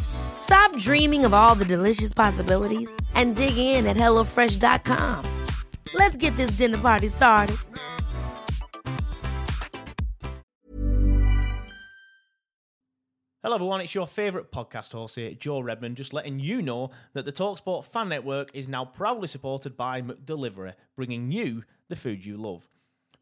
Stop 0.00 0.76
dreaming 0.78 1.24
of 1.24 1.34
all 1.34 1.54
the 1.54 1.64
delicious 1.64 2.14
possibilities 2.14 2.90
and 3.14 3.34
dig 3.36 3.56
in 3.58 3.86
at 3.86 3.96
HelloFresh.com. 3.96 5.44
Let's 5.94 6.16
get 6.16 6.36
this 6.36 6.52
dinner 6.52 6.78
party 6.78 7.08
started. 7.08 7.56
Hello, 13.46 13.54
everyone. 13.54 13.80
It's 13.80 13.94
your 13.94 14.08
favourite 14.08 14.50
podcast 14.50 14.90
host 14.90 15.14
here, 15.14 15.32
Joe 15.32 15.60
Redmond, 15.60 15.96
just 15.96 16.12
letting 16.12 16.40
you 16.40 16.62
know 16.62 16.90
that 17.12 17.24
the 17.24 17.30
Talksport 17.30 17.84
Fan 17.84 18.08
Network 18.08 18.50
is 18.52 18.66
now 18.66 18.84
proudly 18.84 19.28
supported 19.28 19.76
by 19.76 20.02
McDelivery, 20.02 20.74
bringing 20.96 21.30
you 21.30 21.62
the 21.88 21.94
food 21.94 22.26
you 22.26 22.36
love. 22.36 22.66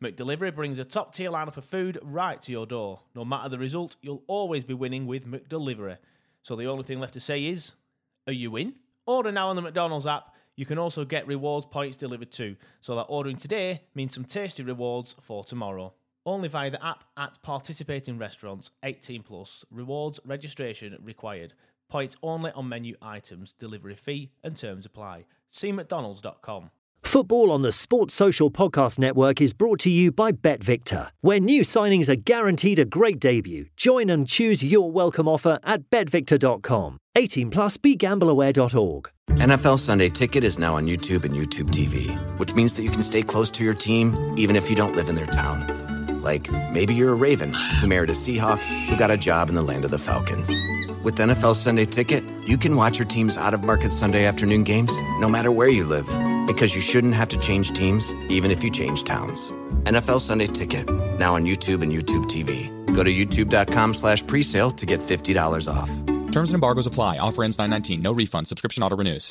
McDelivery 0.02 0.54
brings 0.54 0.78
a 0.78 0.84
top 0.86 1.14
tier 1.14 1.30
lineup 1.30 1.58
of 1.58 1.64
food 1.66 1.98
right 2.02 2.40
to 2.40 2.52
your 2.52 2.64
door. 2.64 3.00
No 3.14 3.24
matter 3.26 3.50
the 3.50 3.58
result, 3.58 3.96
you'll 4.00 4.22
always 4.26 4.64
be 4.64 4.72
winning 4.72 5.06
with 5.06 5.26
McDelivery. 5.26 5.98
So 6.44 6.54
the 6.56 6.66
only 6.66 6.84
thing 6.84 7.00
left 7.00 7.14
to 7.14 7.20
say 7.20 7.46
is, 7.46 7.72
are 8.26 8.32
you 8.32 8.54
in? 8.56 8.74
Order 9.06 9.32
now 9.32 9.48
on 9.48 9.56
the 9.56 9.62
McDonald's 9.62 10.06
app. 10.06 10.34
You 10.56 10.66
can 10.66 10.78
also 10.78 11.06
get 11.06 11.26
rewards 11.26 11.64
points 11.64 11.96
delivered 11.96 12.30
too, 12.30 12.56
so 12.82 12.94
that 12.96 13.06
ordering 13.08 13.38
today 13.38 13.82
means 13.94 14.14
some 14.14 14.26
tasty 14.26 14.62
rewards 14.62 15.16
for 15.22 15.42
tomorrow. 15.42 15.94
Only 16.26 16.48
via 16.48 16.70
the 16.70 16.84
app 16.84 17.04
at 17.16 17.42
participating 17.42 18.18
restaurants, 18.18 18.70
18 18.82 19.22
plus. 19.22 19.64
Rewards 19.70 20.20
registration 20.26 20.96
required. 21.02 21.54
Points 21.88 22.16
only 22.22 22.50
on 22.52 22.68
menu 22.68 22.96
items. 23.00 23.54
Delivery 23.54 23.96
fee 23.96 24.30
and 24.42 24.54
terms 24.54 24.84
apply. 24.84 25.24
See 25.50 25.72
McDonald's.com. 25.72 26.70
Football 27.04 27.52
on 27.52 27.62
the 27.62 27.70
Sports 27.70 28.12
Social 28.12 28.50
Podcast 28.50 28.98
Network 28.98 29.40
is 29.40 29.52
brought 29.52 29.78
to 29.80 29.90
you 29.90 30.10
by 30.10 30.32
BetVictor, 30.32 31.10
where 31.20 31.38
new 31.38 31.60
signings 31.60 32.08
are 32.08 32.16
guaranteed 32.16 32.80
a 32.80 32.84
great 32.84 33.20
debut. 33.20 33.66
Join 33.76 34.10
and 34.10 34.26
choose 34.26 34.64
your 34.64 34.90
welcome 34.90 35.28
offer 35.28 35.60
at 35.62 35.88
betvictor.com. 35.90 36.98
18 37.14 37.50
plus 37.50 37.76
begambleaware.org. 37.76 39.10
NFL 39.30 39.78
Sunday 39.78 40.08
Ticket 40.08 40.42
is 40.42 40.58
now 40.58 40.74
on 40.74 40.86
YouTube 40.86 41.24
and 41.24 41.34
YouTube 41.34 41.70
TV, 41.70 42.16
which 42.38 42.54
means 42.54 42.74
that 42.74 42.82
you 42.82 42.90
can 42.90 43.02
stay 43.02 43.22
close 43.22 43.48
to 43.52 43.62
your 43.64 43.74
team 43.74 44.34
even 44.36 44.56
if 44.56 44.68
you 44.68 44.74
don't 44.74 44.96
live 44.96 45.08
in 45.08 45.14
their 45.14 45.26
town. 45.26 46.20
Like 46.20 46.50
maybe 46.72 46.94
you're 46.94 47.12
a 47.12 47.16
Raven 47.16 47.52
who 47.80 47.86
married 47.86 48.10
a 48.10 48.14
Seahawk 48.14 48.58
who 48.88 48.96
got 48.96 49.12
a 49.12 49.16
job 49.16 49.48
in 49.50 49.54
the 49.54 49.62
land 49.62 49.84
of 49.84 49.92
the 49.92 49.98
Falcons. 49.98 50.48
With 51.04 51.16
NFL 51.16 51.54
Sunday 51.54 51.84
Ticket, 51.84 52.24
you 52.44 52.58
can 52.58 52.74
watch 52.74 52.98
your 52.98 53.06
team's 53.06 53.36
out 53.36 53.54
of 53.54 53.62
market 53.62 53.92
Sunday 53.92 54.24
afternoon 54.24 54.64
games 54.64 54.92
no 55.20 55.28
matter 55.28 55.52
where 55.52 55.68
you 55.68 55.84
live 55.84 56.08
because 56.46 56.74
you 56.74 56.80
shouldn't 56.80 57.14
have 57.14 57.28
to 57.28 57.38
change 57.38 57.72
teams 57.72 58.12
even 58.28 58.50
if 58.50 58.64
you 58.64 58.70
change 58.70 59.04
towns. 59.04 59.50
NFL 59.84 60.20
Sunday 60.20 60.46
Ticket, 60.46 60.88
now 61.18 61.34
on 61.34 61.44
YouTube 61.44 61.82
and 61.82 61.92
YouTube 61.92 62.24
TV. 62.26 62.68
Go 62.94 63.02
to 63.04 63.12
youtube.com 63.12 63.94
slash 63.94 64.24
presale 64.24 64.76
to 64.76 64.86
get 64.86 65.00
$50 65.00 65.72
off. 65.72 65.90
Terms 66.32 66.50
and 66.50 66.54
embargoes 66.54 66.86
apply. 66.86 67.18
Offer 67.18 67.44
ends 67.44 67.58
919. 67.58 68.02
No 68.02 68.12
refund. 68.12 68.46
Subscription 68.46 68.82
auto 68.82 68.96
renews. 68.96 69.30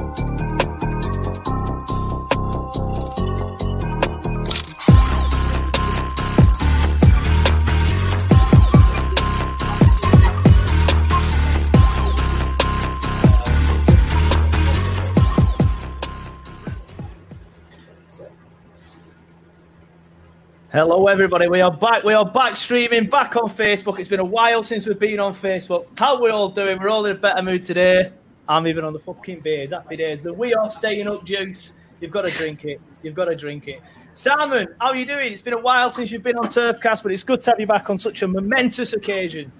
Hello, 20.71 21.07
everybody. 21.07 21.49
We 21.49 21.59
are 21.59 21.69
back. 21.69 22.05
We 22.05 22.13
are 22.13 22.23
back 22.23 22.55
streaming, 22.55 23.09
back 23.09 23.35
on 23.35 23.49
Facebook. 23.49 23.99
It's 23.99 24.07
been 24.07 24.21
a 24.21 24.23
while 24.23 24.63
since 24.63 24.87
we've 24.87 24.97
been 24.97 25.19
on 25.19 25.35
Facebook. 25.35 25.85
How 25.99 26.21
we 26.21 26.29
all 26.29 26.47
doing? 26.47 26.79
We're 26.79 26.87
all 26.87 27.05
in 27.07 27.17
a 27.17 27.19
better 27.19 27.41
mood 27.41 27.63
today. 27.63 28.13
I'm 28.47 28.65
even 28.67 28.85
on 28.85 28.93
the 28.93 28.99
fucking 28.99 29.41
beers. 29.43 29.71
Happy 29.71 29.97
days. 29.97 30.25
We 30.25 30.53
Are 30.53 30.69
Staying 30.69 31.09
Up 31.09 31.25
juice. 31.25 31.73
You've 31.99 32.11
got 32.11 32.25
to 32.25 32.37
drink 32.37 32.63
it. 32.63 32.79
You've 33.03 33.15
got 33.15 33.25
to 33.25 33.35
drink 33.35 33.67
it. 33.67 33.81
Simon, 34.13 34.69
how 34.79 34.91
are 34.91 34.95
you 34.95 35.05
doing? 35.05 35.33
It's 35.33 35.41
been 35.41 35.55
a 35.55 35.59
while 35.59 35.89
since 35.89 36.09
you've 36.09 36.23
been 36.23 36.37
on 36.37 36.45
Turfcast, 36.45 37.03
but 37.03 37.11
it's 37.11 37.23
good 37.23 37.41
to 37.41 37.49
have 37.49 37.59
you 37.59 37.67
back 37.67 37.89
on 37.89 37.97
such 37.97 38.21
a 38.21 38.27
momentous 38.29 38.93
occasion. 38.93 39.51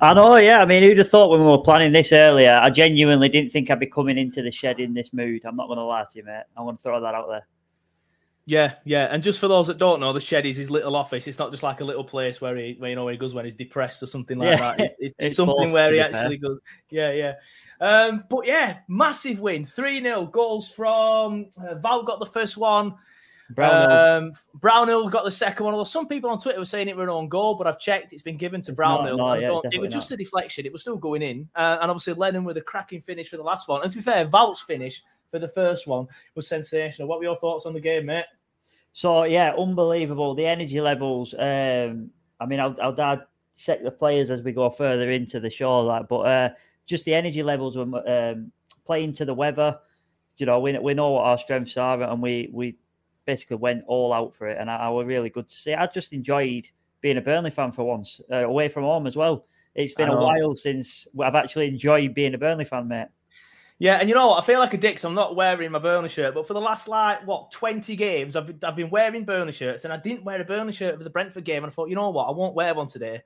I 0.00 0.14
know, 0.14 0.34
yeah. 0.34 0.62
I 0.62 0.66
mean, 0.66 0.82
who'd 0.82 0.98
have 0.98 1.08
thought 1.08 1.30
when 1.30 1.42
we 1.42 1.46
were 1.46 1.58
planning 1.58 1.92
this 1.92 2.12
earlier? 2.12 2.58
I 2.60 2.70
genuinely 2.70 3.28
didn't 3.28 3.52
think 3.52 3.70
I'd 3.70 3.78
be 3.78 3.86
coming 3.86 4.18
into 4.18 4.42
the 4.42 4.50
shed 4.50 4.80
in 4.80 4.94
this 4.94 5.12
mood. 5.12 5.44
I'm 5.44 5.54
not 5.54 5.68
going 5.68 5.78
to 5.78 5.84
lie 5.84 6.06
to 6.10 6.18
you, 6.18 6.24
mate. 6.24 6.42
I 6.56 6.62
want 6.62 6.78
to 6.78 6.82
throw 6.82 7.00
that 7.00 7.14
out 7.14 7.28
there. 7.28 7.46
Yeah, 8.48 8.74
yeah. 8.84 9.06
And 9.10 9.22
just 9.24 9.40
for 9.40 9.48
those 9.48 9.66
that 9.66 9.76
don't 9.78 9.98
know, 10.00 10.12
the 10.12 10.20
shed 10.20 10.46
is 10.46 10.56
his 10.56 10.70
little 10.70 10.94
office. 10.94 11.26
It's 11.26 11.38
not 11.38 11.50
just 11.50 11.64
like 11.64 11.80
a 11.80 11.84
little 11.84 12.04
place 12.04 12.40
where 12.40 12.56
he, 12.56 12.76
where, 12.78 12.90
you 12.90 12.94
know, 12.96 13.04
where 13.04 13.12
he 13.12 13.18
goes 13.18 13.34
when 13.34 13.44
he's 13.44 13.56
depressed 13.56 14.02
or 14.04 14.06
something 14.06 14.38
like 14.38 14.58
Yeah. 14.58 14.76
that. 14.76 14.80
It- 14.80 14.96
It's, 15.00 15.14
It's 15.18 15.34
something 15.36 15.72
where 15.72 15.92
he 15.92 15.98
actually 16.00 16.38
goes. 16.38 16.60
Yeah, 16.88 17.10
yeah. 17.10 17.34
Um, 17.80 18.24
but 18.30 18.46
yeah, 18.46 18.78
massive 18.88 19.40
win, 19.40 19.64
three 19.64 20.00
0 20.02 20.26
goals 20.26 20.70
from 20.70 21.46
uh, 21.60 21.74
Val 21.74 22.04
got 22.04 22.20
the 22.20 22.26
first 22.26 22.56
one. 22.56 22.94
Brownhill. 23.50 23.90
Um, 24.28 24.32
Brownhill 24.54 25.08
got 25.08 25.24
the 25.24 25.30
second 25.30 25.64
one. 25.64 25.74
Although 25.74 25.84
some 25.84 26.08
people 26.08 26.30
on 26.30 26.40
Twitter 26.40 26.58
were 26.58 26.64
saying 26.64 26.88
it 26.88 26.96
were 26.96 27.02
an 27.04 27.10
own 27.10 27.28
goal, 27.28 27.54
but 27.54 27.66
I've 27.66 27.78
checked; 27.78 28.12
it's 28.12 28.22
been 28.22 28.36
given 28.36 28.60
to 28.62 28.72
It's 28.72 28.78
not, 28.78 28.96
Brownhill. 29.02 29.18
no, 29.18 29.24
I 29.26 29.38
yeah, 29.38 29.60
it 29.72 29.80
was 29.80 29.92
just 29.92 30.10
not. 30.10 30.14
a 30.14 30.22
deflection. 30.24 30.66
It 30.66 30.72
was 30.72 30.80
still 30.82 30.96
going 30.96 31.22
in, 31.22 31.48
uh, 31.54 31.78
and 31.80 31.88
obviously 31.90 32.14
Lennon 32.14 32.42
with 32.44 32.56
a 32.56 32.60
cracking 32.62 33.02
finish 33.02 33.28
for 33.28 33.36
the 33.36 33.44
last 33.44 33.68
one. 33.68 33.82
And 33.82 33.90
to 33.92 33.98
be 33.98 34.02
fair, 34.02 34.24
Val's 34.24 34.60
finish 34.60 35.02
for 35.30 35.38
the 35.38 35.46
first 35.48 35.86
one 35.86 36.08
was 36.34 36.48
sensational. 36.48 37.06
What 37.08 37.18
were 37.18 37.24
your 37.24 37.36
thoughts 37.36 37.66
on 37.66 37.72
the 37.72 37.80
game, 37.80 38.06
mate? 38.06 38.24
So 38.96 39.24
yeah, 39.24 39.52
unbelievable. 39.58 40.34
The 40.34 40.46
energy 40.46 40.80
levels. 40.80 41.34
Um, 41.34 42.08
I 42.40 42.46
mean, 42.46 42.60
I'll, 42.60 42.74
I'll 42.80 42.94
dissect 42.94 43.84
the 43.84 43.90
players 43.90 44.30
as 44.30 44.40
we 44.40 44.52
go 44.52 44.70
further 44.70 45.10
into 45.10 45.38
the 45.38 45.50
show, 45.50 45.80
like, 45.80 46.08
but 46.08 46.20
uh, 46.20 46.48
just 46.86 47.04
the 47.04 47.12
energy 47.12 47.42
levels 47.42 47.76
were 47.76 47.82
um, 48.08 48.52
playing 48.86 49.12
to 49.16 49.26
the 49.26 49.34
weather. 49.34 49.78
You 50.38 50.46
know, 50.46 50.60
we, 50.60 50.78
we 50.78 50.94
know 50.94 51.10
what 51.10 51.24
our 51.24 51.36
strengths 51.36 51.76
are, 51.76 52.02
and 52.04 52.22
we 52.22 52.48
we 52.50 52.78
basically 53.26 53.56
went 53.56 53.84
all 53.86 54.14
out 54.14 54.34
for 54.34 54.48
it, 54.48 54.56
and 54.58 54.70
I, 54.70 54.76
I 54.76 54.88
were 54.88 55.04
really 55.04 55.28
good 55.28 55.46
to 55.50 55.54
see. 55.54 55.74
I 55.74 55.86
just 55.88 56.14
enjoyed 56.14 56.66
being 57.02 57.18
a 57.18 57.20
Burnley 57.20 57.50
fan 57.50 57.72
for 57.72 57.84
once, 57.84 58.22
uh, 58.32 58.46
away 58.46 58.70
from 58.70 58.84
home 58.84 59.06
as 59.06 59.14
well. 59.14 59.44
It's 59.74 59.92
been 59.92 60.08
a 60.08 60.16
while 60.16 60.56
since 60.56 61.06
I've 61.22 61.34
actually 61.34 61.68
enjoyed 61.68 62.14
being 62.14 62.32
a 62.32 62.38
Burnley 62.38 62.64
fan, 62.64 62.88
mate. 62.88 63.08
Yeah, 63.78 63.96
and 63.96 64.08
you 64.08 64.14
know 64.14 64.28
what? 64.28 64.42
I 64.42 64.46
feel 64.46 64.58
like 64.58 64.72
a 64.72 64.78
dick. 64.78 64.96
'cause 64.96 65.04
I'm 65.04 65.14
not 65.14 65.36
wearing 65.36 65.70
my 65.70 65.78
Burnley 65.78 66.08
shirt, 66.08 66.34
but 66.34 66.46
for 66.46 66.54
the 66.54 66.60
last 66.60 66.88
like 66.88 67.26
what 67.26 67.50
20 67.50 67.94
games, 67.94 68.34
I've 68.34 68.46
been, 68.46 68.58
I've 68.62 68.76
been 68.76 68.88
wearing 68.88 69.24
Burnley 69.24 69.52
shirts, 69.52 69.84
and 69.84 69.92
I 69.92 69.98
didn't 69.98 70.24
wear 70.24 70.40
a 70.40 70.44
Burnley 70.44 70.72
shirt 70.72 70.96
for 70.96 71.04
the 71.04 71.10
Brentford 71.10 71.44
game, 71.44 71.62
and 71.62 71.70
I 71.70 71.74
thought, 71.74 71.90
you 71.90 71.94
know 71.94 72.08
what? 72.08 72.24
I 72.24 72.30
won't 72.30 72.54
wear 72.54 72.74
one 72.74 72.86
today, 72.86 73.22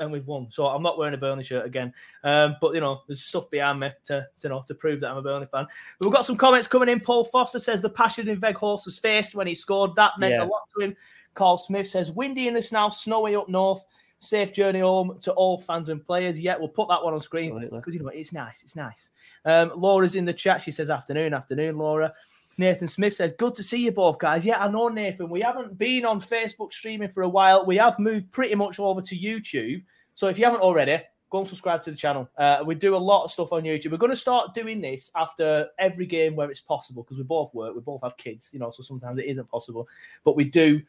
and 0.00 0.10
we've 0.10 0.26
won, 0.26 0.50
so 0.50 0.66
I'm 0.66 0.82
not 0.82 0.96
wearing 0.96 1.12
a 1.12 1.18
Burnley 1.18 1.44
shirt 1.44 1.66
again. 1.66 1.92
Um, 2.24 2.56
but 2.62 2.74
you 2.74 2.80
know, 2.80 3.02
there's 3.06 3.22
stuff 3.22 3.50
behind 3.50 3.80
me 3.80 3.90
to, 4.04 4.20
to 4.20 4.26
you 4.44 4.48
know 4.48 4.64
to 4.66 4.74
prove 4.74 5.00
that 5.00 5.10
I'm 5.10 5.18
a 5.18 5.22
Burnley 5.22 5.46
fan. 5.52 5.66
We've 6.00 6.10
got 6.12 6.24
some 6.24 6.36
comments 6.36 6.66
coming 6.68 6.88
in. 6.88 6.98
Paul 7.00 7.24
Foster 7.24 7.58
says 7.58 7.82
the 7.82 7.90
passion 7.90 8.28
in 8.28 8.40
Weghorst's 8.40 8.98
face 8.98 9.34
when 9.34 9.46
he 9.46 9.54
scored 9.54 9.94
that 9.96 10.18
meant 10.18 10.32
Yeah. 10.32 10.44
a 10.44 10.46
lot 10.46 10.62
to 10.78 10.84
him. 10.86 10.96
Carl 11.34 11.58
Smith 11.58 11.86
says 11.86 12.10
windy 12.10 12.48
in 12.48 12.54
the 12.54 12.62
snow, 12.62 12.88
snowy 12.88 13.36
up 13.36 13.48
north. 13.50 13.84
Safe 14.22 14.52
journey 14.52 14.78
home 14.78 15.18
to 15.22 15.32
all 15.32 15.58
fans 15.58 15.88
and 15.88 16.04
players. 16.06 16.40
Yeah, 16.40 16.54
we'll 16.56 16.68
put 16.68 16.88
that 16.88 17.02
one 17.02 17.12
on 17.12 17.18
screen 17.18 17.58
because 17.72 17.92
you 17.92 17.98
know 17.98 18.04
what, 18.04 18.14
it's 18.14 18.32
nice. 18.32 18.62
It's 18.62 18.76
nice. 18.76 19.10
Um, 19.44 19.72
Laura's 19.74 20.14
in 20.14 20.24
the 20.24 20.32
chat. 20.32 20.62
She 20.62 20.70
says 20.70 20.90
afternoon, 20.90 21.34
afternoon, 21.34 21.76
Laura. 21.76 22.14
Nathan 22.56 22.86
Smith 22.86 23.14
says, 23.14 23.32
Good 23.32 23.56
to 23.56 23.64
see 23.64 23.84
you 23.84 23.90
both, 23.90 24.20
guys. 24.20 24.44
Yeah, 24.44 24.58
I 24.58 24.68
know, 24.68 24.86
Nathan. 24.86 25.28
We 25.28 25.40
haven't 25.40 25.76
been 25.76 26.04
on 26.04 26.20
Facebook 26.20 26.72
streaming 26.72 27.08
for 27.08 27.24
a 27.24 27.28
while. 27.28 27.66
We 27.66 27.76
have 27.78 27.98
moved 27.98 28.30
pretty 28.30 28.54
much 28.54 28.78
over 28.78 29.00
to 29.00 29.18
YouTube. 29.18 29.82
So 30.14 30.28
if 30.28 30.38
you 30.38 30.44
haven't 30.44 30.60
already, 30.60 31.02
go 31.30 31.40
and 31.40 31.48
subscribe 31.48 31.82
to 31.82 31.90
the 31.90 31.96
channel. 31.96 32.28
Uh, 32.38 32.62
we 32.64 32.76
do 32.76 32.94
a 32.94 32.96
lot 32.96 33.24
of 33.24 33.32
stuff 33.32 33.52
on 33.52 33.64
YouTube. 33.64 33.90
We're 33.90 33.96
going 33.96 34.10
to 34.10 34.16
start 34.16 34.54
doing 34.54 34.80
this 34.80 35.10
after 35.16 35.66
every 35.80 36.06
game 36.06 36.36
where 36.36 36.48
it's 36.48 36.60
possible 36.60 37.02
because 37.02 37.16
we 37.16 37.24
both 37.24 37.52
work, 37.54 37.74
we 37.74 37.80
both 37.80 38.02
have 38.02 38.16
kids, 38.18 38.50
you 38.52 38.60
know, 38.60 38.70
so 38.70 38.84
sometimes 38.84 39.18
it 39.18 39.24
isn't 39.24 39.50
possible. 39.50 39.88
But 40.22 40.36
we 40.36 40.44
do. 40.44 40.80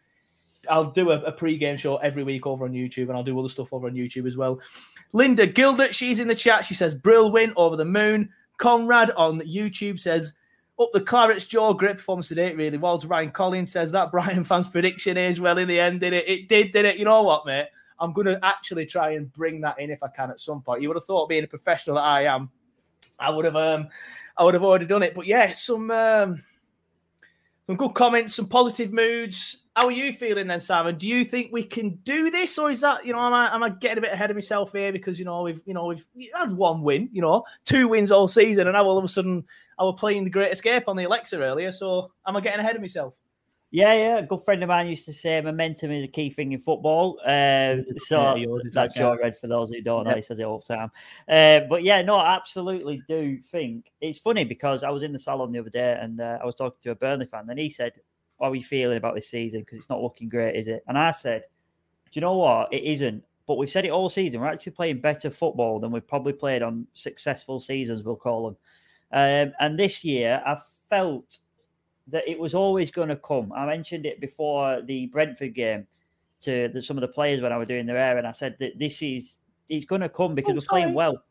I'll 0.70 0.92
do 0.92 1.12
a, 1.12 1.22
a 1.22 1.32
pre-game 1.32 1.78
show 1.78 1.98
every 1.98 2.24
week 2.24 2.46
over 2.46 2.66
on 2.66 2.72
YouTube, 2.72 3.10
and 3.10 3.14
I'll 3.14 3.24
do 3.24 3.38
other 3.38 3.50
stuff 3.50 3.74
over 3.74 3.88
on 3.88 3.94
YouTube 3.94 4.28
as 4.28 4.38
well. 4.38 4.60
Linda 5.12 5.46
Gildert, 5.46 5.94
she's 5.94 6.20
in 6.20 6.28
the 6.28 6.36
chat. 6.36 6.66
She 6.66 6.74
says, 6.74 6.96
"Brill 6.96 7.32
win 7.32 7.54
over 7.56 7.76
the 7.76 7.86
moon." 7.86 8.30
Conrad 8.58 9.12
on 9.12 9.42
YouTube 9.42 10.00
says, 10.00 10.34
"Up 10.80 10.90
the 10.94 11.02
Clarets 11.02 11.48
jaw 11.48 11.74
grip 11.74 11.98
performance 11.98 12.28
today. 12.28 12.48
It 12.48 12.58
really 12.58 12.78
was." 12.78 13.06
Ryan 13.06 13.32
Collins 13.32 13.72
says 13.72 13.92
that 13.92 14.12
Brighton 14.12 14.44
fans' 14.44 14.68
prediction 14.68 15.18
is 15.18 15.42
well 15.42 15.58
in 15.58 15.68
the 15.68 15.80
end. 15.80 16.00
Did 16.00 16.14
it? 16.14 16.28
It 16.28 16.48
did. 16.48 16.72
Did 16.72 16.86
it? 16.86 16.98
You 16.98 17.06
know 17.06 17.24
what, 17.24 17.46
mate? 17.46 17.68
I'm 18.00 18.12
going 18.12 18.28
to 18.28 18.40
actually 18.44 18.86
try 18.86 19.12
and 19.12 19.32
bring 19.32 19.62
that 19.62 19.80
in 19.80 19.90
if 19.90 20.04
I 20.04 20.10
can 20.10 20.30
at 20.30 20.40
some 20.40 20.62
point. 20.62 20.82
You 20.82 20.90
would 20.90 20.98
have 20.98 21.06
thought, 21.06 21.30
being 21.30 21.46
a 21.46 21.48
professional 21.48 21.96
that 21.96 22.04
I 22.04 22.26
am, 22.26 22.50
I 23.18 23.30
would 23.30 23.46
have, 23.46 23.56
um, 23.56 23.88
I 24.38 24.44
would 24.44 24.56
have 24.56 24.64
already 24.64 24.86
done 24.86 25.04
it. 25.04 25.14
But 25.16 25.26
yeah, 25.26 25.52
some, 25.52 25.90
um, 25.90 26.44
some 27.66 27.78
good 27.78 27.94
comments, 27.94 28.36
some 28.36 28.48
positive 28.48 28.92
moods. 28.92 29.63
How 29.76 29.88
are 29.88 29.92
you 29.92 30.14
feeling 30.14 30.48
then, 30.48 30.60
Simon? 30.60 30.98
Do 30.98 31.08
you 31.08 31.26
think 31.26 31.52
we 31.52 31.64
can 31.64 31.96
do 32.04 32.30
this, 32.30 32.60
or 32.60 32.70
is 32.70 32.82
that 32.82 33.06
you 33.06 33.14
know, 33.14 33.20
am 33.20 33.34
I, 33.34 33.56
am 33.56 33.64
I 33.64 33.70
getting 33.70 33.98
a 33.98 34.02
bit 34.02 34.14
ahead 34.14 34.30
of 34.30 34.36
myself 34.36 34.72
here 34.72 34.92
because 34.92 35.18
you 35.18 35.26
know 35.26 35.42
we've 35.42 35.62
you 35.66 35.74
know 35.74 35.86
we've 35.88 36.06
had 36.36 36.52
one 36.56 36.84
win, 36.84 37.10
you 37.12 37.22
know, 37.22 37.44
two 37.66 37.88
wins 37.88 38.12
all 38.12 38.28
season, 38.28 38.68
and 38.68 38.76
now 38.76 38.84
all 38.84 39.00
of 39.00 39.04
a 39.04 39.08
sudden 39.08 39.44
I 39.80 39.84
was 39.84 39.96
playing 39.98 40.26
the 40.26 40.30
Great 40.30 40.52
Escape 40.52 40.88
on 40.88 40.96
the 40.96 41.06
Alexa 41.06 41.40
earlier, 41.40 41.72
so 41.72 42.12
am 42.28 42.36
I 42.36 42.42
getting 42.42 42.60
ahead 42.60 42.76
of 42.76 42.82
myself? 42.82 43.16
Yeah, 43.72 43.94
yeah. 43.94 44.18
A 44.20 44.24
good 44.24 44.44
friend 44.44 44.62
of 44.62 44.70
mine 44.70 44.88
used 44.88 45.06
to 45.06 45.14
say 45.14 45.42
momentum 45.42 45.90
is 45.90 46.04
the 46.04 46.08
key 46.08 46.30
thing 46.30 46.52
in 46.52 46.60
football. 46.60 47.20
Uh, 47.26 47.78
so 47.98 48.36
yeah, 48.36 48.46
that's 48.72 48.96
your 48.96 49.18
Red 49.18 49.36
for 49.36 49.48
those 49.48 49.72
who 49.72 49.82
don't 49.82 50.04
know. 50.04 50.12
Yep. 50.12 50.18
He 50.18 50.22
says 50.22 50.38
it 50.38 50.44
all 50.44 50.60
the 50.60 50.76
time. 50.76 50.92
Uh, 51.28 51.62
but 51.68 51.82
yeah, 51.82 52.04
no, 52.04 52.18
I 52.18 52.36
absolutely 52.36 53.02
do 53.08 53.40
think 53.40 53.92
it's 54.00 54.20
funny 54.20 54.46
because 54.46 54.84
I 54.84 54.92
was 54.92 55.02
in 55.02 55.12
the 55.12 55.18
salon 55.18 55.52
the 55.52 55.58
other 55.58 55.72
day 55.72 55.98
and 56.00 56.22
uh, 56.22 56.38
I 56.40 56.46
was 56.46 56.54
talking 56.54 56.78
to 56.84 56.92
a 56.92 56.96
Burnley 56.96 57.26
fan 57.26 57.50
and 57.50 57.58
he 57.58 57.72
said, 57.72 57.94
How 58.44 58.52
are 58.52 58.56
you 58.56 58.64
feeling 58.64 58.98
about 58.98 59.16
this 59.16 59.30
season? 59.30 59.62
Because 59.62 59.78
it's 59.78 59.90
not 59.90 60.02
looking 60.02 60.28
great, 60.28 60.58
is 60.58 60.68
it? 60.68 60.84
And 60.88 60.98
I 60.98 61.12
said, 61.12 61.44
Do 62.06 62.12
you 62.12 62.22
know 62.22 62.36
what? 62.36 62.74
It 62.74 62.84
isn't. 62.84 63.24
But 63.48 63.58
we've 63.58 63.70
said 63.70 63.86
it 63.86 63.92
all 63.92 64.10
season. 64.10 64.42
We're 64.42 64.48
actually 64.48 64.74
playing 64.74 65.00
better 65.00 65.30
football 65.30 65.80
than 65.80 65.92
we've 65.92 66.08
probably 66.08 66.34
played 66.34 66.62
on 66.62 66.86
successful 66.94 67.60
seasons, 67.60 68.04
we'll 68.04 68.16
call 68.16 68.46
them. 68.46 68.58
Um, 69.12 69.54
and 69.60 69.80
this 69.80 70.04
year, 70.04 70.42
I've 70.46 70.64
felt 70.90 71.40
that 72.08 72.28
it 72.28 72.38
was 72.38 72.54
always 72.54 72.92
going 72.92 73.10
to 73.10 73.16
come. 73.16 73.54
I 73.54 73.66
mentioned 73.66 74.06
it 74.06 74.20
before 74.20 74.82
the 74.82 75.08
Brentford 75.08 75.54
game 75.54 75.88
to 76.42 76.68
the, 76.68 76.82
some 76.82 76.98
of 76.98 77.02
the 77.02 77.08
players 77.08 77.42
when 77.42 77.54
I 77.54 77.58
was 77.58 77.68
doing 77.68 77.86
their 77.86 77.98
air, 77.98 78.18
and 78.18 78.28
I 78.28 78.32
said 78.32 78.58
that 78.60 78.78
this 78.78 79.02
is 79.02 79.40
it's 79.70 79.86
going 79.86 80.02
to 80.02 80.10
come 80.10 80.36
because 80.36 80.52
oh, 80.52 80.56
we're 80.56 80.60
sorry. 80.60 80.82
playing 80.82 80.96
well. 80.96 81.24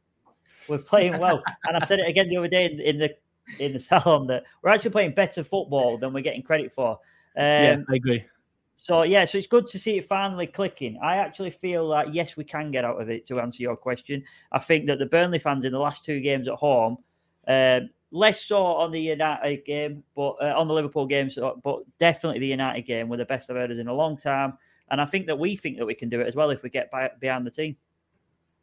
We're 0.68 0.78
playing 0.78 1.18
well, 1.18 1.42
and 1.64 1.76
I 1.76 1.84
said 1.84 1.98
it 1.98 2.08
again 2.08 2.28
the 2.28 2.38
other 2.38 2.48
day 2.48 2.66
in, 2.66 2.80
in 2.80 2.98
the 2.98 3.14
in 3.58 3.72
the 3.72 3.80
salon 3.80 4.26
that 4.28 4.44
we're 4.62 4.70
actually 4.70 4.90
playing 4.90 5.12
better 5.12 5.44
football 5.44 5.98
than 5.98 6.12
we're 6.12 6.22
getting 6.22 6.42
credit 6.42 6.72
for. 6.72 6.92
Um, 7.36 7.42
yeah, 7.44 7.76
I 7.88 7.94
agree. 7.94 8.24
So 8.76 9.02
yeah, 9.02 9.24
so 9.24 9.38
it's 9.38 9.46
good 9.46 9.68
to 9.68 9.78
see 9.78 9.98
it 9.98 10.06
finally 10.06 10.46
clicking. 10.46 10.98
I 11.02 11.16
actually 11.16 11.50
feel 11.50 11.88
that 11.90 12.12
yes, 12.12 12.36
we 12.36 12.44
can 12.44 12.70
get 12.70 12.84
out 12.84 13.00
of 13.00 13.08
it. 13.10 13.26
To 13.26 13.40
answer 13.40 13.62
your 13.62 13.76
question, 13.76 14.24
I 14.50 14.58
think 14.58 14.86
that 14.86 14.98
the 14.98 15.06
Burnley 15.06 15.38
fans 15.38 15.64
in 15.64 15.72
the 15.72 15.78
last 15.78 16.04
two 16.04 16.20
games 16.20 16.48
at 16.48 16.54
home. 16.54 16.98
Um, 17.46 17.90
less 18.12 18.44
so 18.44 18.62
on 18.62 18.90
the 18.92 19.00
United 19.00 19.64
game, 19.64 20.04
but 20.14 20.32
uh, 20.40 20.54
on 20.56 20.68
the 20.68 20.74
Liverpool 20.74 21.06
game, 21.06 21.30
so, 21.30 21.60
but 21.64 21.80
definitely 21.98 22.38
the 22.40 22.46
United 22.46 22.82
game 22.82 23.08
were 23.08 23.16
the 23.16 23.24
best 23.24 23.50
I've 23.50 23.56
heard 23.56 23.70
us 23.70 23.78
in 23.78 23.88
a 23.88 23.94
long 23.94 24.16
time. 24.16 24.58
And 24.90 25.00
I 25.00 25.06
think 25.06 25.26
that 25.26 25.38
we 25.38 25.56
think 25.56 25.78
that 25.78 25.86
we 25.86 25.94
can 25.94 26.08
do 26.08 26.20
it 26.20 26.26
as 26.26 26.34
well 26.34 26.50
if 26.50 26.62
we 26.62 26.68
get 26.68 26.90
by, 26.90 27.10
behind 27.18 27.46
the 27.46 27.50
team. 27.50 27.76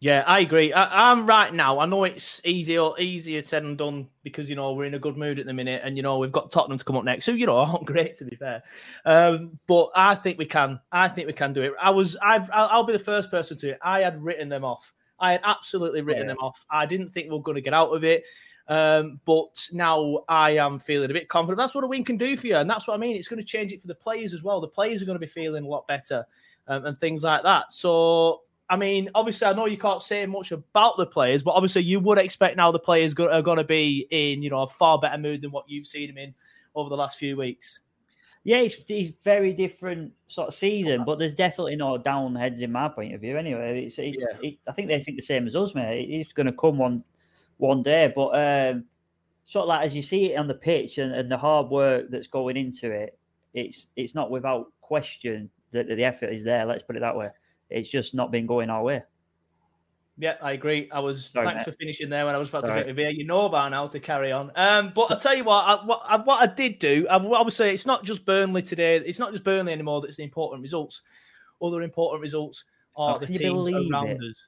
Yeah, 0.01 0.23
I 0.25 0.39
agree. 0.39 0.71
I, 0.71 1.11
am 1.11 1.25
right 1.25 1.53
now. 1.53 1.79
I 1.79 1.85
know 1.85 2.05
it's 2.05 2.39
easier 2.45 2.97
easier 2.97 3.41
said 3.41 3.63
and 3.63 3.77
done 3.77 4.07
because 4.23 4.49
you 4.49 4.55
know 4.55 4.71
we're 4.71 4.85
in 4.85 4.93
a 4.93 4.99
good 4.99 5.17
mood 5.17 5.39
at 5.39 5.45
the 5.45 5.53
minute, 5.53 5.81
and 5.83 5.97
you 5.97 6.03
know 6.03 6.17
we've 6.17 6.31
got 6.31 6.51
Tottenham 6.51 6.77
to 6.77 6.85
come 6.85 6.95
up 6.95 7.03
next, 7.03 7.25
who 7.25 7.33
you 7.33 7.45
know 7.45 7.57
aren't 7.57 7.85
great 7.85 8.17
to 8.17 8.25
be 8.25 8.37
fair. 8.37 8.63
Um, 9.05 9.59
but 9.67 9.89
I 9.95 10.15
think 10.15 10.37
we 10.37 10.45
can. 10.45 10.79
I 10.89 11.09
think 11.09 11.27
we 11.27 11.33
can 11.33 11.51
do 11.51 11.63
it. 11.63 11.73
I 11.81 11.89
was. 11.89 12.15
I've. 12.23 12.49
I'll, 12.51 12.69
I'll 12.71 12.83
be 12.85 12.93
the 12.93 12.99
first 12.99 13.29
person 13.29 13.57
to 13.57 13.71
it. 13.71 13.79
I 13.81 13.99
had 13.99 14.23
written 14.23 14.47
them 14.47 14.63
off. 14.63 14.93
I 15.19 15.33
had 15.33 15.41
absolutely 15.43 16.01
written 16.01 16.23
yeah. 16.23 16.33
them 16.33 16.37
off. 16.39 16.65
I 16.71 16.85
didn't 16.85 17.11
think 17.11 17.27
we 17.27 17.35
were 17.35 17.43
going 17.43 17.55
to 17.55 17.61
get 17.61 17.73
out 17.73 17.89
of 17.89 18.05
it. 18.05 18.23
Um, 18.69 19.19
but 19.25 19.67
now 19.73 20.23
I 20.29 20.51
am 20.51 20.79
feeling 20.79 21.09
a 21.09 21.13
bit 21.13 21.27
confident. 21.27 21.57
That's 21.57 21.75
what 21.75 21.83
a 21.83 21.87
win 21.87 22.05
can 22.05 22.17
do 22.17 22.37
for 22.37 22.47
you. 22.47 22.55
And 22.55 22.69
that's 22.69 22.87
what 22.87 22.93
I 22.93 22.97
mean. 22.97 23.17
It's 23.17 23.27
going 23.27 23.41
to 23.41 23.45
change 23.45 23.73
it 23.73 23.81
for 23.81 23.87
the 23.87 23.95
players 23.95 24.33
as 24.33 24.43
well. 24.43 24.61
The 24.61 24.67
players 24.67 25.01
are 25.01 25.05
going 25.05 25.17
to 25.17 25.19
be 25.19 25.27
feeling 25.27 25.65
a 25.65 25.67
lot 25.67 25.87
better 25.87 26.23
um, 26.67 26.85
and 26.85 26.97
things 26.97 27.23
like 27.23 27.41
that. 27.43 27.73
So, 27.73 28.41
I 28.69 28.75
mean, 28.77 29.09
obviously, 29.15 29.47
I 29.47 29.53
know 29.53 29.65
you 29.65 29.77
can't 29.77 30.01
say 30.01 30.25
much 30.27 30.51
about 30.51 30.97
the 30.97 31.05
players, 31.05 31.41
but 31.41 31.51
obviously, 31.51 31.83
you 31.83 31.99
would 31.99 32.19
expect 32.19 32.55
now 32.55 32.71
the 32.71 32.79
players 32.79 33.13
are 33.13 33.41
going 33.41 33.57
to 33.57 33.63
be 33.63 34.07
in, 34.11 34.43
you 34.43 34.49
know, 34.51 34.61
a 34.61 34.67
far 34.67 34.99
better 34.99 35.17
mood 35.17 35.41
than 35.41 35.51
what 35.51 35.65
you've 35.67 35.87
seen 35.87 36.07
them 36.07 36.17
in 36.19 36.35
over 36.75 36.89
the 36.89 36.95
last 36.95 37.17
few 37.17 37.35
weeks. 37.35 37.79
Yeah, 38.43 38.57
it's, 38.57 38.83
it's 38.87 39.11
very 39.23 39.53
different 39.53 40.13
sort 40.27 40.47
of 40.47 40.53
season, 40.53 41.03
but 41.03 41.19
there's 41.19 41.35
definitely 41.35 41.75
no 41.75 41.97
down 41.97 42.35
heads 42.35 42.61
in 42.61 42.71
my 42.71 42.87
point 42.87 43.13
of 43.13 43.21
view. 43.21 43.37
Anyway, 43.37 43.85
it's, 43.85 43.99
it's 43.99 44.17
yeah. 44.19 44.37
it, 44.41 44.57
I 44.67 44.71
think 44.71 44.87
they 44.87 44.99
think 44.99 45.17
the 45.17 45.23
same 45.23 45.47
as 45.47 45.55
us, 45.55 45.75
mate. 45.75 46.07
It's 46.09 46.31
going 46.31 46.47
to 46.47 46.53
come 46.53 46.77
one 46.77 47.03
one 47.57 47.81
day. 47.81 48.13
But 48.15 48.29
um, 48.29 48.85
sort 49.45 49.63
of 49.63 49.69
like 49.69 49.85
as 49.85 49.95
you 49.95 50.01
see 50.01 50.31
it 50.31 50.37
on 50.37 50.47
the 50.47 50.53
pitch 50.53 50.99
and, 50.99 51.13
and 51.13 51.29
the 51.29 51.37
hard 51.37 51.69
work 51.69 52.05
that's 52.09 52.27
going 52.27 52.55
into 52.55 52.91
it, 52.91 53.17
it's 53.53 53.87
it's 53.95 54.15
not 54.15 54.31
without 54.31 54.67
question 54.81 55.49
that 55.71 55.87
the 55.87 56.03
effort 56.03 56.31
is 56.31 56.43
there. 56.43 56.65
Let's 56.65 56.83
put 56.83 56.95
it 56.95 57.01
that 57.01 57.17
way. 57.17 57.29
It's 57.69 57.89
just 57.89 58.13
not 58.13 58.31
been 58.31 58.45
going 58.45 58.69
our 58.69 58.83
way. 58.83 59.03
Yeah, 60.17 60.35
I 60.41 60.51
agree. 60.51 60.89
I 60.91 60.99
was 60.99 61.27
Sorry, 61.27 61.45
thanks 61.45 61.65
mate. 61.65 61.71
for 61.71 61.77
finishing 61.77 62.09
there 62.09 62.25
when 62.25 62.35
I 62.35 62.37
was 62.37 62.49
about 62.49 62.65
Sorry. 62.65 62.83
to 62.83 62.93
get 62.93 62.95
the 62.95 63.15
You 63.15 63.25
know 63.25 63.45
about 63.45 63.71
now 63.71 63.87
to 63.87 64.01
carry 64.01 64.33
on. 64.33 64.51
Um, 64.55 64.91
but 64.93 65.09
I'll 65.09 65.19
tell 65.19 65.33
you 65.33 65.45
what, 65.45 65.63
I, 65.63 65.85
what, 65.85 66.01
I, 66.05 66.17
what 66.17 66.41
I 66.41 66.53
did 66.53 66.77
do, 66.77 67.07
I, 67.09 67.15
obviously, 67.15 67.69
it's 67.69 67.85
not 67.85 68.03
just 68.03 68.25
Burnley 68.25 68.61
today. 68.61 68.97
It's 68.97 69.17
not 69.17 69.31
just 69.31 69.45
Burnley 69.45 69.71
anymore. 69.71 70.01
That's 70.01 70.17
the 70.17 70.23
important 70.23 70.61
results. 70.61 71.03
Other 71.61 71.83
important 71.83 72.21
results 72.21 72.65
are 72.97 73.15
oh, 73.15 73.19
the 73.19 73.27
teams 73.27 73.69
around 73.69 74.09
it? 74.09 74.17
us. 74.17 74.43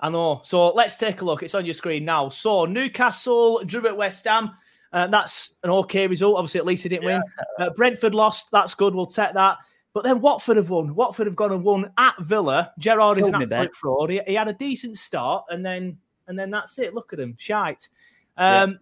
I 0.00 0.08
know. 0.08 0.40
So 0.44 0.68
let's 0.70 0.96
take 0.96 1.20
a 1.20 1.24
look. 1.24 1.42
It's 1.42 1.54
on 1.54 1.66
your 1.66 1.74
screen 1.74 2.06
now. 2.06 2.30
So 2.30 2.64
Newcastle 2.64 3.62
drew 3.64 3.86
at 3.88 3.96
West 3.96 4.24
Ham. 4.24 4.52
Uh, 4.90 5.06
that's 5.08 5.52
an 5.64 5.70
okay 5.70 6.06
result. 6.06 6.36
Obviously, 6.38 6.60
at 6.60 6.66
least 6.66 6.84
he 6.84 6.88
didn't 6.88 7.04
yeah. 7.04 7.20
win. 7.58 7.68
Uh, 7.68 7.70
Brentford 7.74 8.14
lost. 8.14 8.46
That's 8.52 8.74
good. 8.74 8.94
We'll 8.94 9.06
take 9.06 9.34
that. 9.34 9.58
But 9.94 10.04
then 10.04 10.20
Watford 10.20 10.56
have 10.56 10.70
won. 10.70 10.94
Watford 10.94 11.26
have 11.26 11.36
gone 11.36 11.52
and 11.52 11.64
won 11.64 11.90
at 11.96 12.14
Villa. 12.20 12.72
Gerrard 12.78 13.18
is 13.18 13.26
an 13.26 13.34
absolute 13.34 13.74
fraud. 13.74 14.10
He, 14.10 14.20
he, 14.26 14.34
had 14.34 14.48
a 14.48 14.52
decent 14.52 14.96
start, 14.96 15.44
and 15.48 15.64
then 15.64 15.98
and 16.26 16.38
then 16.38 16.50
that's 16.50 16.78
it. 16.78 16.94
Look 16.94 17.12
at 17.12 17.20
him, 17.20 17.34
shite. 17.38 17.88
Um, 18.36 18.70
yeah. 18.70 18.76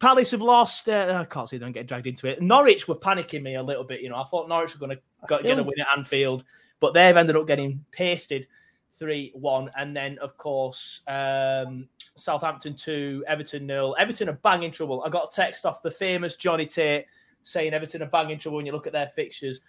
Palace 0.00 0.30
have 0.30 0.42
lost. 0.42 0.88
Uh, 0.88 1.18
I 1.20 1.24
can't 1.24 1.48
see 1.48 1.58
them 1.58 1.72
get 1.72 1.86
dragged 1.86 2.06
into 2.06 2.26
it. 2.26 2.40
Norwich 2.40 2.88
were 2.88 2.94
panicking 2.94 3.42
me 3.42 3.56
a 3.56 3.62
little 3.62 3.84
bit. 3.84 4.00
You 4.00 4.08
know, 4.08 4.16
I 4.16 4.24
thought 4.24 4.48
Norwich 4.48 4.74
were 4.74 4.86
going 4.86 4.96
to 4.96 5.42
get 5.42 5.58
a 5.58 5.62
win 5.62 5.80
at 5.80 5.88
Anfield, 5.96 6.44
but 6.78 6.94
they've 6.94 7.16
ended 7.16 7.36
up 7.36 7.46
getting 7.46 7.84
pasted 7.90 8.46
3 8.98 9.32
1. 9.34 9.70
And 9.76 9.94
then, 9.94 10.18
of 10.18 10.36
course, 10.38 11.02
um, 11.06 11.86
Southampton 12.16 12.74
2, 12.76 13.24
Everton 13.26 13.66
nil. 13.66 13.94
Everton 13.98 14.30
are 14.30 14.38
banging 14.42 14.70
trouble. 14.70 15.02
I 15.04 15.10
got 15.10 15.32
a 15.32 15.34
text 15.34 15.66
off 15.66 15.82
the 15.82 15.90
famous 15.90 16.36
Johnny 16.36 16.66
Tate 16.66 17.06
saying 17.42 17.74
Everton 17.74 18.02
are 18.02 18.06
banging 18.06 18.38
trouble 18.38 18.56
when 18.56 18.66
you 18.66 18.72
look 18.72 18.86
at 18.86 18.92
their 18.92 19.08
fixtures. 19.08 19.60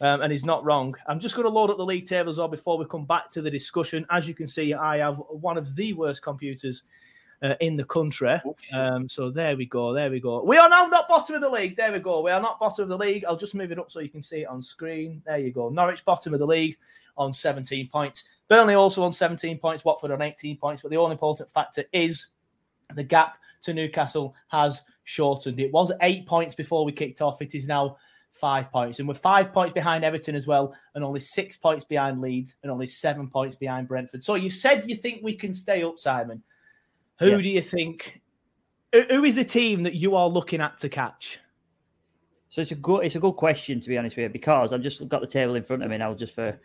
Um, 0.00 0.22
and 0.22 0.30
he's 0.30 0.44
not 0.44 0.64
wrong. 0.64 0.94
I'm 1.08 1.18
just 1.18 1.34
going 1.34 1.44
to 1.44 1.50
load 1.50 1.70
up 1.70 1.76
the 1.76 1.84
league 1.84 2.06
table 2.06 2.30
as 2.30 2.38
well 2.38 2.46
before 2.46 2.78
we 2.78 2.84
come 2.84 3.04
back 3.04 3.30
to 3.30 3.42
the 3.42 3.50
discussion. 3.50 4.06
As 4.10 4.28
you 4.28 4.34
can 4.34 4.46
see, 4.46 4.72
I 4.72 4.98
have 4.98 5.20
one 5.28 5.58
of 5.58 5.74
the 5.74 5.92
worst 5.92 6.22
computers 6.22 6.84
uh, 7.42 7.54
in 7.60 7.76
the 7.76 7.84
country. 7.84 8.40
Um, 8.72 9.08
so 9.08 9.30
there 9.30 9.56
we 9.56 9.66
go. 9.66 9.92
There 9.92 10.10
we 10.10 10.20
go. 10.20 10.42
We 10.42 10.56
are 10.56 10.68
now 10.68 10.86
not 10.86 11.08
bottom 11.08 11.36
of 11.36 11.40
the 11.40 11.48
league. 11.48 11.76
There 11.76 11.92
we 11.92 11.98
go. 11.98 12.20
We 12.20 12.30
are 12.30 12.40
not 12.40 12.60
bottom 12.60 12.84
of 12.84 12.88
the 12.88 12.98
league. 12.98 13.24
I'll 13.24 13.36
just 13.36 13.54
move 13.54 13.72
it 13.72 13.78
up 13.78 13.90
so 13.90 14.00
you 14.00 14.08
can 14.08 14.22
see 14.22 14.42
it 14.42 14.48
on 14.48 14.62
screen. 14.62 15.22
There 15.26 15.38
you 15.38 15.52
go. 15.52 15.68
Norwich 15.68 16.04
bottom 16.04 16.32
of 16.32 16.40
the 16.40 16.46
league 16.46 16.76
on 17.16 17.32
17 17.32 17.88
points. 17.88 18.24
Burnley 18.48 18.74
also 18.74 19.02
on 19.02 19.12
17 19.12 19.58
points, 19.58 19.84
Watford 19.84 20.10
on 20.10 20.22
18 20.22 20.56
points. 20.56 20.82
But 20.82 20.90
the 20.90 20.96
all 20.96 21.10
important 21.10 21.50
factor 21.50 21.84
is 21.92 22.28
the 22.94 23.04
gap 23.04 23.38
to 23.62 23.74
Newcastle 23.74 24.34
has 24.48 24.82
shortened. 25.04 25.60
It 25.60 25.72
was 25.72 25.92
eight 26.02 26.26
points 26.26 26.54
before 26.54 26.84
we 26.84 26.92
kicked 26.92 27.20
off. 27.20 27.42
It 27.42 27.54
is 27.54 27.66
now 27.66 27.96
five 28.40 28.70
points. 28.70 28.98
And 28.98 29.08
we're 29.08 29.14
five 29.14 29.52
points 29.52 29.72
behind 29.72 30.04
Everton 30.04 30.34
as 30.34 30.46
well, 30.46 30.74
and 30.94 31.04
only 31.04 31.20
six 31.20 31.56
points 31.56 31.84
behind 31.84 32.20
Leeds, 32.20 32.56
and 32.62 32.72
only 32.72 32.86
seven 32.86 33.28
points 33.28 33.56
behind 33.56 33.88
Brentford. 33.88 34.24
So 34.24 34.34
you 34.34 34.50
said 34.50 34.88
you 34.88 34.96
think 34.96 35.22
we 35.22 35.34
can 35.34 35.52
stay 35.52 35.82
up, 35.82 35.98
Simon. 35.98 36.42
Who 37.18 37.30
yes. 37.30 37.42
do 37.42 37.48
you 37.48 37.62
think? 37.62 38.20
Who 38.92 39.24
is 39.24 39.34
the 39.34 39.44
team 39.44 39.82
that 39.82 39.94
you 39.94 40.16
are 40.16 40.28
looking 40.28 40.60
at 40.60 40.78
to 40.78 40.88
catch? 40.88 41.38
So 42.50 42.62
it's 42.62 42.72
a 42.72 42.76
good 42.76 43.04
it's 43.04 43.16
a 43.16 43.20
good 43.20 43.34
question 43.34 43.80
to 43.80 43.88
be 43.88 43.98
honest 43.98 44.16
with 44.16 44.24
you 44.24 44.28
because 44.30 44.72
I've 44.72 44.82
just 44.82 45.06
got 45.08 45.20
the 45.20 45.26
table 45.26 45.54
in 45.54 45.62
front 45.62 45.82
of 45.82 45.90
me 45.90 45.98
now 45.98 46.14
just 46.14 46.34
for 46.34 46.58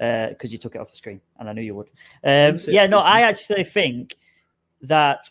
uh 0.00 0.28
because 0.28 0.50
uh, 0.50 0.52
you 0.52 0.58
took 0.58 0.74
it 0.74 0.80
off 0.80 0.90
the 0.90 0.96
screen, 0.96 1.20
and 1.38 1.48
I 1.48 1.52
knew 1.52 1.62
you 1.62 1.74
would. 1.74 1.88
Um, 2.24 2.56
yeah, 2.68 2.86
no, 2.86 2.98
I 2.98 3.22
actually 3.22 3.64
think 3.64 4.16
that 4.82 5.30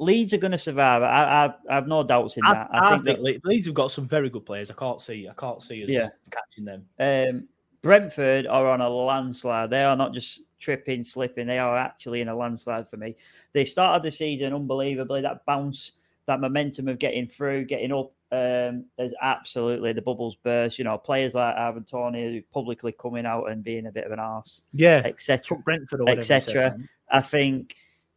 Leeds 0.00 0.34
are 0.34 0.38
going 0.38 0.52
to 0.52 0.58
survive. 0.58 1.02
I, 1.02 1.06
I, 1.06 1.54
I, 1.70 1.74
have 1.74 1.86
no 1.86 2.02
doubts 2.02 2.36
in 2.36 2.42
that. 2.44 2.68
I, 2.72 2.78
I 2.78 2.90
think, 2.90 3.04
think 3.04 3.42
that 3.42 3.48
Leeds 3.48 3.66
have 3.66 3.74
got 3.74 3.90
some 3.90 4.08
very 4.08 4.28
good 4.28 4.44
players. 4.44 4.70
I 4.70 4.74
can't 4.74 5.00
see, 5.00 5.28
I 5.28 5.34
can't 5.34 5.62
see 5.62 5.84
us 5.84 5.88
yeah. 5.88 6.08
catching 6.30 6.64
them. 6.64 6.86
Um, 6.98 7.48
Brentford 7.82 8.46
are 8.46 8.68
on 8.68 8.80
a 8.80 8.88
landslide. 8.88 9.70
They 9.70 9.84
are 9.84 9.94
not 9.94 10.14
just 10.14 10.40
tripping, 10.58 11.04
slipping. 11.04 11.46
They 11.46 11.58
are 11.58 11.76
actually 11.76 12.22
in 12.22 12.28
a 12.28 12.36
landslide 12.36 12.88
for 12.88 12.96
me. 12.96 13.14
They 13.52 13.64
started 13.64 14.02
the 14.02 14.10
season 14.10 14.54
unbelievably. 14.54 15.20
That 15.20 15.44
bounce, 15.46 15.92
that 16.26 16.40
momentum 16.40 16.88
of 16.88 16.98
getting 16.98 17.28
through, 17.28 17.66
getting 17.66 17.92
up, 17.92 18.12
um, 18.32 18.86
is 18.98 19.12
absolutely 19.22 19.92
the 19.92 20.02
bubbles 20.02 20.34
burst. 20.36 20.78
You 20.78 20.84
know, 20.84 20.98
players 20.98 21.34
like 21.34 21.54
Ivan 21.54 21.84
Toney 21.84 22.44
publicly 22.52 22.92
coming 22.92 23.26
out 23.26 23.50
and 23.50 23.62
being 23.62 23.86
a 23.86 23.92
bit 23.92 24.06
of 24.06 24.12
an 24.12 24.18
arse, 24.18 24.64
Yeah, 24.72 25.02
etc., 25.04 25.58
Brentford 25.58 26.00
or 26.00 26.04
whatever 26.04 26.20
you 26.20 26.26
said, 26.26 26.42
etc. 26.42 26.78
I 27.10 27.20
think 27.20 27.76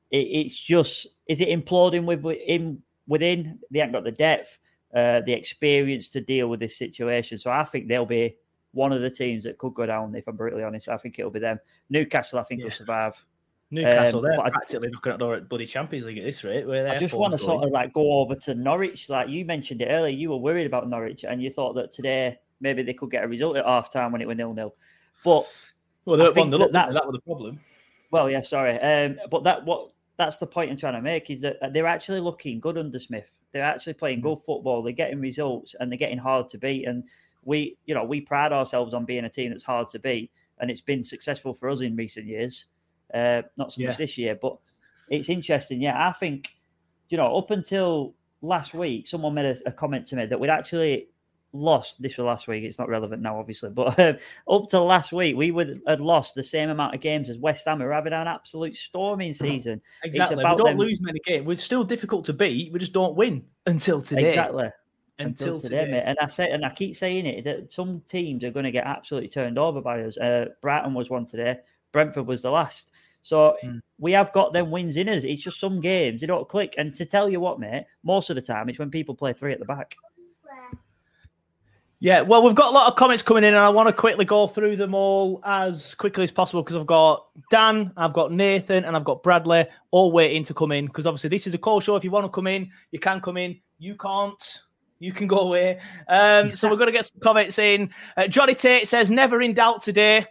it, 0.09 0.17
it's 0.17 0.57
just 0.57 1.07
is 1.27 1.41
it 1.41 1.49
imploding 1.49 2.05
with 2.05 2.25
in 2.25 2.81
within? 3.07 3.59
They 3.71 3.79
haven't 3.79 3.93
got 3.93 4.03
the 4.03 4.11
depth, 4.11 4.57
uh, 4.93 5.21
the 5.21 5.33
experience 5.33 6.09
to 6.09 6.21
deal 6.21 6.47
with 6.47 6.59
this 6.59 6.77
situation. 6.77 7.37
So 7.37 7.51
I 7.51 7.63
think 7.63 7.87
they'll 7.87 8.05
be 8.05 8.35
one 8.73 8.91
of 8.93 9.01
the 9.01 9.09
teams 9.09 9.43
that 9.45 9.57
could 9.57 9.73
go 9.73 9.85
down. 9.85 10.13
If 10.15 10.27
I'm 10.27 10.35
brutally 10.35 10.63
honest, 10.63 10.89
I 10.89 10.97
think 10.97 11.17
it'll 11.19 11.31
be 11.31 11.39
them. 11.39 11.59
Newcastle, 11.89 12.39
I 12.39 12.43
think, 12.43 12.63
will 12.63 12.71
survive. 12.71 13.23
Newcastle, 13.69 14.19
Um, 14.19 14.25
they're 14.25 14.37
but 14.37 14.45
I- 14.45 14.49
practically 14.49 14.89
knocking 14.89 15.11
at 15.11 15.19
the 15.19 15.25
door 15.25 15.35
at 15.35 15.49
bloody 15.49 15.65
Champions 15.65 16.05
League 16.05 16.19
at 16.19 16.23
this 16.23 16.43
rate. 16.43 16.65
Where 16.65 16.87
I 16.89 16.99
just 16.99 17.13
want 17.13 17.33
to 17.33 17.37
sort 17.39 17.65
of 17.65 17.71
like 17.71 17.91
go 17.93 18.19
over 18.19 18.33
to 18.35 18.55
Norwich. 18.55 19.09
Like 19.09 19.27
you 19.29 19.43
mentioned 19.43 19.81
it 19.81 19.87
earlier, 19.89 20.15
you 20.15 20.29
were 20.29 20.37
worried 20.37 20.67
about 20.67 20.87
Norwich 20.89 21.25
and 21.25 21.41
you 21.41 21.49
thought 21.49 21.73
that 21.73 21.91
today 21.91 22.37
maybe 22.61 22.81
they 22.81 22.93
could 22.93 23.11
get 23.11 23.23
a 23.25 23.27
result 23.27 23.57
at 23.57 23.65
half 23.65 23.91
time 23.91 24.11
when 24.13 24.21
it 24.21 24.27
was 24.27 24.37
nil 24.37 24.53
nil. 24.53 24.73
But 25.23 25.45
Well, 26.05 26.15
they 26.17 26.23
were 26.23 26.31
1-0 26.31 26.59
that, 26.59 26.71
that, 26.71 26.93
that 26.93 27.05
was 27.05 27.13
the 27.13 27.19
problem. 27.21 27.59
well, 28.09 28.29
yeah, 28.29 28.39
sorry. 28.39 28.79
Um, 28.79 29.19
but 29.29 29.43
that 29.43 29.65
what 29.65 29.89
that's 30.17 30.37
the 30.37 30.47
point 30.47 30.71
I'm 30.71 30.77
trying 30.77 30.95
to 30.95 31.01
make 31.01 31.29
is 31.29 31.41
that 31.41 31.57
they're 31.73 31.85
actually 31.87 32.19
looking 32.19 32.59
good 32.59 32.77
under 32.77 32.99
Smith. 32.99 33.31
They're 33.51 33.63
actually 33.63 33.93
playing 33.93 34.21
good 34.21 34.39
football. 34.39 34.81
They're 34.81 34.91
getting 34.93 35.19
results 35.19 35.75
and 35.79 35.91
they're 35.91 35.97
getting 35.97 36.17
hard 36.17 36.49
to 36.49 36.57
beat. 36.57 36.87
And 36.87 37.03
we, 37.43 37.77
you 37.85 37.93
know, 37.95 38.03
we 38.03 38.21
pride 38.21 38.51
ourselves 38.51 38.93
on 38.93 39.05
being 39.05 39.25
a 39.25 39.29
team 39.29 39.51
that's 39.51 39.63
hard 39.63 39.87
to 39.89 39.99
beat, 39.99 40.31
and 40.59 40.69
it's 40.69 40.81
been 40.81 41.03
successful 41.03 41.53
for 41.53 41.69
us 41.69 41.81
in 41.81 41.95
recent 41.95 42.25
years. 42.25 42.65
Uh, 43.13 43.43
not 43.57 43.71
so 43.71 43.81
Yeah. 43.81 43.87
much 43.87 43.97
this 43.97 44.17
year, 44.17 44.35
but 44.35 44.57
it's 45.09 45.29
interesting. 45.29 45.81
Yeah, 45.81 46.09
I 46.09 46.11
think 46.11 46.49
you 47.09 47.17
know 47.17 47.37
up 47.37 47.51
until 47.51 48.15
last 48.41 48.73
week, 48.73 49.07
someone 49.07 49.33
made 49.33 49.45
a, 49.45 49.69
a 49.69 49.71
comment 49.71 50.05
to 50.07 50.15
me 50.17 50.25
that 50.25 50.39
we'd 50.39 50.49
actually 50.49 51.07
lost. 51.53 52.01
This 52.01 52.17
was 52.17 52.25
last 52.25 52.47
week. 52.47 52.63
It's 52.63 52.79
not 52.79 52.89
relevant 52.89 53.21
now, 53.21 53.39
obviously, 53.39 53.69
but 53.69 53.99
um, 53.99 54.17
up 54.49 54.67
to 54.69 54.79
last 54.79 55.11
week, 55.11 55.35
we 55.35 55.51
would 55.51 55.81
had 55.87 55.99
lost 55.99 56.35
the 56.35 56.43
same 56.43 56.69
amount 56.69 56.93
of 56.95 57.01
games 57.01 57.29
as 57.29 57.37
West 57.37 57.65
Ham. 57.67 57.79
We're 57.79 57.91
having 57.91 58.13
an 58.13 58.27
absolute 58.27 58.75
storming 58.75 59.33
season. 59.33 59.81
Exactly. 60.03 60.35
It's 60.35 60.41
about 60.41 60.57
we 60.57 60.63
don't 60.63 60.77
them- 60.77 60.87
lose 60.87 61.01
many 61.01 61.19
games. 61.25 61.45
We're 61.45 61.57
still 61.57 61.83
difficult 61.83 62.25
to 62.25 62.33
beat. 62.33 62.71
We 62.71 62.79
just 62.79 62.93
don't 62.93 63.15
win 63.15 63.43
until 63.65 64.01
today. 64.01 64.29
Exactly. 64.29 64.69
Until, 65.19 65.55
Until 65.55 65.59
today, 65.61 65.89
mate. 65.89 66.03
And 66.05 66.17
I 66.21 66.27
say, 66.27 66.51
and 66.51 66.63
I 66.63 66.69
keep 66.69 66.95
saying 66.95 67.25
it 67.25 67.43
that 67.45 67.73
some 67.73 68.03
teams 68.07 68.43
are 68.43 68.51
going 68.51 68.65
to 68.65 68.71
get 68.71 68.85
absolutely 68.85 69.29
turned 69.29 69.57
over 69.57 69.81
by 69.81 70.01
us. 70.03 70.15
Uh, 70.15 70.49
Brighton 70.61 70.93
was 70.93 71.09
one 71.09 71.25
today. 71.25 71.57
Brentford 71.91 72.27
was 72.27 72.43
the 72.43 72.51
last. 72.51 72.91
So 73.23 73.57
Hmm. 73.63 73.79
we 73.97 74.11
have 74.11 74.31
got 74.31 74.53
them 74.53 74.69
wins 74.69 74.95
in 74.95 75.09
us. 75.09 75.23
It's 75.23 75.41
just 75.41 75.59
some 75.59 75.81
games 75.81 76.21
they 76.21 76.27
don't 76.27 76.47
click. 76.47 76.75
And 76.77 76.93
to 76.93 77.03
tell 77.03 77.29
you 77.29 77.39
what, 77.39 77.59
mate, 77.59 77.85
most 78.03 78.29
of 78.29 78.35
the 78.35 78.43
time 78.43 78.69
it's 78.69 78.77
when 78.77 78.91
people 78.91 79.15
play 79.15 79.33
three 79.33 79.51
at 79.53 79.57
the 79.59 79.65
back. 79.65 79.95
Yeah, 81.99 82.21
well, 82.21 82.43
we've 82.43 82.53
got 82.53 82.69
a 82.69 82.75
lot 82.75 82.87
of 82.91 82.95
comments 82.95 83.23
coming 83.23 83.43
in, 83.43 83.55
and 83.55 83.57
I 83.57 83.69
want 83.69 83.89
to 83.89 83.93
quickly 83.93 84.23
go 84.23 84.45
through 84.45 84.75
them 84.75 84.93
all 84.93 85.41
as 85.43 85.95
quickly 85.95 86.23
as 86.23 86.31
possible 86.31 86.61
because 86.61 86.75
I've 86.75 86.85
got 86.85 87.25
Dan, 87.49 87.91
I've 87.97 88.13
got 88.13 88.31
Nathan, 88.31 88.85
and 88.85 88.95
I've 88.95 89.03
got 89.03 89.23
Bradley 89.23 89.65
all 89.89 90.11
waiting 90.11 90.43
to 90.43 90.53
come 90.53 90.71
in. 90.71 90.85
Because 90.85 91.07
obviously, 91.07 91.29
this 91.29 91.47
is 91.47 91.55
a 91.55 91.57
call 91.57 91.79
show. 91.79 91.95
If 91.95 92.03
you 92.03 92.11
want 92.11 92.25
to 92.25 92.29
come 92.29 92.45
in, 92.45 92.69
you 92.91 92.99
can 92.99 93.19
come 93.19 93.37
in. 93.37 93.59
You 93.79 93.95
can't. 93.95 94.61
You 94.99 95.11
can 95.11 95.27
go 95.27 95.39
away. 95.39 95.79
Um, 96.07 96.55
so 96.55 96.69
we're 96.69 96.75
going 96.75 96.87
to 96.87 96.91
get 96.91 97.05
some 97.05 97.19
comments 97.21 97.57
in. 97.57 97.89
Uh, 98.15 98.27
Johnny 98.27 98.53
Tate 98.53 98.87
says, 98.87 99.09
"Never 99.09 99.41
in 99.41 99.55
doubt 99.55 99.81
today." 99.81 100.27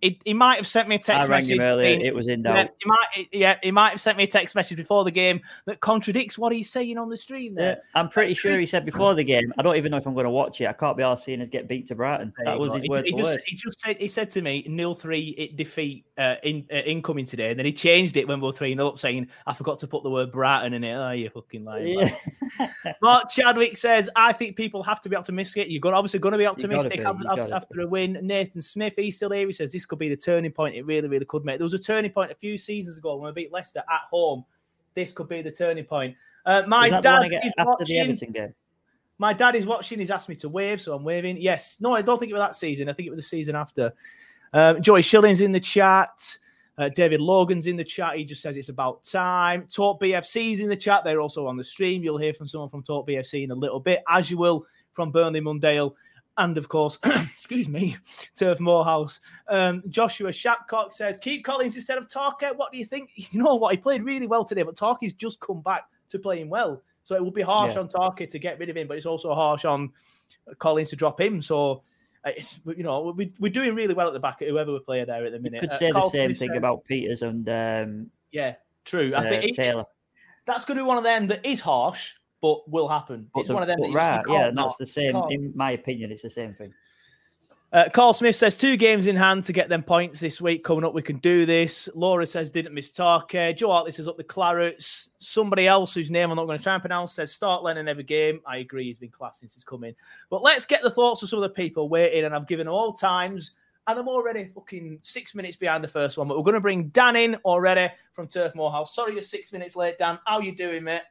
He, 0.00 0.20
he 0.24 0.32
might 0.32 0.56
have 0.56 0.66
sent 0.66 0.88
me 0.88 0.94
a 0.94 0.98
text 0.98 1.28
I 1.28 1.30
rang 1.30 1.40
message. 1.40 1.56
him 1.56 1.60
earlier. 1.60 1.88
saying- 1.88 2.00
It 2.02 2.14
was 2.14 2.28
in 2.28 2.42
Yeah, 2.44 2.54
doubt. 2.54 2.70
he 2.78 2.88
might. 2.88 3.28
Yeah, 3.32 3.56
he 3.62 3.70
might 3.72 3.90
have 3.90 4.00
sent 4.00 4.16
me 4.16 4.24
a 4.24 4.28
text 4.28 4.54
message 4.54 4.76
before 4.76 5.02
the 5.04 5.10
game 5.10 5.40
that 5.66 5.80
contradicts 5.80 6.38
what 6.38 6.52
he's 6.52 6.70
saying 6.70 6.98
on 6.98 7.08
the 7.08 7.16
stream. 7.16 7.56
Yeah, 7.58 7.76
I'm 7.94 8.08
pretty 8.08 8.34
sure 8.34 8.58
he 8.58 8.66
said 8.66 8.84
before 8.84 9.14
the 9.14 9.24
game. 9.24 9.52
I 9.58 9.62
don't 9.62 9.76
even 9.76 9.90
know 9.90 9.96
if 9.96 10.06
I'm 10.06 10.14
going 10.14 10.24
to 10.24 10.30
watch 10.30 10.60
it. 10.60 10.66
I 10.66 10.72
can't 10.72 10.96
be 10.96 11.02
all 11.02 11.16
seeing 11.16 11.40
us 11.40 11.48
get 11.48 11.66
beat 11.66 11.88
to 11.88 11.96
Brighton. 11.96 12.32
That 12.44 12.58
was 12.58 12.72
his 12.72 12.84
he, 12.84 12.88
word 12.88 13.06
he 13.06 13.10
for 13.10 13.18
just, 13.18 13.30
word. 13.30 13.42
He 13.46 13.56
just 13.56 13.80
said 13.80 13.98
he 13.98 14.08
said 14.08 14.30
to 14.32 14.42
me 14.42 14.64
nil 14.68 14.94
three 14.94 15.30
it 15.36 15.56
defeat 15.56 16.04
uh, 16.16 16.36
in 16.44 16.64
uh, 16.72 16.76
incoming 16.76 17.26
today, 17.26 17.50
and 17.50 17.58
then 17.58 17.66
he 17.66 17.72
changed 17.72 18.16
it 18.16 18.28
when 18.28 18.40
we 18.40 18.46
were 18.46 18.52
three 18.52 18.74
0 18.74 18.88
up, 18.88 18.98
saying 18.98 19.26
I 19.46 19.52
forgot 19.52 19.80
to 19.80 19.88
put 19.88 20.04
the 20.04 20.10
word 20.10 20.30
Brighton 20.30 20.74
in 20.74 20.84
it. 20.84 20.94
Oh, 20.94 21.10
you 21.10 21.28
fucking 21.30 21.64
lying. 21.64 21.98
Yeah. 21.98 22.70
Mark 23.02 23.30
Chadwick 23.30 23.76
says 23.76 24.08
I 24.14 24.32
think 24.32 24.54
people 24.54 24.82
have 24.84 25.00
to 25.00 25.08
be 25.08 25.16
optimistic. 25.16 25.66
You're 25.68 25.94
obviously 25.94 26.20
going 26.20 26.32
to 26.32 26.38
be 26.38 26.46
optimistic 26.46 27.00
be, 27.00 27.04
after, 27.04 27.24
after, 27.28 27.54
after 27.54 27.80
a 27.80 27.86
win. 27.88 28.18
Nathan 28.22 28.62
Smith, 28.62 28.94
he's 28.96 29.16
still 29.16 29.30
here. 29.30 29.46
He 29.46 29.52
says 29.52 29.72
this 29.72 29.86
could 29.88 29.98
be 29.98 30.08
the 30.08 30.16
turning 30.16 30.52
point. 30.52 30.76
It 30.76 30.86
really, 30.86 31.08
really 31.08 31.24
could, 31.24 31.44
mate. 31.44 31.58
There 31.58 31.64
was 31.64 31.74
a 31.74 31.78
turning 31.78 32.10
point 32.10 32.30
a 32.30 32.34
few 32.34 32.56
seasons 32.56 32.98
ago 32.98 33.16
when 33.16 33.34
we 33.34 33.42
beat 33.42 33.52
Leicester 33.52 33.80
at 33.80 34.02
home. 34.10 34.44
This 34.94 35.12
could 35.12 35.28
be 35.28 35.42
the 35.42 35.50
turning 35.50 35.84
point. 35.84 36.16
Uh, 36.46 36.62
my 36.66 36.88
Was 36.88 36.92
that 36.92 37.02
the 37.02 37.10
one 37.10 37.30
dad 37.30 37.46
is 37.46 37.52
after 37.58 37.70
watching. 37.70 37.98
Everton 37.98 38.32
game. 38.32 38.54
My 39.18 39.32
dad 39.32 39.56
is 39.56 39.66
watching. 39.66 39.98
He's 39.98 40.10
asked 40.10 40.28
me 40.28 40.36
to 40.36 40.48
wave, 40.48 40.80
so 40.80 40.94
I'm 40.94 41.02
waving. 41.02 41.38
Yes. 41.38 41.78
No, 41.80 41.94
I 41.94 42.02
don't 42.02 42.18
think 42.18 42.30
it 42.30 42.34
was 42.34 42.42
that 42.42 42.54
season. 42.54 42.88
I 42.88 42.92
think 42.92 43.08
it 43.08 43.10
was 43.10 43.18
the 43.18 43.28
season 43.28 43.56
after. 43.56 43.92
Um, 44.52 44.80
Joey 44.80 45.02
Shilling's 45.02 45.40
in 45.40 45.52
the 45.52 45.60
chat. 45.60 46.38
Uh, 46.78 46.88
David 46.88 47.20
Logan's 47.20 47.66
in 47.66 47.76
the 47.76 47.84
chat. 47.84 48.16
He 48.16 48.24
just 48.24 48.40
says 48.40 48.56
it's 48.56 48.68
about 48.68 49.02
time. 49.02 49.66
Talk 49.72 50.00
BFC's 50.00 50.60
in 50.60 50.68
the 50.68 50.76
chat. 50.76 51.02
They're 51.02 51.20
also 51.20 51.48
on 51.48 51.56
the 51.56 51.64
stream. 51.64 52.04
You'll 52.04 52.18
hear 52.18 52.32
from 52.32 52.46
someone 52.46 52.68
from 52.68 52.84
Talk 52.84 53.08
BFC 53.08 53.42
in 53.42 53.50
a 53.50 53.54
little 53.54 53.80
bit, 53.80 54.04
as 54.08 54.30
you 54.30 54.38
will 54.38 54.64
from 54.92 55.10
Burnley 55.10 55.40
Mundale. 55.40 55.94
And 56.38 56.56
of 56.56 56.68
course, 56.68 56.98
excuse 57.04 57.68
me, 57.68 57.96
Turf 58.36 58.60
Moorhouse. 58.60 59.20
Um, 59.48 59.82
Joshua 59.88 60.30
Shapcock 60.30 60.92
says, 60.92 61.18
keep 61.18 61.44
Collins 61.44 61.76
instead 61.76 61.98
of 61.98 62.06
Tarket. 62.08 62.56
What 62.56 62.72
do 62.72 62.78
you 62.78 62.84
think? 62.84 63.10
You 63.16 63.42
know 63.42 63.56
what? 63.56 63.72
He 63.72 63.76
played 63.76 64.04
really 64.04 64.26
well 64.26 64.44
today, 64.44 64.62
but 64.62 64.76
Tarky's 64.76 65.12
just 65.12 65.40
come 65.40 65.60
back 65.60 65.82
to 66.10 66.18
playing 66.18 66.48
well. 66.48 66.80
So 67.02 67.16
it 67.16 67.24
would 67.24 67.34
be 67.34 67.42
harsh 67.42 67.74
Yeah. 67.74 67.80
on 67.80 67.88
Tarky 67.88 68.26
to 68.30 68.38
get 68.38 68.58
rid 68.58 68.68
of 68.70 68.76
him, 68.76 68.86
but 68.88 68.96
it's 68.96 69.06
also 69.06 69.34
harsh 69.34 69.64
on 69.64 69.90
Collins 70.58 70.90
to 70.90 70.96
drop 70.96 71.20
him. 71.20 71.42
So 71.42 71.82
uh, 72.24 72.30
it's, 72.36 72.60
you 72.66 72.82
know, 72.84 73.12
we, 73.16 73.32
we're 73.40 73.50
doing 73.52 73.74
really 73.74 73.94
well 73.94 74.06
at 74.06 74.12
the 74.12 74.20
back, 74.20 74.38
whoever 74.40 74.72
we 74.72 74.78
play 74.80 75.04
there 75.04 75.24
at 75.26 75.32
the 75.32 75.38
minute. 75.40 75.60
Could 75.60 75.70
Uh, 75.70 75.78
say 75.78 75.90
the 75.92 76.08
same 76.08 76.34
thing 76.34 76.48
says- 76.50 76.56
about 76.56 76.84
Pieters 76.88 77.22
and 77.22 77.48
um, 77.48 78.10
Yeah, 78.30 78.54
true. 78.84 79.12
I 79.14 79.18
uh, 79.18 79.28
think 79.28 79.44
it- 79.44 79.54
Taylor. 79.56 79.84
that's 80.46 80.64
going 80.66 80.76
to 80.78 80.84
be 80.84 80.86
one 80.86 80.98
of 80.98 81.04
them 81.04 81.26
that 81.28 81.44
is 81.44 81.60
harsh, 81.60 82.14
but 82.40 82.68
will 82.70 82.88
happen. 82.88 83.28
But 83.34 83.40
it's 83.40 83.48
the- 83.48 83.54
one 83.54 83.62
of 83.62 83.66
them 83.68 83.80
that 83.80 83.88
you 83.88 83.94
just- 83.94 84.04
you 84.04 84.32
right, 84.34 84.40
yeah, 84.40 84.48
and 84.48 84.58
that's 84.58 84.76
the 84.76 84.86
same. 84.86 85.16
In 85.30 85.52
my 85.54 85.72
opinion, 85.72 86.12
it's 86.12 86.22
the 86.22 86.30
same 86.30 86.54
thing. 86.54 86.72
Uh, 87.70 87.86
Carl 87.92 88.14
Smith 88.14 88.34
says 88.34 88.56
two 88.56 88.78
games 88.78 89.06
in 89.06 89.14
hand 89.14 89.44
to 89.44 89.52
get 89.52 89.68
them 89.68 89.82
points 89.82 90.20
this 90.20 90.40
week 90.40 90.64
coming 90.64 90.84
up. 90.84 90.94
We 90.94 91.02
can 91.02 91.18
do 91.18 91.44
this. 91.44 91.86
Laura 91.94 92.24
says 92.24 92.50
didn't 92.50 92.72
miss 92.72 92.90
Tarke. 92.92 93.54
Joe 93.54 93.68
Hartley 93.72 93.92
says 93.92 94.08
up 94.08 94.16
the 94.16 94.24
Clarets. 94.24 95.10
Somebody 95.18 95.66
else 95.66 95.92
whose 95.92 96.10
name 96.10 96.30
I'm 96.30 96.36
not 96.36 96.46
going 96.46 96.56
to 96.56 96.62
try 96.62 96.72
and 96.72 96.80
pronounce 96.82 97.12
says 97.12 97.30
start 97.30 97.62
Lennon 97.62 97.86
every 97.86 98.04
game. 98.04 98.40
I 98.46 98.58
agree. 98.58 98.84
He's 98.84 98.98
been 98.98 99.10
class 99.10 99.40
since 99.40 99.54
he's 99.54 99.64
come 99.64 99.84
in. 99.84 99.94
But 100.30 100.40
let's 100.40 100.64
get 100.64 100.80
the 100.82 100.88
thoughts 100.90 101.22
of 101.22 101.28
some 101.28 101.42
of 101.42 101.42
the 101.42 101.54
people 101.54 101.90
waiting, 101.90 102.24
and 102.24 102.34
I've 102.34 102.46
given 102.48 102.64
them 102.64 102.74
all 102.74 102.94
times. 102.94 103.50
And 103.86 103.98
I'm 103.98 104.08
already 104.08 104.50
fucking 104.54 105.00
six 105.02 105.34
minutes 105.34 105.56
behind 105.56 105.84
the 105.84 105.88
first 105.88 106.16
one. 106.16 106.26
But 106.26 106.38
we're 106.38 106.44
going 106.44 106.54
to 106.54 106.60
bring 106.60 106.88
Dan 106.88 107.16
in 107.16 107.34
already 107.44 107.92
from 108.14 108.28
Turf 108.28 108.54
Moorhouse. 108.54 108.94
Sorry 108.94 109.12
you're 109.12 109.22
six 109.22 109.52
minutes 109.52 109.76
late, 109.76 109.98
Dan. 109.98 110.18
How 110.24 110.40
you 110.40 110.54
doing, 110.54 110.84
mate? 110.84 111.02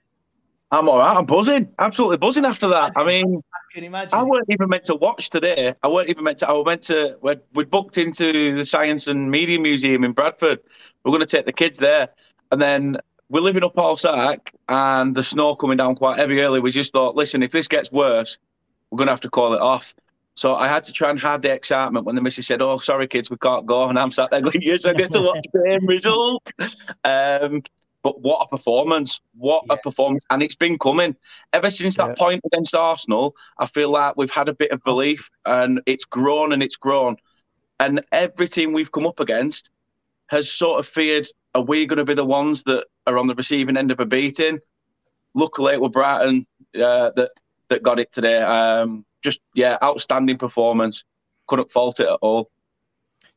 I'm 0.71 0.89
all 0.89 0.99
right. 0.99 1.15
I'm 1.15 1.25
buzzing. 1.25 1.69
Absolutely 1.79 2.17
buzzing 2.17 2.45
after 2.45 2.67
that. 2.69 2.91
I 2.97 3.05
mean, 3.05 3.41
I 3.53 3.73
can 3.73 3.83
imagine. 3.85 4.13
I 4.13 4.23
weren't 4.23 4.49
even 4.49 4.67
meant 4.67 4.83
to 4.85 4.95
watch 4.95 5.29
today. 5.29 5.73
I 5.81 5.87
weren't 5.87 6.09
even 6.09 6.23
meant 6.23 6.39
to. 6.39 6.49
I 6.49 6.51
was 6.51 6.65
meant 6.65 6.81
to. 6.83 7.17
We'd, 7.21 7.39
we'd 7.53 7.71
booked 7.71 7.97
into 7.97 8.53
the 8.53 8.65
Science 8.65 9.07
and 9.07 9.31
Media 9.31 9.59
Museum 9.59 10.03
in 10.03 10.11
Bradford. 10.11 10.59
We're 11.03 11.11
going 11.11 11.21
to 11.21 11.25
take 11.25 11.45
the 11.45 11.53
kids 11.53 11.79
there, 11.79 12.09
and 12.51 12.61
then 12.61 12.97
we're 13.29 13.39
living 13.39 13.63
up 13.63 13.75
Paul 13.75 13.95
Sack, 13.95 14.53
and 14.67 15.15
the 15.15 15.23
snow 15.23 15.55
coming 15.55 15.77
down 15.77 15.95
quite 15.95 16.19
heavy 16.19 16.41
early. 16.41 16.59
We 16.59 16.71
just 16.71 16.91
thought, 16.91 17.15
listen, 17.15 17.43
if 17.43 17.51
this 17.51 17.69
gets 17.69 17.89
worse, 17.89 18.37
we're 18.91 18.97
going 18.97 19.07
to 19.07 19.13
have 19.13 19.21
to 19.21 19.29
call 19.29 19.53
it 19.53 19.61
off. 19.61 19.93
So 20.35 20.53
I 20.53 20.67
had 20.67 20.83
to 20.83 20.93
try 20.93 21.09
and 21.09 21.19
hide 21.19 21.41
the 21.41 21.51
excitement 21.51 22.05
when 22.05 22.15
the 22.15 22.21
missus 22.21 22.45
said, 22.45 22.61
"Oh, 22.61 22.77
sorry, 22.77 23.07
kids, 23.07 23.29
we 23.29 23.37
can't 23.37 23.65
go," 23.65 23.85
and 23.85 23.97
I'm 23.97 24.11
sat 24.11 24.31
there 24.31 24.41
going, 24.41 24.61
"Yes, 24.61 24.85
I 24.85 24.93
get 24.93 25.11
to 25.13 25.21
watch 25.21 25.45
the 25.53 25.63
same 25.65 25.87
result." 25.87 26.51
Um, 27.05 27.63
but 28.07 28.21
what 28.21 28.39
a 28.41 28.47
performance! 28.47 29.19
What 29.35 29.65
a 29.69 29.75
performance! 29.75 30.23
And 30.29 30.41
it's 30.41 30.55
been 30.55 30.79
coming 30.79 31.13
ever 31.51 31.69
since 31.69 31.97
that 31.97 32.17
point 32.17 32.39
against 32.45 32.73
Arsenal. 32.73 33.35
I 33.59 33.65
feel 33.65 33.89
like 33.89 34.15
we've 34.15 34.31
had 34.31 34.47
a 34.47 34.53
bit 34.53 34.71
of 34.71 34.81
belief, 34.85 35.29
and 35.45 35.81
it's 35.85 36.05
grown 36.05 36.53
and 36.53 36.63
it's 36.63 36.77
grown. 36.77 37.17
And 37.81 38.01
every 38.13 38.47
team 38.47 38.71
we've 38.71 38.93
come 38.93 39.05
up 39.05 39.19
against 39.19 39.71
has 40.27 40.49
sort 40.49 40.79
of 40.79 40.87
feared: 40.87 41.27
Are 41.53 41.61
we 41.61 41.85
going 41.85 41.97
to 41.97 42.05
be 42.05 42.13
the 42.13 42.23
ones 42.23 42.63
that 42.63 42.85
are 43.07 43.17
on 43.17 43.27
the 43.27 43.35
receiving 43.35 43.75
end 43.75 43.91
of 43.91 43.99
a 43.99 44.05
beating? 44.05 44.59
Luckily, 45.33 45.73
it 45.73 45.81
was 45.81 45.91
Brighton 45.91 46.45
uh, 46.75 47.11
that 47.17 47.31
that 47.67 47.83
got 47.83 47.99
it 47.99 48.13
today. 48.13 48.41
Um, 48.41 49.05
just 49.21 49.41
yeah, 49.53 49.77
outstanding 49.83 50.37
performance. 50.37 51.03
Couldn't 51.47 51.73
fault 51.73 51.99
it 51.99 52.07
at 52.07 52.19
all. 52.21 52.51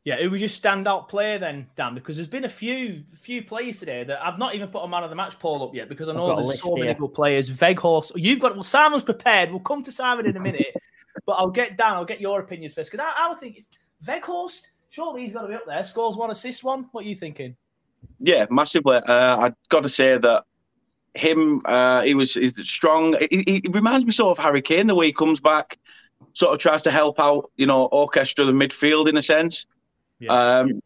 Yeah, 0.05 0.17
who 0.17 0.31
was 0.31 0.41
your 0.41 0.49
standout 0.49 1.09
player 1.11 1.39
then, 1.39 1.67
Dan? 1.77 1.95
Because 1.95 2.17
there's 2.17 2.29
been 2.29 2.45
a 2.45 2.49
few 2.49 3.05
few 3.15 3.43
players 3.43 3.79
today 3.79 4.03
that 4.05 4.27
I've 4.27 4.39
not 4.39 4.55
even 4.55 4.69
put 4.69 4.83
a 4.83 4.89
man 4.89 5.05
of 5.05 5.11
the 5.11 5.17
match 5.17 5.39
poll 5.39 5.63
up 5.63 5.75
yet 5.75 5.91
because 5.91 6.09
I 6.09 6.15
know 6.15 6.35
there's 6.35 6.47
list 6.47 6.63
so 6.63 6.75
many 6.75 6.95
good 6.95 7.13
players. 7.13 7.51
Weghorst, 7.51 8.13
you've 8.15 8.41
got 8.41 8.55
well, 8.55 8.63
Simon's 8.63 9.05
prepared. 9.05 9.51
We'll 9.51 9.61
come 9.61 9.83
to 9.83 9.93
Simon 9.93 10.25
in 10.25 10.37
a 10.39 10.41
minute, 10.41 10.75
but 11.27 11.33
I'll 11.33 11.51
get 11.51 11.77
Dan. 11.77 11.93
I'll 11.93 12.07
get 12.07 12.21
your 12.21 12.41
opinions 12.41 12.73
first 12.73 12.91
because 12.91 13.07
I, 13.07 13.27
I 13.27 13.29
would 13.29 13.41
think 13.41 13.59
it's 13.59 13.69
Weghorst, 14.07 14.69
surely 14.89 15.25
he's 15.25 15.35
got 15.35 15.43
to 15.43 15.49
be 15.49 15.55
up 15.55 15.67
there. 15.67 15.85
Scores 15.85 16.17
one, 16.17 16.31
assist 16.31 16.65
one. 16.65 16.87
What 16.93 17.05
are 17.05 17.09
you 17.09 17.15
thinking? 17.15 17.57
Yeah, 18.19 18.47
massively. 18.51 18.97
Uh, 18.97 19.37
I've 19.37 19.55
got 19.69 19.83
to 19.83 19.91
say 19.91 20.17
that 20.17 20.45
him, 21.15 21.61
uh, 21.67 22.03
he 22.03 22.15
was 22.15 22.35
he's 22.35 22.55
strong. 22.67 23.17
He, 23.31 23.63
he 23.63 23.69
reminds 23.71 24.07
me 24.07 24.13
sort 24.13 24.39
of 24.39 24.43
Harry 24.43 24.63
Kane 24.63 24.87
the 24.87 24.95
way 24.95 25.07
he 25.07 25.13
comes 25.13 25.41
back, 25.41 25.79
sort 26.33 26.55
of 26.55 26.59
tries 26.59 26.83
to 26.83 26.91
help 26.91 27.21
out, 27.21 27.51
you 27.57 27.67
know, 27.67 27.85
orchestra 27.87 28.47
the 28.47 28.53
midfield 28.53 29.09
in 29.09 29.19
a 29.19 29.23
sense. 29.23 29.67
Yeah. 30.21 30.33
Um, 30.33 30.81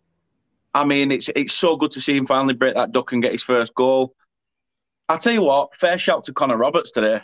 I 0.75 0.85
mean, 0.85 1.13
it's 1.13 1.29
it's 1.37 1.53
so 1.53 1.77
good 1.77 1.91
to 1.93 2.01
see 2.01 2.17
him 2.17 2.27
finally 2.27 2.55
break 2.55 2.75
that 2.75 2.93
duck 2.93 3.13
and 3.13 3.23
get 3.23 3.33
his 3.33 3.43
first 3.43 3.75
goal. 3.75 4.15
I'll 5.09 5.19
tell 5.19 5.33
you 5.33 5.43
what, 5.43 5.77
fair 5.77 5.99
shout 5.99 6.25
to 6.25 6.33
Connor 6.33 6.57
Roberts 6.57 6.91
today. 6.91 7.17
I 7.17 7.21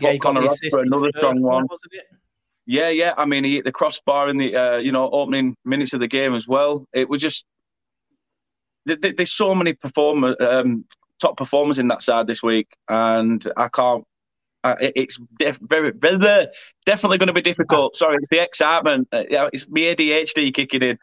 yeah, 0.00 0.12
thought 0.12 0.20
Connor 0.20 0.40
Roberts 0.42 0.68
for 0.68 0.82
another 0.82 1.10
strong 1.16 1.40
one. 1.40 1.66
Yeah, 2.66 2.88
yeah. 2.88 3.14
I 3.16 3.26
mean, 3.26 3.44
he 3.44 3.56
hit 3.56 3.64
the 3.64 3.72
crossbar 3.72 4.28
in 4.28 4.38
the 4.38 4.56
uh, 4.56 4.76
you 4.78 4.92
know 4.92 5.08
opening 5.10 5.56
minutes 5.64 5.92
of 5.92 6.00
the 6.00 6.08
game 6.08 6.34
as 6.34 6.48
well. 6.48 6.86
It 6.92 7.08
was 7.08 7.22
just 7.22 7.46
there's 8.86 9.32
so 9.32 9.54
many 9.54 9.72
performer 9.72 10.36
um, 10.40 10.84
top 11.20 11.36
performers 11.36 11.78
in 11.78 11.88
that 11.88 12.02
side 12.02 12.26
this 12.26 12.42
week, 12.42 12.68
and 12.88 13.46
I 13.56 13.68
can't. 13.68 14.04
Uh, 14.64 14.76
it's 14.80 15.20
def- 15.38 15.58
very, 15.60 15.92
very, 15.92 16.46
definitely 16.86 17.18
going 17.18 17.26
to 17.26 17.34
be 17.34 17.42
difficult. 17.42 17.94
Sorry, 17.96 18.16
it's 18.16 18.30
the 18.30 18.42
excitement. 18.42 19.06
Uh, 19.12 19.24
it's 19.52 19.66
the 19.66 19.94
ADHD 19.94 20.54
kicking 20.54 20.82
in. 20.82 20.98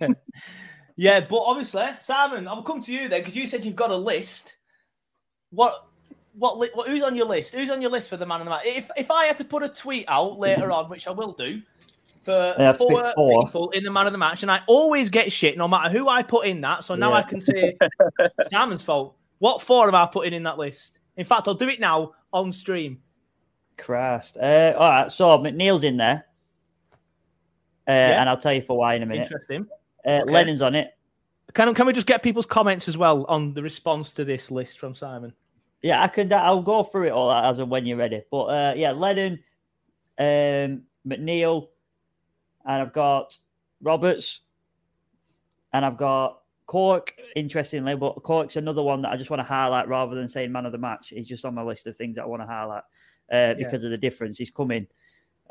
yeah, 0.96 1.20
but 1.20 1.36
obviously, 1.36 1.86
Simon, 2.00 2.48
I'll 2.48 2.62
come 2.62 2.80
to 2.80 2.92
you 2.92 3.08
then 3.08 3.20
because 3.20 3.36
you 3.36 3.46
said 3.46 3.64
you've 3.64 3.76
got 3.76 3.90
a 3.90 3.96
list. 3.96 4.56
What 5.50 5.86
what, 6.36 6.58
what, 6.58 6.88
who's 6.88 7.02
on 7.02 7.14
your 7.14 7.26
list? 7.26 7.54
Who's 7.54 7.70
on 7.70 7.80
your 7.80 7.90
list 7.90 8.08
for 8.08 8.16
the 8.16 8.26
man 8.26 8.40
of 8.40 8.46
the 8.46 8.50
match? 8.50 8.62
If 8.64 8.90
if 8.96 9.10
I 9.10 9.26
had 9.26 9.38
to 9.38 9.44
put 9.44 9.62
a 9.62 9.68
tweet 9.68 10.06
out 10.08 10.38
later 10.38 10.72
on, 10.72 10.88
which 10.88 11.06
I 11.06 11.10
will 11.10 11.32
do, 11.32 11.60
for 12.24 12.74
four, 12.78 13.12
four, 13.14 13.44
people 13.44 13.70
in 13.70 13.84
the 13.84 13.90
man 13.90 14.06
of 14.06 14.12
the 14.12 14.18
match, 14.18 14.42
and 14.42 14.50
I 14.50 14.62
always 14.66 15.10
get 15.10 15.30
shit 15.30 15.58
no 15.58 15.68
matter 15.68 15.90
who 15.96 16.08
I 16.08 16.22
put 16.22 16.46
in 16.46 16.62
that. 16.62 16.84
So 16.84 16.94
now 16.94 17.10
yeah. 17.10 17.16
I 17.16 17.22
can 17.22 17.40
say 17.40 17.76
Simon's 18.50 18.82
fault. 18.82 19.14
What 19.38 19.60
four 19.60 19.88
am 19.88 19.94
I 19.94 20.06
putting 20.06 20.32
in 20.32 20.44
that 20.44 20.58
list? 20.58 20.98
In 21.16 21.24
fact, 21.24 21.46
I'll 21.46 21.54
do 21.54 21.68
it 21.68 21.78
now 21.78 22.12
on 22.34 22.52
stream. 22.52 22.98
Christ. 23.78 24.36
Uh, 24.36 24.74
all 24.76 24.90
right, 24.90 25.10
so 25.10 25.38
McNeil's 25.38 25.84
in 25.84 25.96
there. 25.96 26.26
Uh, 27.88 27.92
yeah. 27.92 28.20
And 28.20 28.28
I'll 28.28 28.36
tell 28.36 28.52
you 28.52 28.62
for 28.62 28.76
why 28.76 28.94
in 28.94 29.02
a 29.02 29.06
minute. 29.06 29.22
Interesting. 29.30 29.66
Uh, 30.06 30.10
okay. 30.10 30.32
Lennon's 30.32 30.62
on 30.62 30.74
it. 30.74 30.90
Can, 31.54 31.74
can 31.74 31.86
we 31.86 31.92
just 31.92 32.06
get 32.06 32.22
people's 32.22 32.46
comments 32.46 32.88
as 32.88 32.98
well 32.98 33.24
on 33.26 33.54
the 33.54 33.62
response 33.62 34.12
to 34.14 34.24
this 34.24 34.50
list 34.50 34.78
from 34.78 34.94
Simon? 34.94 35.32
Yeah, 35.82 36.02
I 36.02 36.08
could. 36.08 36.32
I'll 36.32 36.62
go 36.62 36.82
through 36.82 37.08
it 37.08 37.10
all 37.10 37.30
as 37.30 37.58
and 37.58 37.70
when 37.70 37.84
you're 37.86 37.98
ready. 37.98 38.22
But 38.30 38.44
uh, 38.44 38.74
yeah, 38.74 38.92
Lennon, 38.92 39.38
um, 40.18 40.82
McNeil, 41.06 41.68
and 42.64 42.82
I've 42.82 42.92
got 42.92 43.36
Roberts, 43.82 44.40
and 45.72 45.84
I've 45.84 45.98
got 45.98 46.40
Cork. 46.66 47.14
Interestingly, 47.36 47.96
but 47.96 48.22
Cork's 48.22 48.56
another 48.56 48.82
one 48.82 49.02
that 49.02 49.12
I 49.12 49.16
just 49.16 49.30
want 49.30 49.40
to 49.40 49.44
highlight 49.44 49.88
rather 49.88 50.14
than 50.14 50.28
saying 50.28 50.52
man 50.52 50.66
of 50.66 50.72
the 50.72 50.78
match. 50.78 51.10
He's 51.10 51.26
just 51.26 51.44
on 51.44 51.54
my 51.54 51.62
list 51.62 51.86
of 51.86 51.96
things 51.96 52.16
that 52.16 52.22
I 52.22 52.26
want 52.26 52.42
to 52.42 52.46
highlight 52.46 52.82
uh, 53.30 53.54
because 53.54 53.82
yeah. 53.82 53.86
of 53.86 53.90
the 53.90 53.98
difference. 53.98 54.38
He's 54.38 54.50
coming, 54.50 54.86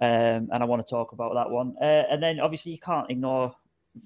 um, 0.02 0.50
and 0.52 0.58
I 0.62 0.66
want 0.66 0.86
to 0.86 0.90
talk 0.90 1.12
about 1.12 1.34
that 1.36 1.50
one. 1.50 1.76
Uh, 1.82 2.04
and 2.10 2.22
then 2.22 2.40
obviously 2.40 2.72
you 2.72 2.80
can't 2.80 3.10
ignore 3.10 3.56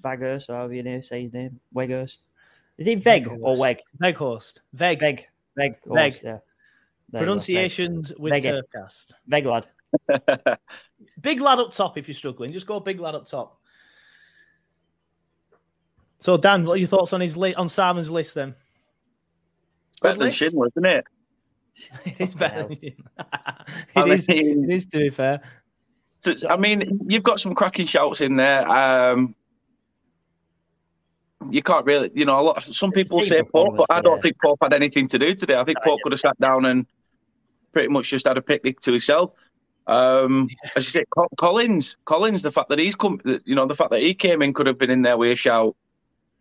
Vaghurst, 0.02 0.48
however 0.48 0.74
you 0.74 0.82
know, 0.82 1.00
say 1.00 1.22
his 1.22 1.32
name, 1.32 1.60
Weghorst. 1.74 2.18
Is 2.76 2.86
it 2.86 2.98
Veg 3.00 3.24
Veghorst. 3.24 3.38
or 3.42 3.56
Weg? 3.56 3.80
Veghorst. 4.00 4.58
Veg. 4.72 5.00
Veg. 5.00 5.26
Veg. 5.56 5.76
Veg. 5.84 6.20
Yeah. 6.22 6.38
Pronunciations 7.12 8.12
with 8.18 8.32
Veg. 8.32 8.42
Turfcast. 8.44 9.12
Veg 9.26 9.46
lad. 9.46 9.66
big 11.20 11.40
lad 11.40 11.58
up 11.58 11.72
top 11.72 11.96
if 11.96 12.06
you're 12.06 12.14
struggling. 12.14 12.52
Just 12.52 12.66
go 12.66 12.78
big 12.80 13.00
lad 13.00 13.14
up 13.14 13.26
top. 13.26 13.57
So 16.20 16.36
Dan, 16.36 16.64
what 16.64 16.74
are 16.74 16.78
your 16.78 16.88
thoughts 16.88 17.12
on 17.12 17.20
his 17.20 17.36
li- 17.36 17.54
on 17.54 17.68
Simon's 17.68 18.10
list 18.10 18.34
then? 18.34 18.54
Better 20.02 20.18
than 20.18 20.30
Schindler, 20.30 20.68
isn't 20.68 20.86
it? 20.86 21.04
it 22.04 22.20
is 22.20 22.34
better 22.34 22.64
than 22.64 22.78
Schindler. 22.80 23.10
it, 23.96 24.08
is, 24.08 24.26
it 24.28 24.70
is 24.70 24.86
to 24.86 24.98
be 24.98 25.10
fair. 25.10 25.40
So, 26.20 26.34
I 26.48 26.56
mean, 26.56 27.00
you've 27.06 27.22
got 27.22 27.40
some 27.40 27.54
cracking 27.54 27.86
shouts 27.86 28.20
in 28.20 28.36
there. 28.36 28.68
Um, 28.68 29.36
you 31.50 31.62
can't 31.62 31.86
really, 31.86 32.10
you 32.14 32.24
know, 32.24 32.40
a 32.40 32.42
lot. 32.42 32.56
Of, 32.56 32.74
some 32.74 32.90
people 32.90 33.22
say 33.22 33.42
Pope, 33.42 33.76
but 33.76 33.86
I 33.90 34.00
don't 34.00 34.20
think 34.20 34.36
Pope 34.42 34.58
had 34.60 34.72
anything 34.72 35.06
to 35.08 35.18
do 35.18 35.34
today. 35.34 35.56
I 35.56 35.64
think 35.64 35.78
Pope 35.84 36.00
could 36.02 36.12
have 36.12 36.20
sat 36.20 36.38
down 36.40 36.64
and 36.64 36.86
pretty 37.72 37.88
much 37.88 38.10
just 38.10 38.26
had 38.26 38.36
a 38.36 38.42
picnic 38.42 38.80
to 38.80 38.92
himself. 38.92 39.32
Um, 39.86 40.48
as 40.76 40.84
you 40.84 41.00
say, 41.00 41.04
Collins, 41.38 41.96
Collins, 42.04 42.42
the 42.42 42.50
fact 42.50 42.68
that 42.68 42.78
he's 42.78 42.96
come, 42.96 43.20
you 43.24 43.54
know, 43.54 43.66
the 43.66 43.76
fact 43.76 43.90
that 43.90 44.00
he 44.00 44.14
came 44.14 44.42
in 44.42 44.52
could 44.52 44.66
have 44.66 44.78
been 44.78 44.90
in 44.90 45.02
there 45.02 45.16
with 45.16 45.32
a 45.32 45.36
shout. 45.36 45.76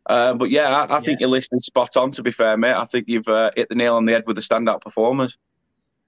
Um, 0.10 0.38
but 0.38 0.50
yeah, 0.50 0.70
I, 0.70 0.98
I 0.98 1.00
think 1.02 1.20
your 1.20 1.30
list 1.30 1.50
is 1.52 1.66
spot 1.66 1.98
on. 1.98 2.12
To 2.12 2.24
be 2.24 2.32
fair, 2.32 2.58
mate, 2.58 2.76
I 2.76 2.86
think 2.86 3.06
you've 3.08 3.28
uh, 3.28 3.52
hit 3.56 3.70
the 3.70 3.76
nail 3.76 3.96
on 3.96 4.06
the 4.06 4.14
head 4.14 4.24
with 4.26 4.38
the 4.38 4.42
standout 4.42 4.82
performers. 4.82 5.38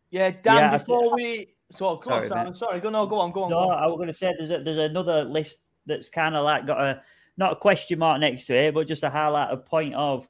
Yeah, 0.09 0.31
Dan. 0.31 0.55
Yeah, 0.55 0.77
before 0.77 1.13
we, 1.13 1.53
so 1.69 1.97
come 1.97 2.11
sorry, 2.11 2.23
on, 2.23 2.29
Simon. 2.29 2.53
Sorry, 2.55 2.79
go 2.79 2.89
no, 2.89 3.05
go 3.05 3.19
on, 3.19 3.31
go 3.31 3.43
on. 3.43 3.49
No, 3.49 3.65
go 3.65 3.71
on. 3.71 3.83
I 3.83 3.87
was 3.87 3.97
going 3.97 4.07
to 4.07 4.13
say 4.13 4.33
there's 4.37 4.51
a, 4.51 4.63
there's 4.63 4.89
another 4.89 5.23
list 5.23 5.59
that's 5.85 6.09
kind 6.09 6.35
of 6.35 6.45
like 6.45 6.65
got 6.65 6.79
a 6.79 7.01
not 7.37 7.53
a 7.53 7.55
question 7.55 7.99
mark 7.99 8.19
next 8.19 8.45
to 8.45 8.55
it, 8.55 8.73
but 8.73 8.87
just 8.87 9.03
a 9.03 9.09
highlight 9.09 9.51
a 9.51 9.57
point 9.57 9.95
of, 9.95 10.27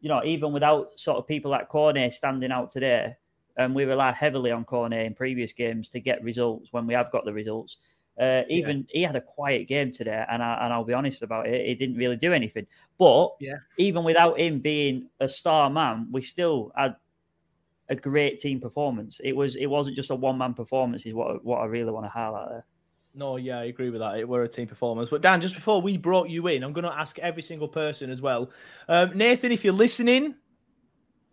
you 0.00 0.08
know, 0.08 0.22
even 0.24 0.52
without 0.52 0.88
sort 0.96 1.18
of 1.18 1.26
people 1.26 1.50
like 1.50 1.68
Cornet 1.68 2.12
standing 2.12 2.52
out 2.52 2.70
today, 2.70 3.16
and 3.56 3.74
we 3.74 3.84
rely 3.84 4.12
heavily 4.12 4.50
on 4.50 4.64
Cornet 4.64 5.06
in 5.06 5.14
previous 5.14 5.52
games 5.52 5.88
to 5.90 6.00
get 6.00 6.22
results 6.22 6.72
when 6.72 6.86
we 6.86 6.94
have 6.94 7.10
got 7.10 7.24
the 7.24 7.32
results. 7.32 7.78
Uh, 8.18 8.42
even 8.48 8.78
yeah. 8.88 8.98
he 8.98 9.02
had 9.02 9.16
a 9.16 9.20
quiet 9.20 9.68
game 9.68 9.92
today, 9.92 10.24
and 10.28 10.42
I, 10.42 10.64
and 10.64 10.72
I'll 10.72 10.84
be 10.84 10.92
honest 10.92 11.22
about 11.22 11.46
it, 11.46 11.66
he 11.66 11.74
didn't 11.74 11.96
really 11.96 12.16
do 12.16 12.32
anything. 12.32 12.66
But 12.98 13.30
yeah. 13.40 13.58
even 13.76 14.02
without 14.02 14.38
him 14.40 14.58
being 14.60 15.08
a 15.20 15.28
star 15.28 15.70
man, 15.70 16.08
we 16.10 16.20
still 16.22 16.72
had 16.76 16.96
a 17.88 17.94
great 17.96 18.40
team 18.40 18.60
performance. 18.60 19.20
It 19.22 19.32
was 19.32 19.56
it 19.56 19.66
wasn't 19.66 19.96
just 19.96 20.10
a 20.10 20.14
one 20.14 20.36
man 20.36 20.54
performance. 20.54 21.06
Is 21.06 21.14
what 21.14 21.44
what 21.44 21.58
I 21.58 21.66
really 21.66 21.92
want 21.92 22.06
to 22.06 22.10
highlight 22.10 22.48
there. 22.48 22.64
No, 23.14 23.36
yeah, 23.36 23.58
I 23.58 23.64
agree 23.64 23.90
with 23.90 24.00
that. 24.00 24.18
It 24.18 24.28
were 24.28 24.44
a 24.44 24.48
team 24.48 24.66
performance. 24.66 25.10
But 25.10 25.22
Dan, 25.22 25.40
just 25.40 25.54
before 25.54 25.80
we 25.80 25.96
brought 25.96 26.28
you 26.28 26.46
in, 26.48 26.62
I'm 26.62 26.72
going 26.72 26.84
to 26.84 26.92
ask 26.92 27.18
every 27.18 27.42
single 27.42 27.66
person 27.66 28.10
as 28.10 28.20
well. 28.20 28.50
Um, 28.88 29.16
Nathan, 29.16 29.50
if 29.50 29.64
you're 29.64 29.72
listening, 29.72 30.34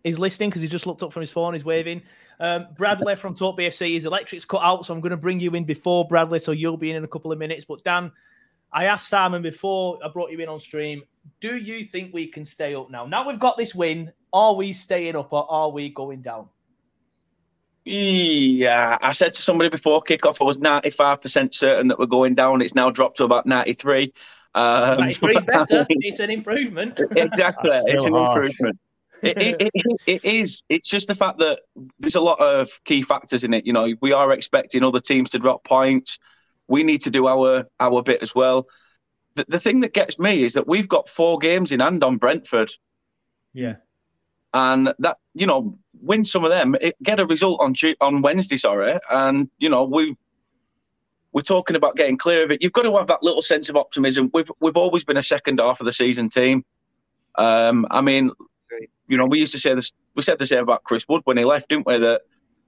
he's 0.05 0.19
listening 0.19 0.49
because 0.49 0.61
he 0.61 0.67
just 0.67 0.85
looked 0.85 1.03
up 1.03 1.11
from 1.11 1.21
his 1.21 1.31
phone. 1.31 1.53
He's 1.53 1.65
waving. 1.65 2.01
Um, 2.39 2.67
Bradley 2.77 3.15
from 3.15 3.35
Talk 3.35 3.57
BFC, 3.57 3.93
his 3.93 4.05
electric's 4.05 4.45
cut 4.45 4.61
out, 4.61 4.85
so 4.85 4.93
I'm 4.93 5.01
going 5.01 5.11
to 5.11 5.17
bring 5.17 5.39
you 5.39 5.51
in 5.55 5.65
before 5.65 6.07
Bradley, 6.07 6.39
so 6.39 6.51
you'll 6.51 6.77
be 6.77 6.91
in 6.91 6.95
in 6.97 7.03
a 7.03 7.07
couple 7.07 7.31
of 7.31 7.39
minutes. 7.39 7.65
But 7.65 7.83
Dan, 7.83 8.11
I 8.71 8.85
asked 8.85 9.07
Simon 9.07 9.41
before 9.41 9.99
I 10.03 10.09
brought 10.09 10.31
you 10.31 10.39
in 10.39 10.49
on 10.49 10.59
stream, 10.59 11.03
do 11.39 11.57
you 11.57 11.83
think 11.83 12.13
we 12.13 12.27
can 12.27 12.45
stay 12.45 12.75
up 12.75 12.91
now? 12.91 13.05
Now 13.05 13.27
we've 13.27 13.39
got 13.39 13.57
this 13.57 13.73
win, 13.73 14.11
are 14.31 14.53
we 14.53 14.73
staying 14.73 15.15
up 15.15 15.31
or 15.33 15.49
are 15.49 15.69
we 15.69 15.89
going 15.89 16.21
down? 16.21 16.49
Yeah, 17.85 18.97
I 19.01 19.11
said 19.11 19.33
to 19.33 19.41
somebody 19.41 19.69
before 19.69 20.01
kickoff, 20.01 20.41
I 20.41 20.43
was 20.43 20.57
95% 20.57 21.53
certain 21.53 21.87
that 21.87 21.99
we're 21.99 22.07
going 22.07 22.33
down. 22.33 22.61
It's 22.61 22.73
now 22.73 22.89
dropped 22.89 23.17
to 23.17 23.23
about 23.23 23.45
93. 23.45 24.11
Um, 24.55 24.99
93 24.99 25.35
is 25.35 25.43
better. 25.43 25.85
it's 25.89 26.19
an 26.19 26.31
improvement. 26.31 26.99
exactly. 27.15 27.69
It's 27.85 28.03
an 28.03 28.13
harsh. 28.13 28.49
improvement. 28.49 28.79
It, 29.25 29.41
it, 29.41 29.71
it, 29.73 30.01
it 30.05 30.25
is. 30.25 30.63
It's 30.69 30.87
just 30.87 31.07
the 31.07 31.15
fact 31.15 31.39
that 31.39 31.59
there's 31.99 32.15
a 32.15 32.21
lot 32.21 32.39
of 32.39 32.69
key 32.85 33.01
factors 33.01 33.43
in 33.43 33.53
it. 33.53 33.65
You 33.65 33.73
know, 33.73 33.93
we 34.01 34.11
are 34.11 34.31
expecting 34.31 34.83
other 34.83 34.99
teams 34.99 35.29
to 35.31 35.39
drop 35.39 35.63
points. 35.63 36.19
We 36.67 36.83
need 36.83 37.01
to 37.03 37.09
do 37.09 37.27
our 37.27 37.65
our 37.79 38.01
bit 38.01 38.23
as 38.23 38.33
well. 38.33 38.67
The, 39.35 39.45
the 39.47 39.59
thing 39.59 39.81
that 39.81 39.93
gets 39.93 40.17
me 40.17 40.43
is 40.43 40.53
that 40.53 40.67
we've 40.67 40.87
got 40.87 41.09
four 41.09 41.37
games 41.37 41.71
in 41.71 41.79
hand 41.79 42.03
on 42.03 42.17
Brentford. 42.17 42.71
Yeah 43.53 43.75
and 44.55 44.93
that 44.99 45.17
you 45.33 45.45
know 45.45 45.77
win 46.01 46.23
some 46.23 46.45
of 46.45 46.49
them, 46.49 46.75
get 47.03 47.19
a 47.19 47.25
result 47.25 47.59
on 47.61 47.75
on 48.01 48.21
Wednesday, 48.21 48.57
sorry, 48.57 48.97
and 49.11 49.49
you 49.59 49.69
know 49.69 49.83
we 49.83 50.15
we're 51.33 51.41
talking 51.41 51.75
about 51.75 51.97
getting 51.97 52.17
clear 52.17 52.45
of 52.45 52.51
it. 52.51 52.63
You've 52.63 52.71
got 52.71 52.83
to 52.83 52.95
have 52.95 53.07
that 53.07 53.21
little 53.21 53.41
sense 53.41 53.67
of 53.67 53.75
optimism. 53.75 54.31
We've 54.33 54.49
we've 54.61 54.77
always 54.77 55.03
been 55.03 55.17
a 55.17 55.23
second 55.23 55.59
half 55.59 55.81
of 55.81 55.85
the 55.85 55.91
season 55.91 56.29
team. 56.29 56.63
Um, 57.35 57.85
I 57.91 57.99
mean, 57.99 58.31
you 59.07 59.17
know, 59.17 59.25
we 59.25 59.39
used 59.39 59.53
to 59.53 59.59
say 59.59 59.73
this. 59.73 59.91
We 60.15 60.21
said 60.21 60.39
the 60.39 60.47
same 60.47 60.63
about 60.63 60.83
Chris 60.83 61.05
Wood 61.07 61.21
when 61.25 61.37
he 61.37 61.45
left, 61.45 61.69
didn't 61.69 61.85
we? 61.85 61.97
That 61.97 62.21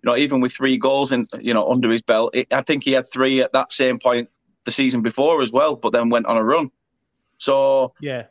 you 0.04 0.12
know, 0.12 0.17
even 0.17 0.41
with 0.41 0.54
three 0.54 0.78
goals 0.78 1.12
and 1.12 1.28
you 1.39 1.54
know 1.54 1.70
under 1.70 1.91
his 1.91 2.02
belt, 2.02 2.32
it, 2.34 2.48
I 2.52 2.62
think 2.62 2.84
he 2.84 2.91
had 2.91 3.10
three 3.10 3.41
at 3.41 3.54
that 3.54 3.72
same 3.72 4.00
point 4.00 4.30
the 4.65 4.72
season 4.72 5.02
before 5.02 5.41
as 5.41 5.52
well, 5.52 5.76
but 5.76 5.93
then 5.93 6.10
went 6.10 6.26
on 6.26 6.38
a 6.38 6.43
run. 6.43 6.70
So 7.39 7.93
yeah, 8.02 8.26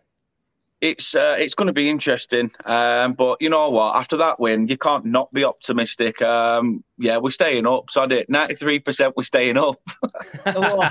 it's 0.81 1.15
uh, 1.15 1.37
it's 1.39 1.55
going 1.55 1.67
to 1.67 1.73
be 1.73 1.89
interesting. 1.89 2.51
Um, 2.65 3.15
but 3.15 3.39
you 3.41 3.49
know 3.49 3.71
what? 3.71 3.97
After 3.97 4.17
that 4.19 4.39
win, 4.39 4.69
you 4.69 4.77
can't 4.77 5.05
not 5.05 5.33
be 5.33 5.43
optimistic. 5.43 6.21
Um, 6.23 6.85
yeah, 6.99 7.17
we're 7.17 7.31
staying 7.31 7.67
up. 7.67 7.91
So 7.91 8.03
I 8.03 8.07
did 8.07 8.29
ninety 8.29 8.55
three 8.55 8.79
percent. 8.79 9.15
We're 9.17 9.25
staying 9.25 9.59
up. 9.59 9.81
oh, 10.47 10.83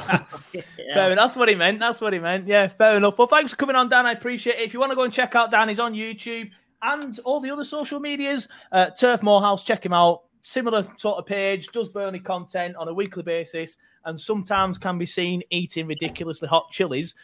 yeah. 0.53 0.61
Fair 0.93 1.11
enough. 1.11 1.29
That's 1.29 1.37
what 1.37 1.49
he 1.49 1.55
meant. 1.55 1.79
That's 1.79 2.01
what 2.01 2.13
he 2.13 2.19
meant. 2.19 2.47
Yeah, 2.47 2.67
fair 2.67 2.97
enough. 2.97 3.17
Well, 3.17 3.27
thanks 3.27 3.51
for 3.51 3.57
coming 3.57 3.75
on, 3.75 3.89
Dan. 3.89 4.05
I 4.05 4.11
appreciate 4.11 4.57
it. 4.57 4.61
If 4.61 4.73
you 4.73 4.79
want 4.79 4.91
to 4.91 4.95
go 4.95 5.03
and 5.03 5.13
check 5.13 5.35
out 5.35 5.51
Dan, 5.51 5.69
he's 5.69 5.79
on 5.79 5.93
YouTube 5.93 6.51
and 6.81 7.19
all 7.19 7.39
the 7.39 7.51
other 7.51 7.63
social 7.63 7.99
medias. 7.99 8.47
Uh, 8.71 8.89
Turf 8.91 9.23
Moorhouse, 9.23 9.63
check 9.63 9.85
him 9.85 9.93
out. 9.93 10.23
similar 10.41 10.83
sort 10.97 11.17
of 11.17 11.25
page, 11.25 11.67
does 11.67 11.89
Burnley 11.89 12.19
content 12.19 12.75
on 12.75 12.87
a 12.87 12.93
weekly 12.93 13.23
basis, 13.23 13.77
and 14.05 14.19
sometimes 14.19 14.77
can 14.77 14.97
be 14.97 15.05
seen 15.05 15.41
eating 15.49 15.87
ridiculously 15.87 16.47
hot 16.47 16.69
chilies 16.71 17.15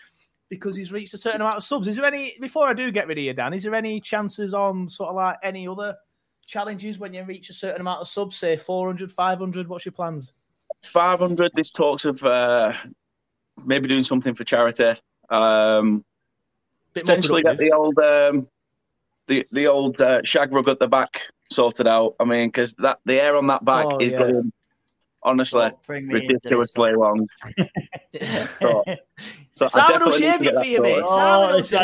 because 0.49 0.75
he's 0.75 0.91
reached 0.91 1.13
a 1.13 1.17
certain 1.17 1.39
amount 1.39 1.55
of 1.55 1.63
subs. 1.63 1.87
Is 1.87 1.95
there 1.95 2.05
any, 2.05 2.35
before 2.41 2.67
I 2.67 2.73
do 2.73 2.91
get 2.91 3.07
rid 3.07 3.17
of 3.17 3.23
you, 3.23 3.33
Dan, 3.33 3.53
is 3.53 3.63
there 3.63 3.73
any 3.73 4.01
chances 4.01 4.53
on 4.53 4.89
sort 4.89 5.09
of 5.09 5.15
like 5.15 5.37
any 5.43 5.65
other 5.65 5.95
challenges 6.45 6.99
when 6.99 7.13
you 7.13 7.23
reach 7.23 7.49
a 7.49 7.53
certain 7.53 7.79
amount 7.79 8.01
of 8.01 8.07
subs, 8.09 8.35
say 8.35 8.57
400, 8.57 9.09
500? 9.09 9.67
What's 9.67 9.85
your 9.85 9.93
plans? 9.93 10.33
500. 10.83 11.51
This 11.55 11.71
talks 11.71 12.03
of 12.03 12.21
uh, 12.23 12.73
maybe 13.65 13.87
doing 13.87 14.03
something 14.03 14.35
for 14.35 14.43
charity. 14.43 14.99
Um, 15.29 16.03
Bit 16.93 17.05
potentially 17.05 17.43
get 17.43 17.57
the 17.57 17.71
old 17.71 17.97
um, 17.99 18.47
the 19.31 19.47
the 19.51 19.65
old 19.67 20.01
uh, 20.01 20.21
shag 20.23 20.51
rug 20.53 20.67
at 20.67 20.79
the 20.79 20.87
back 20.87 21.21
sorted 21.49 21.87
out. 21.87 22.15
I 22.19 22.25
mean, 22.25 22.49
because 22.49 22.73
that 22.79 22.99
the 23.05 23.19
air 23.21 23.35
on 23.37 23.47
that 23.47 23.63
back 23.63 23.85
Oh, 23.89 23.97
is 23.99 24.11
yeah. 24.11 24.19
going 24.19 24.51
honestly 25.23 25.61
Don't 25.61 25.83
bring 25.85 26.07
me 26.07 26.15
into 26.15 26.27
this. 26.27 26.33
ridiculously 26.43 26.93
long. 26.93 27.27
So, 28.59 28.83
so 29.55 29.65
I 29.65 29.69
Simon 29.69 30.05
will 30.05 30.17
shave 30.17 30.41
it 30.41 30.55
for 30.55 30.63
you, 30.63 30.81
mate. 30.81 31.05
sorted. 31.05 31.07
Simon 31.07 31.55
will 31.55 31.61
do 31.61 31.75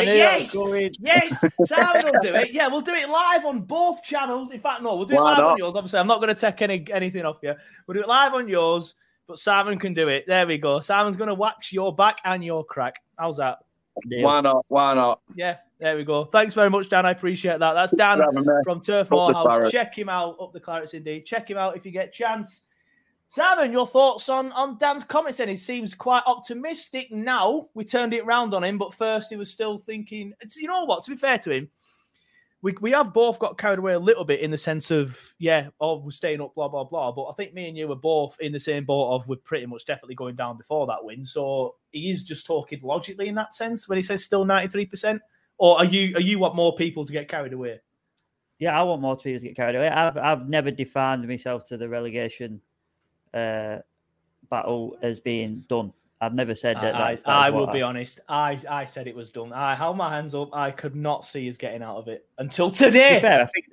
it. 0.74 0.96
Yes. 1.00 1.00
Yes, 1.00 1.44
Simon 1.64 2.04
will 2.12 2.20
do 2.20 2.34
it. 2.34 2.52
Yeah, 2.52 2.66
we'll 2.68 2.80
do 2.80 2.92
it 2.94 3.08
live 3.08 3.44
on 3.44 3.60
both 3.60 4.02
channels. 4.02 4.50
In 4.50 4.58
fact, 4.58 4.82
no, 4.82 4.96
we'll 4.96 5.06
do 5.06 5.14
it 5.14 5.20
Why 5.20 5.36
live 5.36 5.44
on 5.44 5.58
yours. 5.58 5.74
Obviously, 5.76 6.00
I'm 6.00 6.06
not 6.06 6.20
going 6.20 6.34
to 6.34 6.40
take 6.40 6.60
any 6.62 6.84
anything 6.92 7.24
off 7.24 7.36
you. 7.42 7.54
We'll 7.86 7.94
do 7.94 8.00
it 8.02 8.08
live 8.08 8.34
on 8.34 8.48
yours, 8.48 8.94
but 9.26 9.38
Simon 9.38 9.78
can 9.78 9.94
do 9.94 10.08
it. 10.08 10.24
There 10.26 10.46
we 10.46 10.58
go. 10.58 10.80
Simon's 10.80 11.16
going 11.16 11.28
to 11.28 11.34
wax 11.34 11.72
your 11.72 11.94
back 11.94 12.18
and 12.24 12.42
your 12.44 12.64
crack. 12.64 12.96
How's 13.18 13.36
that? 13.36 13.58
Deal. 14.08 14.24
Why 14.24 14.40
not? 14.40 14.64
Why 14.68 14.94
not? 14.94 15.20
Yeah, 15.36 15.56
there 15.80 15.96
we 15.96 16.04
go. 16.04 16.24
Thanks 16.24 16.54
very 16.54 16.70
much, 16.70 16.88
Dan. 16.88 17.06
I 17.06 17.12
appreciate 17.12 17.58
that. 17.60 17.72
That's 17.74 17.92
Dan 17.92 18.18
for 18.18 18.24
having 18.24 18.40
me. 18.46 18.62
from 18.64 18.80
Turf 18.80 19.10
Moorhouse. 19.10 19.46
Clarets. 19.46 19.70
Check 19.70 19.96
him 19.96 20.08
out. 20.08 20.36
Up 20.40 20.52
the 20.52 20.60
Clarets, 20.60 20.94
indeed. 20.94 21.24
Check 21.24 21.50
him 21.50 21.56
out 21.56 21.76
if 21.76 21.86
you 21.86 21.92
get 21.92 22.08
a 22.08 22.10
chance. 22.10 22.64
Simon, 23.30 23.72
your 23.72 23.86
thoughts 23.86 24.28
on, 24.28 24.52
on 24.52 24.78
Dan's 24.78 25.04
comments 25.04 25.38
then? 25.38 25.48
He 25.48 25.56
seems 25.56 25.94
quite 25.94 26.22
optimistic 26.26 27.12
now. 27.12 27.68
We 27.74 27.84
turned 27.84 28.14
it 28.14 28.24
round 28.24 28.54
on 28.54 28.64
him, 28.64 28.78
but 28.78 28.94
first 28.94 29.30
he 29.30 29.36
was 29.36 29.50
still 29.50 29.76
thinking, 29.76 30.32
you 30.56 30.66
know 30.66 30.84
what, 30.84 31.04
to 31.04 31.10
be 31.10 31.16
fair 31.16 31.36
to 31.38 31.50
him, 31.50 31.68
we, 32.62 32.74
we 32.80 32.90
have 32.90 33.12
both 33.12 33.38
got 33.38 33.58
carried 33.58 33.78
away 33.78 33.92
a 33.92 33.98
little 33.98 34.24
bit 34.24 34.40
in 34.40 34.50
the 34.50 34.58
sense 34.58 34.90
of, 34.90 35.34
yeah, 35.38 35.68
oh, 35.80 35.98
we're 35.98 36.10
staying 36.10 36.40
up, 36.40 36.54
blah, 36.54 36.68
blah, 36.68 36.84
blah. 36.84 37.12
But 37.12 37.26
I 37.26 37.34
think 37.34 37.54
me 37.54 37.68
and 37.68 37.76
you 37.76 37.86
were 37.86 37.94
both 37.94 38.36
in 38.40 38.50
the 38.50 38.58
same 38.58 38.84
boat 38.84 39.14
of 39.14 39.28
we're 39.28 39.36
pretty 39.36 39.66
much 39.66 39.84
definitely 39.84 40.16
going 40.16 40.34
down 40.34 40.56
before 40.56 40.86
that 40.88 41.04
win. 41.04 41.24
So 41.24 41.76
he 41.92 42.10
is 42.10 42.24
just 42.24 42.46
talking 42.46 42.80
logically 42.82 43.28
in 43.28 43.34
that 43.36 43.54
sense 43.54 43.88
when 43.88 43.96
he 43.96 44.02
says 44.02 44.24
still 44.24 44.44
93%. 44.44 45.20
Or 45.58 45.78
are 45.78 45.84
you 45.84 46.14
are 46.16 46.20
you 46.20 46.38
want 46.38 46.54
more 46.54 46.74
people 46.74 47.04
to 47.04 47.12
get 47.12 47.28
carried 47.28 47.52
away? 47.52 47.80
Yeah, 48.58 48.78
I 48.78 48.82
want 48.84 49.00
more 49.02 49.16
people 49.16 49.40
to 49.40 49.46
get 49.46 49.56
carried 49.56 49.76
away. 49.76 49.88
I've 49.88 50.16
I've 50.16 50.48
never 50.48 50.70
defined 50.70 51.26
myself 51.28 51.64
to 51.66 51.76
the 51.76 51.88
relegation 51.88 52.60
uh, 53.34 53.78
battle 54.50 54.96
as 55.02 55.20
being 55.20 55.64
done. 55.68 55.92
I've 56.20 56.34
never 56.34 56.54
said 56.56 56.80
that. 56.80 56.96
I, 56.96 57.16
I 57.26 57.50
will 57.50 57.68
be 57.68 57.82
honest. 57.82 58.18
I 58.28 58.58
I 58.68 58.84
said 58.84 59.06
it 59.06 59.14
was 59.14 59.30
done. 59.30 59.52
I 59.52 59.76
held 59.76 59.96
my 59.96 60.14
hands 60.14 60.34
up. 60.34 60.50
I 60.52 60.70
could 60.72 60.96
not 60.96 61.24
see 61.24 61.48
us 61.48 61.56
getting 61.56 61.82
out 61.82 61.96
of 61.98 62.08
it 62.08 62.26
until 62.38 62.70
To 62.72 62.86
today. 62.86 63.14
be 63.16 63.20
fair, 63.20 63.42
I 63.42 63.46
think 63.46 63.66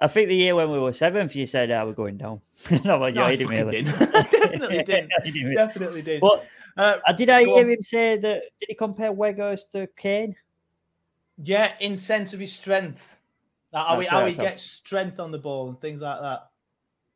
I 0.00 0.06
think 0.08 0.28
the 0.28 0.36
year 0.36 0.54
when 0.54 0.70
we 0.70 0.78
were 0.78 0.92
seventh, 0.92 1.34
you 1.34 1.46
said, 1.46 1.70
"Ah, 1.72 1.84
we're 1.84 1.92
going 1.92 2.16
down." 2.18 2.40
no, 2.84 2.98
well, 2.98 3.12
No, 3.12 3.22
you 3.22 3.22
I 3.22 3.36
didn't 3.36 3.48
fucking 3.48 3.66
really. 3.66 3.82
didn't. 3.82 4.12
Definitely 4.30 4.82
didn't. 4.84 5.10
Didn't. 5.24 5.54
Definitely 5.54 6.02
did. 6.02 6.20
But 6.20 6.46
Uh, 6.76 6.98
uh, 7.06 7.12
did 7.12 7.28
I 7.30 7.44
hear 7.44 7.64
on. 7.64 7.70
him 7.70 7.82
say 7.82 8.16
that? 8.16 8.42
Did 8.60 8.68
he 8.68 8.74
compare 8.74 9.12
Weghorst 9.12 9.70
to 9.72 9.88
Kane? 9.96 10.34
Yeah, 11.42 11.72
in 11.80 11.96
sense 11.96 12.32
of 12.32 12.40
his 12.40 12.52
strength, 12.52 13.06
Like 13.72 13.86
how, 13.86 14.00
he, 14.00 14.06
how 14.06 14.20
right, 14.22 14.32
he 14.32 14.38
gets 14.38 14.62
strength 14.62 15.18
on 15.18 15.30
the 15.32 15.38
ball 15.38 15.68
and 15.68 15.80
things 15.80 16.00
like 16.02 16.20
that. 16.20 16.48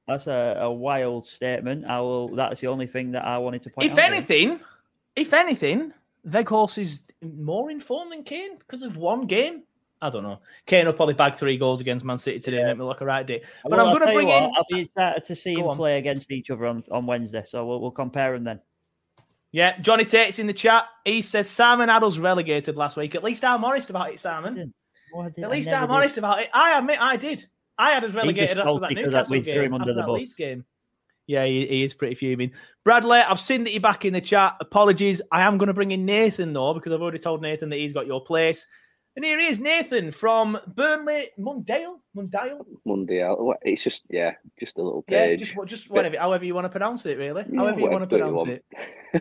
That's 0.08 0.26
a, 0.26 0.56
a 0.60 0.72
wild 0.72 1.26
statement. 1.26 1.84
I 1.84 2.00
will. 2.00 2.28
That's 2.34 2.60
the 2.60 2.68
only 2.68 2.86
thing 2.86 3.12
that 3.12 3.24
I 3.24 3.38
wanted 3.38 3.62
to 3.62 3.70
point 3.70 3.90
If 3.90 3.98
out. 3.98 4.12
anything, 4.12 4.60
if 5.16 5.32
anything, 5.32 5.92
Weghorst 6.28 6.78
is 6.78 7.02
more 7.22 7.70
informed 7.70 8.12
than 8.12 8.22
Kane 8.24 8.56
because 8.58 8.82
of 8.82 8.96
one 8.96 9.26
game. 9.26 9.62
I 10.02 10.10
don't 10.10 10.22
know. 10.22 10.40
Kane 10.66 10.86
will 10.86 10.92
probably 10.92 11.14
bag 11.14 11.36
three 11.36 11.56
goals 11.56 11.80
against 11.80 12.04
Man 12.04 12.18
City 12.18 12.38
today 12.38 12.58
and 12.58 12.68
make 12.68 12.78
me 12.78 12.84
look 12.84 13.00
a 13.00 13.04
right 13.04 13.26
dick. 13.26 13.44
But 13.62 13.72
Well, 13.72 13.80
I'm 13.80 13.86
I'll 13.88 13.94
going 13.98 14.06
to 14.08 14.14
bring 14.14 14.28
what, 14.28 14.42
in. 14.42 14.50
I'll 14.54 14.66
be 14.70 14.80
excited 14.80 15.24
to 15.24 15.34
see 15.34 15.54
Go 15.54 15.62
him 15.62 15.68
on. 15.68 15.76
play 15.76 15.98
against 15.98 16.30
each 16.30 16.50
other 16.50 16.66
on, 16.66 16.84
on 16.90 17.06
Wednesday. 17.06 17.42
So 17.46 17.64
we'll, 17.66 17.80
we'll 17.80 17.90
compare 17.90 18.32
them 18.34 18.44
then. 18.44 18.60
Yeah, 19.56 19.78
Johnny 19.78 20.04
Tate's 20.04 20.38
in 20.38 20.46
the 20.46 20.52
chat. 20.52 20.84
He 21.06 21.22
says 21.22 21.48
Simon 21.48 21.88
Addles 21.88 22.18
relegated 22.18 22.76
last 22.76 22.98
week. 22.98 23.14
At 23.14 23.24
least 23.24 23.42
I'm 23.42 23.64
honest 23.64 23.88
about 23.88 24.12
it, 24.12 24.20
Simon. 24.20 24.74
At 25.16 25.50
least 25.50 25.70
I'm 25.70 25.88
did. 25.88 25.94
honest 25.94 26.18
about 26.18 26.40
it. 26.40 26.50
I 26.52 26.76
admit 26.76 27.00
I 27.00 27.16
did. 27.16 27.46
I 27.78 27.92
had 27.92 28.04
us 28.04 28.12
relegated 28.12 28.58
after 28.58 28.80
that 28.80 28.92
Newcastle 28.92 29.30
we 29.30 29.40
threw 29.40 29.54
game. 29.54 29.64
him 29.64 29.72
under 29.72 29.94
the 29.94 30.02
bus. 30.02 30.10
Leeds 30.10 30.34
game. 30.34 30.66
Yeah, 31.26 31.46
he, 31.46 31.66
he 31.66 31.82
is 31.82 31.94
pretty 31.94 32.16
fuming. 32.16 32.52
Bradley, 32.84 33.20
I've 33.20 33.40
seen 33.40 33.64
that 33.64 33.72
you're 33.72 33.80
back 33.80 34.04
in 34.04 34.12
the 34.12 34.20
chat. 34.20 34.56
Apologies. 34.60 35.22
I 35.32 35.40
am 35.40 35.56
going 35.56 35.68
to 35.68 35.72
bring 35.72 35.90
in 35.90 36.04
Nathan 36.04 36.52
though 36.52 36.74
because 36.74 36.92
I've 36.92 37.00
already 37.00 37.18
told 37.18 37.40
Nathan 37.40 37.70
that 37.70 37.76
he's 37.76 37.94
got 37.94 38.06
your 38.06 38.22
place. 38.22 38.66
And 39.16 39.24
here 39.24 39.40
he 39.40 39.46
is, 39.46 39.60
Nathan 39.60 40.10
from 40.10 40.58
Burnley, 40.74 41.30
Mundale, 41.38 42.00
Mundale. 42.14 42.66
Monday 42.84 43.22
out. 43.22 43.40
What- 43.42 43.58
It's 43.62 43.82
just 43.82 44.02
yeah, 44.10 44.32
just 44.60 44.76
a 44.76 44.82
little 44.82 45.02
Yeah, 45.08 45.24
page. 45.24 45.40
just 45.40 45.54
just 45.66 45.88
whatever, 45.90 46.18
however 46.18 46.44
you 46.44 46.54
want 46.54 46.66
to 46.66 46.68
pronounce 46.68 47.06
it, 47.06 47.16
really. 47.16 47.42
Yeah, 47.50 47.58
however 47.60 47.80
you 47.80 47.88
want 47.90 48.02
to 48.02 48.06
pronounce 48.08 48.36
want. 48.36 48.50
it. 48.50 48.64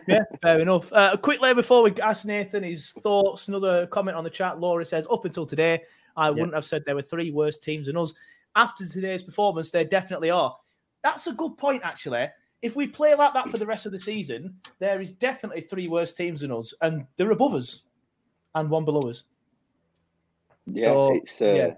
yeah, 0.06 0.24
fair 0.42 0.60
enough. 0.60 0.92
Uh, 0.92 1.16
quickly 1.16 1.54
before 1.54 1.82
we 1.82 1.94
ask 2.02 2.26
Nathan 2.26 2.62
his 2.62 2.90
thoughts, 2.90 3.48
another 3.48 3.86
comment 3.86 4.18
on 4.18 4.24
the 4.24 4.28
chat. 4.28 4.60
Laura 4.60 4.84
says, 4.84 5.06
"Up 5.10 5.24
until 5.24 5.46
today, 5.46 5.82
I 6.14 6.30
wouldn't 6.30 6.52
have 6.54 6.66
said 6.66 6.82
there 6.84 6.94
were 6.94 7.00
three 7.00 7.30
worse 7.30 7.56
teams 7.56 7.86
than 7.86 7.96
us. 7.96 8.12
After 8.54 8.86
today's 8.86 9.22
performance, 9.22 9.70
there 9.70 9.84
definitely 9.84 10.28
are." 10.30 10.54
That's 11.02 11.26
a 11.26 11.32
good 11.32 11.56
point, 11.56 11.80
actually. 11.84 12.28
If 12.60 12.76
we 12.76 12.86
play 12.86 13.14
like 13.14 13.32
that 13.32 13.48
for 13.48 13.56
the 13.56 13.66
rest 13.66 13.86
of 13.86 13.92
the 13.92 14.00
season, 14.00 14.58
there 14.78 15.00
is 15.00 15.12
definitely 15.12 15.62
three 15.62 15.88
worse 15.88 16.12
teams 16.12 16.40
than 16.42 16.52
us, 16.52 16.74
and 16.82 17.06
they're 17.16 17.30
above 17.30 17.54
us, 17.54 17.84
and 18.54 18.68
one 18.68 18.84
below 18.84 19.08
us. 19.08 19.24
Yeah, 20.66 20.84
So, 20.84 21.14
it's 21.14 21.40
uh, 21.40 21.44
yeah. 21.46 21.74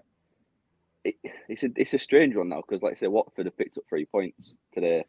It, 1.04 1.14
it's 1.48 1.62
a 1.62 1.68
it's 1.76 1.94
a 1.94 1.98
strange 1.98 2.34
one 2.36 2.48
now 2.48 2.62
because 2.66 2.82
like 2.82 2.96
I 2.96 3.00
say, 3.00 3.06
Watford 3.06 3.46
have 3.46 3.56
picked 3.56 3.78
up 3.78 3.84
three 3.88 4.04
points 4.06 4.54
today. 4.74 5.04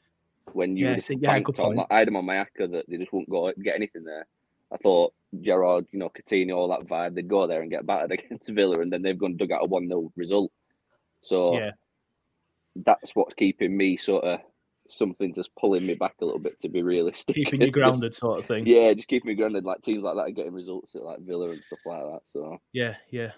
When 0.53 0.75
you 0.77 0.87
Yeah, 0.89 0.99
so- 0.99 1.13
yeah, 1.19 1.39
on, 1.59 1.75
like, 1.75 1.87
I 1.89 1.99
had 1.99 2.07
them 2.07 2.15
on 2.15 2.25
my 2.25 2.35
acca 2.35 2.71
that 2.71 2.85
they 2.87 2.97
just 2.97 3.11
wouldn't 3.13 3.29
go 3.29 3.51
get 3.63 3.75
anything 3.75 4.03
there. 4.03 4.25
I 4.71 4.77
thought 4.77 5.13
Gerrard, 5.41 5.85
you 5.91 5.99
know, 5.99 6.09
Coutinho, 6.09 6.55
all 6.55 6.67
that 6.69 6.87
vibe, 6.87 7.15
they'd 7.15 7.27
go 7.27 7.47
there 7.47 7.61
and 7.61 7.71
get 7.71 7.85
battered 7.85 8.11
against 8.19 8.47
Villa, 8.47 8.79
and 8.81 8.91
then 8.91 9.01
they've 9.01 9.17
gone 9.17 9.37
dug 9.37 9.51
out 9.51 9.63
a 9.63 9.65
one 9.65 9.87
0 9.87 10.11
result. 10.15 10.51
So 11.21 11.57
Yeah. 11.57 11.71
that's 12.75 13.11
what's 13.15 13.33
keeping 13.35 13.75
me 13.75 13.97
sort 13.97 14.23
of 14.23 14.39
something's 14.87 15.35
just 15.35 15.53
pulling 15.55 15.85
me 15.85 15.93
back 15.93 16.15
a 16.21 16.25
little 16.25 16.39
bit 16.39 16.59
to 16.61 16.69
be 16.69 16.81
realistic. 16.81 17.35
Keeping 17.35 17.61
you 17.61 17.67
Just- 17.71 17.73
grounded, 17.73 18.15
sort 18.15 18.39
of 18.39 18.45
thing. 18.45 18.65
Yeah, 18.65 18.93
just 18.93 19.07
keeping 19.07 19.29
me 19.29 19.35
grounded. 19.35 19.65
Like 19.65 19.81
teams 19.81 20.01
like 20.03 20.15
that 20.15 20.21
are 20.21 20.31
getting 20.31 20.53
results 20.53 20.95
at 20.95 21.03
like 21.03 21.19
Villa 21.19 21.49
and 21.49 21.63
stuff 21.63 21.79
like 21.85 22.01
that. 22.01 22.21
So 22.31 22.57
Yeah, 22.73 22.95
yeah. 23.11 23.31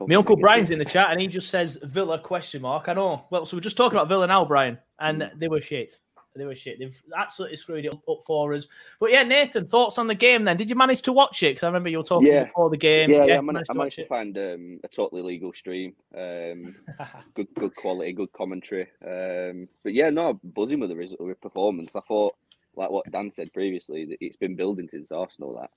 My 0.00 0.14
uncle 0.14 0.36
Brian's 0.36 0.70
in 0.70 0.78
the 0.78 0.84
chat 0.84 1.10
and 1.10 1.20
he 1.20 1.26
just 1.26 1.50
says 1.50 1.78
Villa 1.82 2.18
question 2.18 2.62
mark. 2.62 2.88
I 2.88 2.94
know. 2.94 3.26
Well, 3.30 3.44
so 3.44 3.56
we're 3.56 3.60
just 3.60 3.76
talking 3.76 3.96
about 3.96 4.08
Villa 4.08 4.26
now, 4.26 4.44
Brian, 4.44 4.78
and 4.98 5.30
they 5.36 5.48
were 5.48 5.60
shit. 5.60 5.94
They 6.34 6.46
were 6.46 6.54
shit. 6.54 6.78
They've 6.78 7.02
absolutely 7.16 7.56
screwed 7.58 7.84
it 7.84 7.92
up, 7.92 8.20
for 8.26 8.54
us. 8.54 8.66
But 8.98 9.10
yeah, 9.10 9.22
Nathan, 9.22 9.66
thoughts 9.66 9.98
on 9.98 10.06
the 10.06 10.14
game 10.14 10.44
then? 10.44 10.56
Did 10.56 10.70
you 10.70 10.76
manage 10.76 11.02
to 11.02 11.12
watch 11.12 11.42
it? 11.42 11.50
Because 11.50 11.64
I 11.64 11.66
remember 11.66 11.90
you 11.90 11.98
were 11.98 12.04
talking 12.04 12.28
Yeah. 12.28 12.44
before 12.44 12.70
the 12.70 12.76
game. 12.78 13.10
Yeah, 13.10 13.24
yeah, 13.26 13.34
I 13.34 13.36
you 13.36 13.42
managed, 13.42 13.70
I 13.70 13.74
managed 13.74 13.96
to 13.96 14.02
to 14.04 14.08
find 14.08 14.38
um, 14.38 14.80
a 14.82 14.88
totally 14.88 15.20
legal 15.20 15.52
stream. 15.52 15.94
Um, 16.16 16.74
good, 17.34 17.48
good 17.54 17.76
quality, 17.76 18.12
good 18.12 18.32
commentary. 18.32 18.88
Um, 19.06 19.68
but 19.82 19.92
yeah, 19.92 20.08
no, 20.08 20.40
buzzing 20.42 20.80
with 20.80 20.88
the 20.88 20.96
result, 20.96 21.20
with 21.20 21.40
performance. 21.40 21.90
I 21.94 22.00
thought, 22.00 22.34
like 22.76 22.90
what 22.90 23.10
Dan 23.10 23.30
said 23.30 23.52
previously, 23.52 24.06
that 24.06 24.16
it's 24.22 24.36
been 24.36 24.56
building 24.56 24.88
since 24.90 25.12
Arsenal. 25.12 25.54
That 25.60 25.70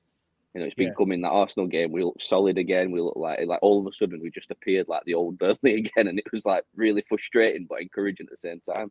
you 0.55 0.61
know, 0.61 0.67
it's 0.67 0.75
been 0.75 0.87
Yeah. 0.87 0.93
coming. 0.97 1.21
That 1.21 1.29
Arsenal 1.31 1.67
game, 1.67 1.91
we 1.91 2.03
looked 2.03 2.23
solid 2.23 2.57
again. 2.57 2.91
We 2.91 3.01
looked 3.01 3.17
like 3.17 3.45
like 3.45 3.59
all 3.61 3.79
of 3.81 3.87
a 3.87 3.93
sudden 3.93 4.21
we 4.21 4.31
just 4.31 4.51
appeared 4.51 4.87
like 4.87 5.03
the 5.03 5.13
old 5.13 5.37
Burnley 5.39 5.75
again, 5.75 6.07
and 6.07 6.17
it 6.17 6.31
was 6.31 6.45
like 6.45 6.63
really 6.75 7.03
frustrating 7.09 7.65
but 7.69 7.81
encouraging 7.81 8.27
at 8.27 8.31
the 8.31 8.37
same 8.37 8.61
time. 8.61 8.89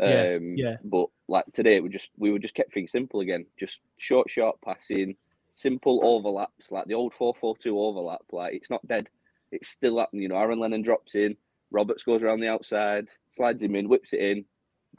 Yeah, 0.00 0.36
Um, 0.36 0.56
yeah. 0.56 0.76
But 0.84 1.08
like 1.28 1.44
today, 1.52 1.80
we 1.80 1.90
just 1.90 2.10
we 2.16 2.30
were 2.32 2.38
just 2.38 2.54
kept 2.54 2.72
things 2.72 2.92
simple 2.92 3.20
again. 3.20 3.46
Just 3.60 3.78
short, 3.98 4.30
short 4.30 4.58
passing, 4.62 5.16
simple 5.54 6.00
overlaps, 6.02 6.70
like 6.72 6.86
the 6.86 6.94
old 6.94 7.12
four 7.14 7.34
four 7.38 7.56
two 7.58 7.78
overlap. 7.78 8.22
Like 8.32 8.54
it's 8.54 8.70
not 8.70 8.86
dead. 8.88 9.08
It's 9.52 9.68
still 9.68 9.98
happening. 9.98 10.22
You 10.22 10.28
know, 10.30 10.36
Aaron 10.38 10.58
Lennon 10.58 10.82
drops 10.82 11.14
in, 11.14 11.36
Roberts 11.70 12.04
goes 12.04 12.22
around 12.22 12.40
the 12.40 12.48
outside, 12.48 13.08
slides 13.32 13.62
him 13.62 13.76
in, 13.76 13.88
whips 13.88 14.12
it 14.14 14.20
in, 14.20 14.44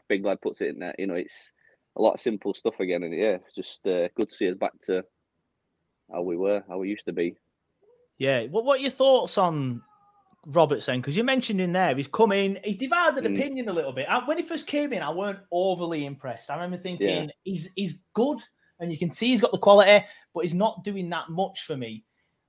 big 0.08 0.24
lad 0.24 0.42
puts 0.42 0.62
it 0.62 0.70
in 0.70 0.80
there. 0.80 0.96
You 1.00 1.08
know, 1.08 1.16
it's 1.16 1.52
a 1.96 2.02
lot 2.02 2.14
of 2.14 2.20
simple 2.22 2.54
stuff 2.54 2.80
again, 2.80 3.04
and 3.04 3.14
yeah, 3.14 3.38
it's 3.46 3.56
just 3.56 3.86
uh, 3.88 4.08
good 4.16 4.30
to 4.30 4.36
see 4.36 4.50
us 4.50 4.56
back 4.58 4.80
to 4.84 5.04
how 6.12 6.22
we 6.22 6.38
were, 6.38 6.64
how 6.68 6.78
we 6.78 6.90
used 6.90 7.06
to 7.06 7.14
be. 7.14 7.36
Yeah. 8.18 8.44
What 8.48 8.66
What 8.66 8.80
are 8.80 8.82
your 8.82 8.92
thoughts 8.92 9.38
on 9.38 9.82
Robertson? 10.46 11.00
Because 11.00 11.16
you 11.18 11.24
mentioned 11.24 11.62
in 11.62 11.74
there, 11.74 11.96
he's 11.96 12.08
come 12.08 12.32
in, 12.32 12.60
he 12.64 12.74
divided 12.74 13.24
Mm. 13.24 13.36
opinion 13.38 13.70
a 13.70 13.74
little 13.74 13.92
bit. 13.92 14.08
I, 14.10 14.26
when 14.26 14.38
he 14.38 14.44
first 14.44 14.68
came 14.68 14.94
in, 14.94 15.02
I 15.04 15.10
weren't 15.12 15.40
overly 15.52 16.06
impressed. 16.06 16.50
I 16.50 16.56
remember 16.56 16.78
thinking 16.78 17.08
Yeah. 17.08 17.28
he's 17.44 17.70
he's 17.76 18.02
good, 18.14 18.40
and 18.80 18.92
you 18.92 18.98
can 18.98 19.12
see 19.12 19.28
he's 19.28 19.42
got 19.42 19.52
the 19.52 19.58
quality, 19.58 20.06
but 20.34 20.44
he's 20.44 20.54
not 20.54 20.84
doing 20.84 21.10
that 21.10 21.30
much 21.30 21.64
for 21.64 21.76
me. 21.78 22.04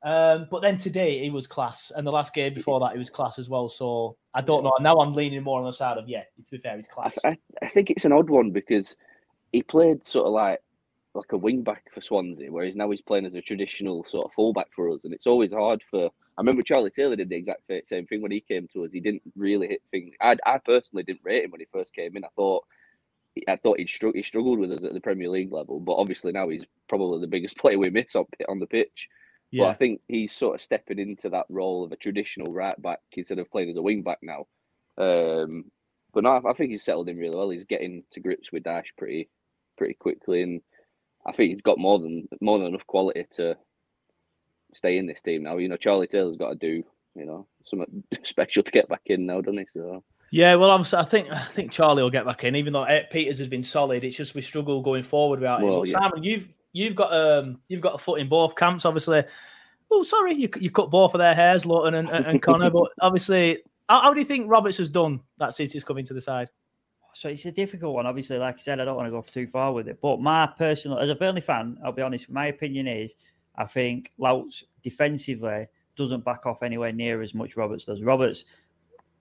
Um, 0.05 0.47
but 0.49 0.63
then 0.63 0.79
today 0.79 1.19
he 1.19 1.31
was 1.31 1.49
class, 1.49 1.91
and 1.95 2.07
the 2.07 2.13
last 2.13 2.33
game 2.33 2.55
before 2.55 2.79
that 2.81 2.93
he 2.93 2.99
was 2.99 3.11
class 3.11 3.37
as 3.39 3.49
well. 3.49 3.69
So 3.69 4.17
I 4.33 4.41
don't 4.43 4.63
know. 4.63 4.73
Now 4.81 4.99
I'm 5.01 5.13
leaning 5.13 5.43
more 5.43 5.59
on 5.59 5.67
the 5.67 5.73
side 5.73 5.99
of 5.99 6.09
yeah. 6.09 6.23
To 6.23 6.51
be 6.53 6.59
fair, 6.59 6.77
he's 6.77 6.87
class. 6.87 7.19
I, 7.25 7.37
I 7.63 7.67
think 7.69 7.91
it's 7.91 8.05
an 8.05 8.13
odd 8.13 8.31
one 8.31 8.53
because 8.53 8.95
he 9.51 9.63
played 9.65 10.07
sort 10.07 10.27
of 10.29 10.33
like 10.35 10.61
like 11.15 11.33
a 11.33 11.39
wing 11.39 11.63
back 11.63 11.85
for 11.93 12.01
Swansea, 12.01 12.51
whereas 12.51 12.77
now 12.77 12.91
he's 12.91 13.03
playing 13.03 13.27
as 13.27 13.35
a 13.35 13.41
traditional 13.41 14.05
sort 14.09 14.27
of 14.27 14.33
fullback 14.35 14.69
for 14.75 14.91
us, 14.91 15.01
and 15.05 15.15
it's 15.15 15.27
always 15.27 15.53
hard 15.53 15.83
for. 15.91 16.07
I 16.07 16.41
remember 16.41 16.63
Charlie 16.63 16.91
Taylor 16.91 17.17
did 17.17 17.31
the 17.31 17.37
exact 17.37 17.63
same 17.87 18.07
thing 18.07 18.23
when 18.23 18.31
he 18.31 18.41
came 18.41 18.69
to 18.73 18.85
us. 18.85 18.93
He 18.93 19.01
didn't 19.01 19.23
really 19.37 19.67
hit 19.67 19.83
things. 19.91 20.15
I, 20.21 20.37
I 20.47 20.59
personally 20.59 21.03
didn't 21.03 21.25
rate 21.25 21.45
him 21.45 21.51
when 21.51 21.61
he 21.61 21.67
first 21.73 21.93
came 21.95 22.17
in. 22.17 22.25
I 22.25 22.29
thought 22.37 22.65
I 23.47 23.57
thought 23.57 23.79
he'd 23.79 23.89
strugg- 23.89 24.17
he 24.17 24.23
struggled 24.23 24.59
with 24.59 24.73
us 24.73 24.85
at 24.85 24.95
the 24.95 25.01
Premier 25.01 25.29
League 25.29 25.53
level, 25.53 25.81
but 25.81 25.95
obviously 25.95 26.33
now 26.33 26.49
he's 26.49 26.65
probably 26.89 27.21
the 27.21 27.27
biggest 27.27 27.57
player 27.59 27.79
we 27.79 27.91
miss 27.91 28.15
on 28.15 28.27
on 28.49 28.59
the 28.59 28.67
pitch. 28.67 29.09
Yeah. 29.51 29.65
But 29.65 29.71
I 29.71 29.75
think 29.75 30.01
he's 30.09 30.35
sort 30.35 30.57
of 30.57 30.63
stepping 30.63 30.99
into 30.99 31.31
that 31.31 31.47
role 31.49 31.85
of 31.85 31.93
a 31.93 31.97
traditional 31.97 32.53
right 32.53 32.81
back 32.81 33.01
instead 33.13 33.39
of 33.39 33.51
playing 33.51 33.71
as 33.71 33.77
a 33.77 33.83
wing 33.83 34.03
back 34.03 34.19
now. 34.23 34.47
Um, 34.99 35.71
but 36.13 36.25
no, 36.25 36.43
I 36.47 36.53
think 36.53 36.71
he's 36.71 36.85
settled 36.85 37.09
in 37.09 37.17
really 37.17 37.37
well. 37.37 37.51
He's 37.51 37.65
getting 37.65 38.03
to 38.13 38.21
grips 38.21 38.53
with 38.53 38.65
Dyche 38.65 38.97
pretty 38.97 39.31
pretty 39.77 39.95
quickly, 39.95 40.43
and 40.43 40.61
I 41.27 41.33
think 41.33 41.53
he's 41.53 41.63
got 41.63 41.79
more 41.79 41.99
than 41.99 42.29
more 42.41 42.59
than 42.59 42.69
enough 42.69 42.87
quality 42.87 43.27
to 43.37 43.57
stay 44.75 44.99
in 44.99 45.07
this 45.07 45.21
team 45.21 45.43
now. 45.43 45.57
You 45.57 45.69
know, 45.69 45.77
Charlie 45.77 46.07
Taylor's 46.07 46.37
got 46.37 46.51
to 46.51 46.55
do 46.57 46.83
you 47.15 47.27
know 47.27 47.47
something 47.67 48.03
special 48.25 48.63
to 48.63 48.71
get 48.71 48.89
back 48.89 49.03
in 49.07 49.27
now, 49.27 49.41
doesn't 49.41 49.59
he? 49.59 49.67
So. 49.75 50.03
Yeah, 50.31 50.57
well, 50.57 50.71
obviously, 50.71 50.99
I 50.99 51.05
think 51.05 51.33
I 51.33 51.45
think 51.45 51.73
Charlie 51.73 52.03
will 52.03 52.11
get 52.11 52.27
back 52.27 52.45
in, 52.45 52.55
even 52.55 52.75
though 52.75 52.85
Pieters 52.85 53.39
has 53.39 53.49
been 53.49 53.63
solid. 53.63 54.05
It's 54.05 54.17
just 54.17 54.35
we 54.35 54.43
struggle 54.43 54.83
going 54.83 55.03
forward 55.03 55.41
without 55.41 55.63
him. 55.63 55.69
But 55.69 55.89
yeah. 55.89 55.93
Simon, 55.95 56.23
you've 56.23 56.49
you've 56.73 56.95
got 56.95 57.13
um 57.13 57.61
you've 57.69 57.81
got 57.81 57.95
a 57.95 57.99
foot 57.99 58.21
in 58.21 58.29
both 58.29 58.55
camps, 58.55 58.85
obviously. 58.85 59.25
Oh, 59.91 60.03
sorry, 60.03 60.35
you 60.35 60.51
you 60.61 60.71
cut 60.71 60.91
both 60.91 61.15
of 61.15 61.19
their 61.19 61.35
hairs, 61.35 61.65
Lowton 61.65 61.95
and, 61.95 62.11
and, 62.11 62.27
and 62.27 62.43
Connor. 62.43 62.69
but 62.71 62.91
obviously, 63.01 63.63
how, 63.89 64.03
how 64.03 64.13
do 64.13 64.21
you 64.21 64.27
think 64.27 64.51
Roberts 64.51 64.77
has 64.77 64.91
done 64.91 65.21
that 65.39 65.55
since 65.55 65.73
he's 65.73 65.85
coming 65.85 66.05
to 66.05 66.15
the 66.15 66.21
side? 66.21 66.51
So 67.15 67.29
it's 67.29 67.47
a 67.47 67.53
difficult 67.53 67.95
one. 67.95 68.07
Obviously, 68.07 68.39
like 68.39 68.57
I 68.57 68.61
said, 68.61 68.81
I 68.81 68.85
don't 68.85 68.97
want 68.97 69.07
to 69.07 69.11
go 69.11 69.23
too 69.23 69.47
far 69.47 69.73
with 69.73 69.89
it. 69.89 70.01
But 70.01 70.21
my 70.21 70.47
personal, 70.47 70.99
as 70.99 71.09
a 71.09 71.15
Burnley 71.15 71.41
fan, 71.41 71.77
I'll 71.85 71.93
be 71.93 72.03
honest. 72.03 72.31
My 72.31 72.47
opinion 72.47 72.87
is, 72.87 73.15
I 73.57 73.65
think 73.65 74.13
Louts 74.19 74.65
defensively 74.83 75.67
doesn't 75.97 76.25
back 76.25 76.47
off 76.47 76.63
anywhere 76.63 76.93
near 76.93 77.23
as 77.23 77.35
much 77.35 77.57
Roberts 77.57 77.85
does. 77.85 78.03
Roberts, 78.03 78.45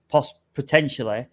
poss- 0.08 0.34
potentially, 0.54 1.26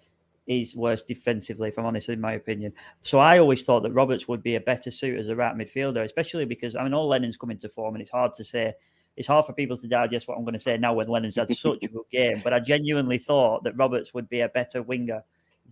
is 0.47 0.75
worse 0.75 1.03
defensively, 1.03 1.69
if 1.69 1.77
I'm 1.79 1.85
honest, 1.85 2.09
in 2.09 2.21
my 2.21 2.33
opinion. 2.33 2.73
So 3.03 3.19
I 3.19 3.39
always 3.39 3.63
thought 3.63 3.83
that 3.83 3.93
Roberts 3.93 4.27
would 4.27 4.43
be 4.43 4.55
a 4.55 4.59
better 4.59 4.91
suit 4.91 5.19
as 5.19 5.29
a 5.29 5.35
right 5.35 5.55
midfielder, 5.55 6.03
especially 6.03 6.45
because 6.45 6.75
I 6.75 6.83
mean, 6.83 6.93
all 6.93 7.07
Lennon's 7.07 7.37
coming 7.37 7.57
to 7.59 7.69
form, 7.69 7.95
and 7.95 8.01
it's 8.01 8.11
hard 8.11 8.33
to 8.35 8.43
say. 8.43 8.73
It's 9.17 9.29
hard 9.29 9.45
for 9.45 9.53
people 9.53 9.77
to 9.77 9.87
digest 9.87 10.27
what 10.27 10.37
I'm 10.37 10.43
going 10.43 10.55
to 10.55 10.59
say 10.59 10.77
now 10.77 10.93
when 10.93 11.07
Lennon's 11.07 11.37
had 11.37 11.49
such 11.55 11.83
a 11.83 11.87
good 11.87 12.03
game. 12.11 12.41
But 12.43 12.51
I 12.51 12.59
genuinely 12.59 13.17
thought 13.17 13.63
that 13.63 13.77
Roberts 13.77 14.13
would 14.13 14.27
be 14.27 14.41
a 14.41 14.49
better 14.49 14.81
winger 14.81 15.23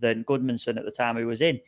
than 0.04 0.24
Gudmundsson 0.24 0.76
at 0.76 0.84
the 0.84 0.90
time 0.90 1.16
he 1.16 1.24
was 1.24 1.40
in. 1.40 1.58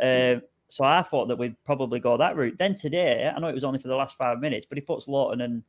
Um, 0.00 0.42
so 0.68 0.84
I 0.84 1.02
thought 1.02 1.26
that 1.28 1.36
we'd 1.36 1.62
probably 1.64 1.98
go 1.98 2.16
that 2.16 2.36
route. 2.36 2.56
Then 2.58 2.76
today, 2.76 3.30
I 3.34 3.38
know 3.40 3.48
it 3.48 3.54
was 3.54 3.64
only 3.64 3.80
for 3.80 3.88
the 3.88 3.96
last 3.96 4.16
five 4.16 4.38
minutes, 4.38 4.66
but 4.68 4.78
he 4.78 4.82
puts 4.82 5.08
Lowton 5.08 5.40
and 5.40 5.64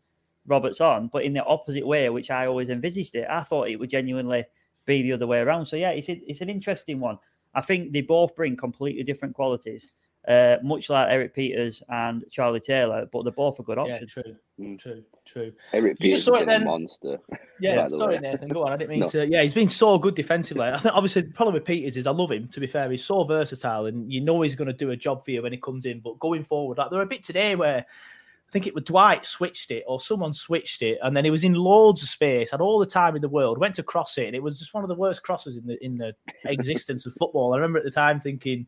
Roberts 0.45 0.79
on, 0.79 1.07
but 1.07 1.23
in 1.23 1.33
the 1.33 1.43
opposite 1.43 1.85
way, 1.85 2.09
which 2.09 2.29
I 2.29 2.45
always 2.45 2.69
envisaged 2.69 3.15
it. 3.15 3.27
I 3.27 3.41
thought 3.41 3.69
it 3.69 3.79
would 3.79 3.89
genuinely 3.89 4.45
be 4.85 5.01
the 5.01 5.13
other 5.13 5.27
way 5.27 5.39
around. 5.39 5.65
So 5.65 5.75
yeah, 5.75 5.89
it's 5.89 6.09
a, 6.09 6.21
it's 6.27 6.41
an 6.41 6.49
interesting 6.49 6.99
one. 6.99 7.17
I 7.53 7.61
think 7.61 7.91
they 7.91 8.01
both 8.01 8.35
bring 8.35 8.55
completely 8.55 9.03
different 9.03 9.35
qualities, 9.35 9.91
uh, 10.27 10.57
much 10.63 10.89
like 10.89 11.09
Erik 11.09 11.35
Pieters 11.35 11.81
and 11.89 12.23
Charlie 12.31 12.59
Taylor, 12.59 13.07
but 13.11 13.23
they're 13.23 13.31
both 13.31 13.59
a 13.59 13.63
good 13.63 13.77
Yeah, 13.77 13.93
option. 13.93 14.07
true, 14.07 14.77
true, 14.77 15.03
true. 15.25 15.51
Erik 15.73 15.97
You 15.99 16.11
just 16.11 16.23
Pieters 16.23 16.25
saw 16.25 16.35
it 16.41 16.45
been 16.45 16.61
a 16.61 16.65
monster. 16.65 17.17
Yeah, 17.59 17.87
sorry, 17.87 18.15
way. 18.15 18.21
Nathan. 18.21 18.49
Go 18.49 18.63
on. 18.65 18.73
I 18.73 18.77
didn't 18.77 18.89
mean 18.91 18.99
No. 19.01 19.07
to. 19.07 19.27
Yeah, 19.27 19.41
he's 19.41 19.53
been 19.53 19.69
so 19.69 19.97
good 19.97 20.15
defensively. 20.15 20.63
I 20.67 20.77
think 20.77 20.93
obviously 20.95 21.23
the 21.23 21.31
problem 21.31 21.55
with 21.55 21.63
Pieters 21.65 21.97
is 21.97 22.05
I 22.07 22.11
love 22.11 22.31
him. 22.31 22.47
To 22.49 22.59
be 22.59 22.67
fair, 22.67 22.89
he's 22.91 23.03
so 23.03 23.23
versatile, 23.23 23.87
and 23.87 24.11
you 24.11 24.21
know 24.21 24.41
he's 24.41 24.55
going 24.55 24.67
to 24.67 24.73
do 24.73 24.91
a 24.91 24.95
job 24.95 25.23
for 25.25 25.31
you 25.31 25.41
when 25.41 25.51
he 25.53 25.57
comes 25.57 25.85
in. 25.85 25.99
But 26.01 26.19
going 26.19 26.43
forward, 26.43 26.77
like 26.77 26.89
there 26.89 26.97
were 26.97 27.03
a 27.03 27.07
bit 27.07 27.23
today 27.23 27.55
where 27.55 27.77
I 27.79 28.51
think 28.51 28.67
it 28.67 28.75
was 28.75 28.83
Dwight 28.83 29.25
switched 29.25 29.71
it 29.71 29.83
or 29.87 29.99
someone 29.99 30.33
switched 30.35 30.81
it, 30.83 30.99
and 31.01 31.15
then 31.17 31.23
he 31.25 31.31
was 31.31 31.43
in 31.43 31.53
loads 31.53 32.03
of 32.03 32.09
space, 32.09 32.51
had 32.51 32.61
all 32.61 32.77
the 32.79 32.85
time 32.85 33.15
in 33.15 33.21
the 33.23 33.29
world, 33.29 33.57
went 33.57 33.75
to 33.75 33.83
cross 33.83 34.17
it, 34.19 34.25
and 34.27 34.35
it 34.35 34.43
was 34.43 34.59
just 34.59 34.73
one 34.73 34.83
of 34.83 34.87
the 34.89 34.95
worst 34.95 35.23
crosses 35.23 35.57
in 35.57 35.65
the 35.65 35.83
in 35.83 35.97
the 35.97 36.13
existence 36.45 37.05
of 37.07 37.13
football. 37.13 37.53
I 37.53 37.57
remember 37.57 37.79
at 37.79 37.85
the 37.85 37.91
time 37.91 38.19
thinking. 38.19 38.67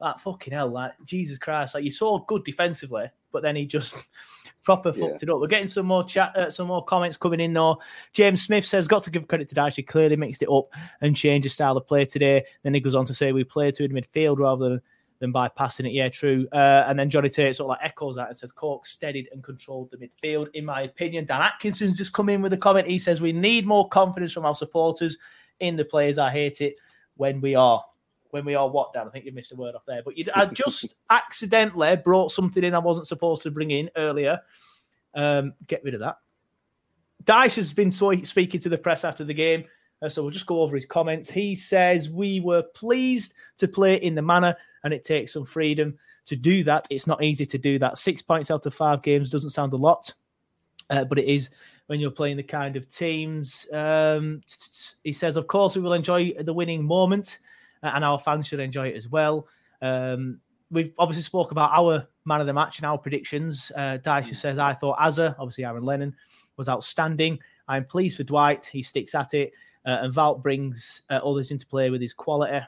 Like 0.00 0.18
fucking 0.18 0.52
hell, 0.52 0.68
like 0.68 0.92
Jesus 1.04 1.38
Christ! 1.38 1.74
Like 1.74 1.84
you 1.84 1.90
saw 1.90 2.18
good 2.18 2.44
defensively, 2.44 3.06
but 3.32 3.42
then 3.42 3.56
he 3.56 3.64
just 3.64 3.94
proper 4.62 4.92
fucked 4.92 5.22
it 5.22 5.30
up. 5.30 5.40
We're 5.40 5.46
getting 5.46 5.68
some 5.68 5.86
more 5.86 6.04
chat, 6.04 6.36
uh, 6.36 6.50
some 6.50 6.66
more 6.66 6.84
comments 6.84 7.16
coming 7.16 7.40
in 7.40 7.54
though. 7.54 7.80
James 8.12 8.42
Smith 8.42 8.66
says, 8.66 8.86
"Got 8.86 9.04
to 9.04 9.10
give 9.10 9.26
credit 9.26 9.48
to 9.48 9.54
Dyche. 9.54 9.76
He 9.76 9.82
clearly 9.82 10.16
mixed 10.16 10.42
it 10.42 10.50
up 10.50 10.66
and 11.00 11.16
changed 11.16 11.44
his 11.44 11.54
style 11.54 11.76
of 11.76 11.86
play 11.86 12.04
today." 12.04 12.44
Then 12.62 12.74
he 12.74 12.80
goes 12.80 12.94
on 12.94 13.06
to 13.06 13.14
say, 13.14 13.32
"We 13.32 13.44
played 13.44 13.74
to 13.76 13.84
in 13.84 13.92
midfield 13.92 14.38
rather 14.38 14.68
than." 14.68 14.82
Than 15.18 15.32
by 15.32 15.48
passing 15.48 15.86
it, 15.86 15.92
yeah, 15.92 16.10
true. 16.10 16.46
Uh, 16.52 16.84
and 16.86 16.98
then 16.98 17.08
Johnny 17.08 17.30
Tate 17.30 17.56
sort 17.56 17.64
of 17.64 17.68
like 17.70 17.90
echoes 17.90 18.16
that 18.16 18.28
and 18.28 18.36
says, 18.36 18.52
Cork 18.52 18.84
steadied 18.84 19.30
and 19.32 19.42
controlled 19.42 19.90
the 19.90 19.96
midfield. 19.96 20.48
In 20.52 20.66
my 20.66 20.82
opinion, 20.82 21.24
Dan 21.24 21.40
Atkinson's 21.40 21.96
just 21.96 22.12
come 22.12 22.28
in 22.28 22.42
with 22.42 22.52
a 22.52 22.58
comment. 22.58 22.86
He 22.86 22.98
says, 22.98 23.22
We 23.22 23.32
need 23.32 23.66
more 23.66 23.88
confidence 23.88 24.34
from 24.34 24.44
our 24.44 24.54
supporters 24.54 25.16
in 25.60 25.76
the 25.76 25.86
players. 25.86 26.18
I 26.18 26.30
hate 26.30 26.60
it 26.60 26.76
when 27.16 27.40
we 27.40 27.54
are 27.54 27.82
when 28.30 28.44
we 28.44 28.54
are 28.54 28.68
what 28.68 28.92
down. 28.92 29.06
I 29.06 29.10
think 29.10 29.24
you 29.24 29.32
missed 29.32 29.52
a 29.52 29.56
word 29.56 29.74
off 29.74 29.84
there. 29.86 30.02
But 30.04 30.14
I 30.34 30.46
just 30.46 30.94
accidentally 31.10 31.96
brought 31.96 32.32
something 32.32 32.62
in 32.62 32.74
I 32.74 32.78
wasn't 32.78 33.06
supposed 33.06 33.42
to 33.42 33.50
bring 33.50 33.70
in 33.70 33.90
earlier. 33.96 34.40
Um, 35.14 35.54
get 35.66 35.82
rid 35.84 35.94
of 35.94 36.00
that. 36.00 36.16
Dyche 37.24 37.56
has 37.56 37.72
been 37.72 37.90
so, 37.90 38.12
speaking 38.22 38.60
to 38.60 38.68
the 38.68 38.78
press 38.78 39.04
after 39.04 39.24
the 39.24 39.34
game, 39.34 39.64
uh, 40.02 40.08
so 40.08 40.22
we'll 40.22 40.30
just 40.30 40.46
go 40.46 40.60
over 40.60 40.76
his 40.76 40.86
comments. 40.86 41.30
He 41.30 41.54
says 41.54 42.10
we 42.10 42.40
were 42.40 42.62
pleased 42.62 43.34
to 43.58 43.66
play 43.66 43.96
in 43.96 44.14
the 44.14 44.22
manner, 44.22 44.54
and 44.84 44.92
it 44.92 45.04
takes 45.04 45.32
some 45.32 45.44
freedom 45.44 45.98
to 46.26 46.36
do 46.36 46.62
that. 46.64 46.86
It's 46.90 47.06
not 47.06 47.22
easy 47.22 47.46
to 47.46 47.58
do 47.58 47.78
that. 47.78 47.98
Six 47.98 48.22
points 48.22 48.50
out 48.50 48.66
of 48.66 48.74
five 48.74 49.02
games 49.02 49.30
doesn't 49.30 49.50
sound 49.50 49.72
a 49.72 49.76
lot, 49.76 50.12
uh, 50.90 51.04
but 51.04 51.18
it 51.18 51.26
is 51.26 51.50
when 51.86 52.00
you're 52.00 52.10
playing 52.10 52.36
the 52.36 52.42
kind 52.42 52.76
of 52.76 52.88
teams. 52.88 53.66
Um, 53.72 54.42
he 55.02 55.12
says, 55.12 55.36
of 55.36 55.46
course, 55.46 55.74
we 55.74 55.82
will 55.82 55.94
enjoy 55.94 56.32
the 56.32 56.52
winning 56.52 56.84
moment, 56.84 57.38
and 57.82 58.04
our 58.04 58.18
fans 58.18 58.46
should 58.46 58.60
enjoy 58.60 58.88
it 58.88 58.96
as 58.96 59.08
well. 59.08 59.46
Um, 59.82 60.40
we've 60.70 60.92
obviously 60.98 61.22
spoke 61.22 61.52
about 61.52 61.70
our 61.72 62.06
man 62.24 62.40
of 62.40 62.46
the 62.46 62.52
match 62.52 62.78
and 62.78 62.86
our 62.86 62.98
predictions. 62.98 63.70
Uh, 63.76 63.98
Dyche 64.04 64.34
says, 64.34 64.58
I 64.58 64.74
thought 64.74 64.98
Azza, 64.98 65.34
obviously 65.38 65.64
Aaron 65.64 65.84
Lennon, 65.84 66.14
was 66.56 66.68
outstanding. 66.68 67.38
I'm 67.68 67.84
pleased 67.84 68.16
for 68.16 68.24
Dwight. 68.24 68.64
He 68.64 68.82
sticks 68.82 69.14
at 69.14 69.34
it. 69.34 69.52
Uh, 69.84 70.00
and 70.02 70.12
Valt 70.12 70.42
brings 70.42 71.02
uh, 71.10 71.20
others 71.24 71.52
into 71.52 71.66
play 71.66 71.90
with 71.90 72.00
his 72.00 72.12
quality. 72.12 72.60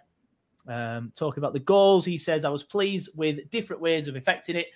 Um, 0.69 1.13
talking 1.17 1.41
about 1.41 1.53
the 1.53 1.61
goals, 1.61 2.05
he 2.05 2.17
says, 2.17 2.45
I 2.45 2.51
was 2.51 2.63
pleased 2.63 3.11
with 3.17 3.51
different 3.51 3.83
ways 3.83 4.07
of 4.07 4.15
affecting 4.15 4.55
it. 4.55 4.67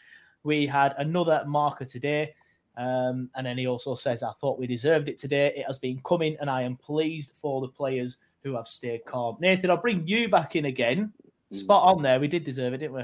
We 0.42 0.66
had 0.66 0.94
another 0.98 1.44
marker 1.46 1.84
today. 1.84 2.34
Um, 2.76 3.30
and 3.36 3.46
then 3.46 3.58
he 3.58 3.66
also 3.66 3.94
says, 3.94 4.22
I 4.22 4.32
thought 4.32 4.58
we 4.58 4.66
deserved 4.66 5.08
it 5.08 5.18
today. 5.18 5.52
It 5.54 5.66
has 5.66 5.78
been 5.78 6.00
coming, 6.00 6.36
and 6.40 6.48
I 6.48 6.62
am 6.62 6.76
pleased 6.76 7.34
for 7.40 7.60
the 7.60 7.68
players 7.68 8.16
who 8.42 8.56
have 8.56 8.66
stayed 8.66 9.04
calm. 9.04 9.36
Nathan, 9.40 9.70
I'll 9.70 9.76
bring 9.76 10.06
you 10.06 10.28
back 10.28 10.56
in 10.56 10.64
again. 10.64 11.12
Spot 11.52 11.96
on 11.96 12.02
there. 12.02 12.18
We 12.18 12.28
did 12.28 12.44
deserve 12.44 12.72
it, 12.72 12.78
didn't 12.78 12.94
we? 12.94 13.02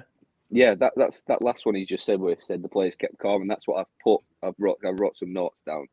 Yeah, 0.50 0.74
that 0.76 0.94
that's 0.96 1.20
that 1.28 1.42
last 1.42 1.66
one 1.66 1.74
he 1.74 1.84
just 1.84 2.06
said 2.06 2.20
where 2.20 2.34
he 2.34 2.40
said 2.46 2.62
the 2.62 2.68
players 2.68 2.94
kept 2.98 3.18
calm, 3.18 3.42
and 3.42 3.50
that's 3.50 3.68
what 3.68 3.80
I've 3.80 3.98
put. 4.02 4.22
I've 4.42 4.54
wrote 4.58 4.78
I've 4.86 4.98
wrote 4.98 5.18
some 5.18 5.32
notes 5.32 5.60
down. 5.66 5.86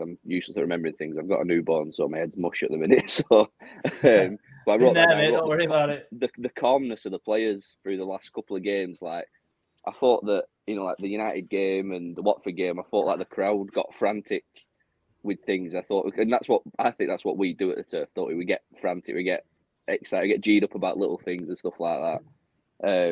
I'm 0.00 0.18
useless 0.24 0.56
at 0.56 0.62
remembering 0.62 0.94
things. 0.94 1.16
I've 1.18 1.28
got 1.28 1.42
a 1.42 1.44
newborn, 1.44 1.92
so 1.92 2.08
my 2.08 2.18
head's 2.18 2.36
mush 2.36 2.62
at 2.62 2.70
the 2.70 2.78
minute. 2.78 3.22
So, 3.30 3.50
um, 4.02 4.38
but 4.66 4.72
I 4.72 4.76
wrote 4.76 4.94
there, 4.94 5.16
mate, 5.16 5.30
don't 5.30 5.48
worry 5.48 5.66
cal- 5.66 5.76
about 5.76 5.90
it. 5.90 6.08
The 6.12 6.28
the 6.38 6.48
calmness 6.48 7.06
of 7.06 7.12
the 7.12 7.18
players 7.18 7.76
through 7.82 7.98
the 7.98 8.04
last 8.04 8.32
couple 8.32 8.56
of 8.56 8.64
games, 8.64 8.98
like 9.00 9.26
I 9.86 9.92
thought 9.92 10.24
that 10.26 10.44
you 10.66 10.74
know, 10.74 10.84
like 10.84 10.96
the 10.98 11.08
United 11.08 11.48
game 11.48 11.92
and 11.92 12.16
the 12.16 12.22
Watford 12.22 12.56
game, 12.56 12.80
I 12.80 12.82
thought 12.90 13.06
like 13.06 13.18
the 13.18 13.24
crowd 13.24 13.72
got 13.72 13.94
frantic 13.98 14.44
with 15.22 15.40
things. 15.44 15.74
I 15.74 15.82
thought, 15.82 16.12
and 16.16 16.32
that's 16.32 16.48
what 16.48 16.62
I 16.78 16.90
think 16.90 17.10
that's 17.10 17.24
what 17.24 17.36
we 17.38 17.52
do 17.52 17.70
at 17.70 17.76
the 17.76 17.82
turf. 17.84 18.08
Don't 18.14 18.28
we? 18.28 18.34
We 18.34 18.44
get 18.44 18.62
frantic, 18.80 19.14
we 19.14 19.22
get 19.22 19.44
excited, 19.88 20.22
we 20.22 20.28
get 20.28 20.40
g'd 20.42 20.64
up 20.64 20.74
about 20.74 20.98
little 20.98 21.18
things 21.18 21.48
and 21.48 21.58
stuff 21.58 21.78
like 21.78 22.00
that. 22.00 22.20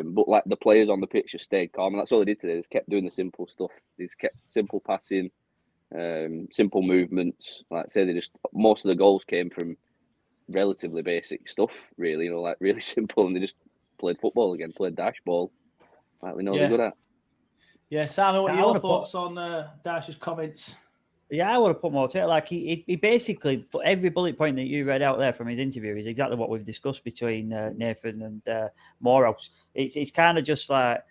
Um, 0.00 0.14
but 0.14 0.28
like 0.28 0.44
the 0.46 0.56
players 0.56 0.88
on 0.88 1.00
the 1.00 1.06
pitch 1.06 1.32
just 1.32 1.44
stayed 1.44 1.72
calm, 1.72 1.92
and 1.94 2.00
that's 2.00 2.12
all 2.12 2.20
they 2.20 2.24
did 2.24 2.40
today. 2.40 2.54
They 2.54 2.60
just 2.60 2.70
kept 2.70 2.88
doing 2.88 3.04
the 3.04 3.10
simple 3.10 3.46
stuff. 3.46 3.70
They 3.98 4.06
just 4.06 4.18
kept 4.18 4.36
simple 4.46 4.80
passing, 4.80 5.30
um, 5.94 6.48
simple 6.50 6.82
movements. 6.82 7.62
Like 7.70 7.86
I 7.86 7.88
say, 7.88 8.04
they 8.04 8.14
just 8.14 8.30
most 8.54 8.84
of 8.84 8.88
the 8.90 8.96
goals 8.96 9.24
came 9.24 9.50
from 9.50 9.76
relatively 10.48 11.02
basic 11.02 11.48
stuff. 11.48 11.70
Really, 11.98 12.24
you 12.26 12.30
know, 12.32 12.40
like 12.40 12.56
really 12.60 12.80
simple, 12.80 13.26
and 13.26 13.36
they 13.36 13.40
just 13.40 13.56
played 13.98 14.18
football 14.20 14.54
again, 14.54 14.72
played 14.72 14.96
Dyche 14.96 15.22
ball, 15.26 15.50
like 16.22 16.34
we 16.36 16.42
know 16.44 16.54
Yeah. 16.54 16.60
they're 16.60 16.68
good 16.70 16.80
at. 16.80 16.94
Yeah, 17.90 18.06
Simon, 18.06 18.42
what 18.42 18.52
are 18.52 18.56
your 18.56 18.66
would've 18.68 18.82
put- 18.82 18.88
thoughts 18.88 19.14
on 19.14 19.36
uh, 19.38 19.70
Dyche's 19.84 20.16
comments? 20.16 20.74
Yeah, 21.30 21.54
I 21.54 21.58
would 21.58 21.68
have 21.68 21.82
put 21.82 21.92
more 21.92 22.08
to 22.08 22.22
it. 22.22 22.24
Like 22.24 22.48
he, 22.48 22.84
he, 22.86 22.96
basically 22.96 23.58
put 23.58 23.84
every 23.84 24.08
bullet 24.08 24.38
point 24.38 24.56
that 24.56 24.62
you 24.62 24.86
read 24.86 25.02
out 25.02 25.18
there 25.18 25.32
from 25.34 25.48
his 25.48 25.58
interview 25.58 25.94
is 25.94 26.06
exactly 26.06 26.36
what 26.36 26.48
we've 26.48 26.64
discussed 26.64 27.04
between 27.04 27.52
uh, 27.52 27.70
Nathan 27.76 28.22
and 28.22 28.48
uh, 28.48 28.68
Moorhouse. 29.00 29.50
It's 29.74 29.94
it's 29.94 30.10
kind 30.10 30.38
of 30.38 30.44
just 30.44 30.70
like 30.70 31.02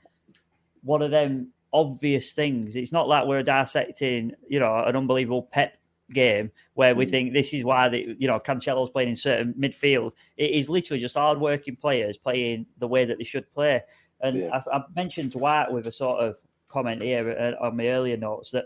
one 0.81 1.03
of 1.03 1.11
them 1.11 1.49
obvious 1.71 2.33
things. 2.33 2.75
It's 2.75 2.91
not 2.91 3.07
like 3.07 3.27
we're 3.27 3.43
dissecting, 3.43 4.31
you 4.47 4.59
know, 4.59 4.83
an 4.83 4.95
unbelievable 4.95 5.43
Pep 5.43 5.77
game 6.11 6.51
where 6.73 6.95
we 6.95 7.05
Mm. 7.05 7.09
think 7.11 7.33
this 7.33 7.53
is 7.53 7.63
why 7.63 7.89
the 7.89 8.15
you 8.17 8.27
know 8.27 8.39
Cancelo's 8.39 8.89
playing 8.89 9.09
in 9.09 9.15
certain 9.15 9.53
midfield. 9.53 10.13
It 10.37 10.51
is 10.51 10.67
literally 10.67 11.01
just 11.01 11.15
hard-working 11.15 11.75
players 11.75 12.17
playing 12.17 12.65
the 12.79 12.87
way 12.87 13.05
that 13.05 13.19
they 13.19 13.23
should 13.23 13.51
play. 13.53 13.83
And 14.21 14.39
Yeah. 14.39 14.61
I, 14.71 14.77
I 14.77 14.83
mentioned 14.95 15.33
Dwight 15.33 15.71
with 15.71 15.85
a 15.85 15.91
sort 15.91 16.21
of 16.21 16.37
comment 16.69 17.01
here 17.03 17.55
uh, 17.61 17.63
on 17.63 17.77
my 17.77 17.87
earlier 17.87 18.17
notes 18.17 18.51
that 18.51 18.65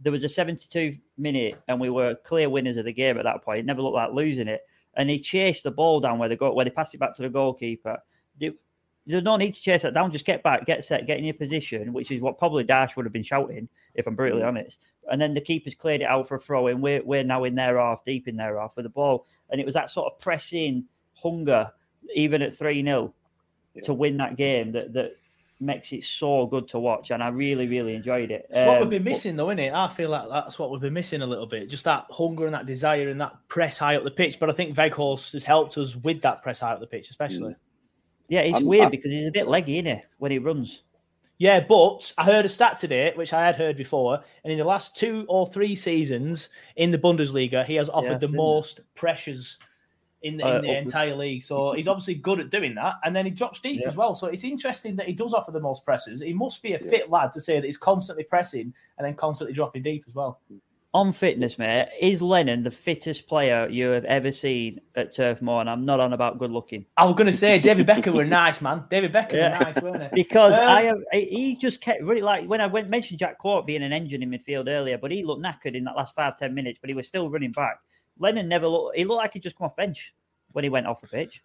there 0.00 0.12
was 0.12 0.24
a 0.24 0.28
72 0.28 0.96
minute 1.16 1.60
and 1.68 1.80
we 1.80 1.90
were 1.90 2.14
clear 2.16 2.50
winners 2.50 2.76
of 2.76 2.84
the 2.84 2.92
game 2.92 3.18
at 3.18 3.24
that 3.24 3.42
point. 3.42 3.60
It 3.60 3.66
never 3.66 3.82
looked 3.82 3.96
like 3.96 4.12
losing 4.12 4.48
it. 4.48 4.62
And 4.94 5.10
he 5.10 5.18
chased 5.18 5.62
the 5.62 5.70
ball 5.70 6.00
down 6.00 6.18
where 6.18 6.28
they 6.28 6.36
go 6.36 6.52
where 6.52 6.64
they 6.64 6.70
passed 6.70 6.94
it 6.94 6.98
back 6.98 7.14
to 7.16 7.22
the 7.22 7.28
goalkeeper. 7.28 7.98
There's 8.38 9.22
no 9.22 9.36
need 9.36 9.54
to 9.54 9.60
chase 9.60 9.82
that 9.82 9.94
down. 9.94 10.10
Just 10.10 10.24
get 10.24 10.42
back, 10.42 10.66
get 10.66 10.84
set, 10.84 11.06
get 11.06 11.18
in 11.18 11.24
your 11.24 11.34
position, 11.34 11.92
which 11.92 12.10
is 12.10 12.20
what 12.20 12.38
probably 12.38 12.64
Dash 12.64 12.96
would 12.96 13.06
have 13.06 13.12
been 13.12 13.22
shouting, 13.22 13.68
if 13.94 14.06
I'm 14.08 14.16
brutally 14.16 14.42
mm. 14.42 14.48
honest. 14.48 14.84
And 15.10 15.20
then 15.20 15.32
the 15.32 15.40
keeper's 15.40 15.76
cleared 15.76 16.00
it 16.00 16.08
out 16.08 16.26
for 16.26 16.34
a 16.34 16.40
throw 16.40 16.66
in. 16.66 16.80
We're, 16.80 17.04
we're 17.04 17.22
now 17.22 17.44
in 17.44 17.54
their 17.54 17.78
half, 17.78 18.04
deep 18.04 18.26
in 18.26 18.36
their 18.36 18.58
half 18.58 18.74
with 18.74 18.84
the 18.84 18.90
ball. 18.90 19.26
And 19.50 19.60
it 19.60 19.64
was 19.64 19.74
that 19.74 19.90
sort 19.90 20.12
of 20.12 20.18
pressing 20.18 20.86
hunger, 21.14 21.70
even 22.16 22.42
at 22.42 22.52
3 22.52 22.82
0, 22.82 23.14
to 23.84 23.94
win 23.94 24.16
that 24.16 24.36
game 24.36 24.72
that, 24.72 24.92
that 24.94 25.16
makes 25.58 25.92
it 25.92 26.04
so 26.04 26.46
good 26.46 26.68
to 26.68 26.78
watch. 26.78 27.10
And 27.10 27.22
I 27.22 27.28
really, 27.28 27.66
really 27.66 27.94
enjoyed 27.94 28.30
it. 28.30 28.46
It's 28.50 28.58
what 28.58 28.68
Um, 28.76 28.80
we've 28.82 28.90
been 28.90 29.04
but- 29.04 29.10
missing, 29.10 29.36
though, 29.36 29.48
isn't 29.50 29.58
it? 29.58 29.72
I 29.72 29.88
feel 29.88 30.10
like 30.10 30.28
that's 30.28 30.58
what 30.58 30.70
we've 30.70 30.80
been 30.80 30.92
missing 30.92 31.22
a 31.22 31.26
little 31.26 31.46
bit. 31.46 31.68
Just 31.70 31.84
that 31.84 32.06
hunger 32.10 32.44
and 32.44 32.54
that 32.54 32.66
desire 32.66 33.08
and 33.08 33.20
that 33.20 33.34
press 33.48 33.78
high 33.78 33.96
up 33.96 34.04
the 34.04 34.10
pitch. 34.10 34.38
But 34.38 34.50
I 34.50 34.52
think 34.52 34.76
Weghorst 34.76 35.32
has 35.32 35.44
helped 35.44 35.78
us 35.78 35.96
with 35.96 36.20
that 36.22 36.42
press 36.42 36.60
high 36.60 36.72
up 36.72 36.80
the 36.80 36.86
pitch, 36.86 37.08
especially. 37.10 37.56
Yeah, 38.28 38.40
it's 38.40 38.56
I'm- 38.56 38.66
weird 38.66 38.86
I- 38.86 38.90
because 38.90 39.12
he's 39.12 39.28
a 39.28 39.32
bit 39.32 39.48
leggy, 39.48 39.78
isn't 39.78 39.96
he, 39.96 40.02
when 40.18 40.30
he 40.32 40.38
runs? 40.38 40.82
Yeah, 41.38 41.60
but 41.60 42.14
I 42.16 42.24
heard 42.24 42.46
a 42.46 42.48
stat 42.48 42.78
today, 42.78 43.12
which 43.14 43.32
I 43.34 43.44
had 43.44 43.56
heard 43.56 43.76
before, 43.76 44.22
and 44.42 44.50
in 44.52 44.58
the 44.58 44.64
last 44.64 44.96
two 44.96 45.26
or 45.28 45.46
three 45.46 45.74
seasons 45.76 46.48
in 46.76 46.90
the 46.90 46.98
Bundesliga, 46.98 47.62
he 47.64 47.74
has 47.74 47.90
offered 47.90 48.12
I've 48.12 48.20
the 48.20 48.28
seen 48.28 48.36
that. 48.36 48.42
most 48.42 48.80
pressures 48.94 49.58
in 50.22 50.36
the, 50.38 50.44
Uh, 50.44 50.56
in 50.56 50.62
the 50.62 50.68
upwards. 50.70 50.86
entire 50.86 51.14
league. 51.14 51.42
So 51.42 51.72
he's 51.72 51.88
obviously 51.88 52.14
good 52.14 52.40
at 52.40 52.50
doing 52.50 52.74
that, 52.76 52.94
and 53.04 53.14
then 53.14 53.24
he 53.26 53.30
drops 53.30 53.60
deep 53.60 53.80
Yeah. 53.80 53.88
as 53.88 53.96
well. 53.96 54.14
So 54.14 54.26
it's 54.28 54.44
interesting 54.44 54.96
that 54.96 55.06
he 55.06 55.12
does 55.12 55.34
offer 55.34 55.52
the 55.52 55.60
most 55.60 55.84
presses. 55.84 56.20
He 56.22 56.32
must 56.32 56.62
be 56.62 56.72
a 56.74 56.78
fit 56.78 57.10
lad 57.10 57.32
to 57.34 57.40
say 57.40 57.60
that 57.60 57.66
he's 57.66 57.76
constantly 57.76 58.24
pressing 58.24 58.72
and 58.98 59.06
then 59.06 59.14
constantly 59.14 59.54
dropping 59.54 59.82
deep 59.82 60.04
as 60.06 60.14
well. 60.14 60.40
On 60.94 61.12
fitness, 61.12 61.58
mate, 61.58 61.88
is 62.00 62.22
Lennon 62.22 62.62
the 62.62 62.70
fittest 62.70 63.28
player 63.28 63.68
you 63.68 63.88
have 63.88 64.06
ever 64.06 64.32
seen 64.32 64.80
at 64.94 65.12
Turf 65.14 65.42
Moor? 65.42 65.60
And 65.60 65.68
I'm 65.68 65.84
not 65.84 66.00
on 66.00 66.14
about 66.14 66.38
good 66.38 66.50
looking. 66.50 66.86
I 66.96 67.04
was 67.04 67.14
going 67.16 67.26
to 67.26 67.34
say 67.36 67.58
David 67.58 67.86
Beckham 67.86 68.14
were 68.14 68.24
nice, 68.24 68.62
man. 68.62 68.84
David 68.90 69.12
Beckham 69.12 69.34
Yeah. 69.34 69.58
were 69.58 69.64
nice, 69.64 69.82
weren't 69.82 70.02
he? 70.04 70.08
Because 70.14 70.54
Um, 70.54 70.60
I 70.66 70.82
have, 70.84 70.96
he 71.12 71.54
just 71.56 71.82
kept 71.82 72.02
really 72.02 72.22
like 72.22 72.46
when 72.48 72.62
I 72.62 72.66
went 72.66 72.88
mentioned 72.88 73.18
Jack 73.18 73.36
Cork 73.36 73.66
being 73.66 73.82
an 73.82 73.92
engine 73.92 74.22
in 74.22 74.30
midfield 74.30 74.68
earlier, 74.68 74.96
but 74.96 75.10
he 75.12 75.22
looked 75.22 75.42
knackered 75.42 75.74
in 75.74 75.84
that 75.84 75.96
last 75.96 76.14
five 76.14 76.34
ten 76.38 76.54
minutes, 76.54 76.78
but 76.80 76.88
he 76.88 76.94
was 76.94 77.06
still 77.06 77.28
running 77.28 77.52
back. 77.52 77.78
Lennon 78.18 78.48
never 78.48 78.66
looked. 78.68 78.96
He 78.96 79.04
looked 79.04 79.18
like 79.18 79.32
he 79.34 79.40
just 79.40 79.56
come 79.56 79.66
off 79.66 79.76
bench 79.76 80.14
when 80.52 80.64
he 80.64 80.70
went 80.70 80.86
off 80.86 81.00
the 81.00 81.06
pitch. 81.08 81.42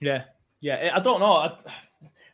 Yeah, 0.00 0.24
yeah. 0.60 0.90
I 0.94 1.00
don't 1.00 1.20
know. 1.20 1.32
I, 1.32 1.56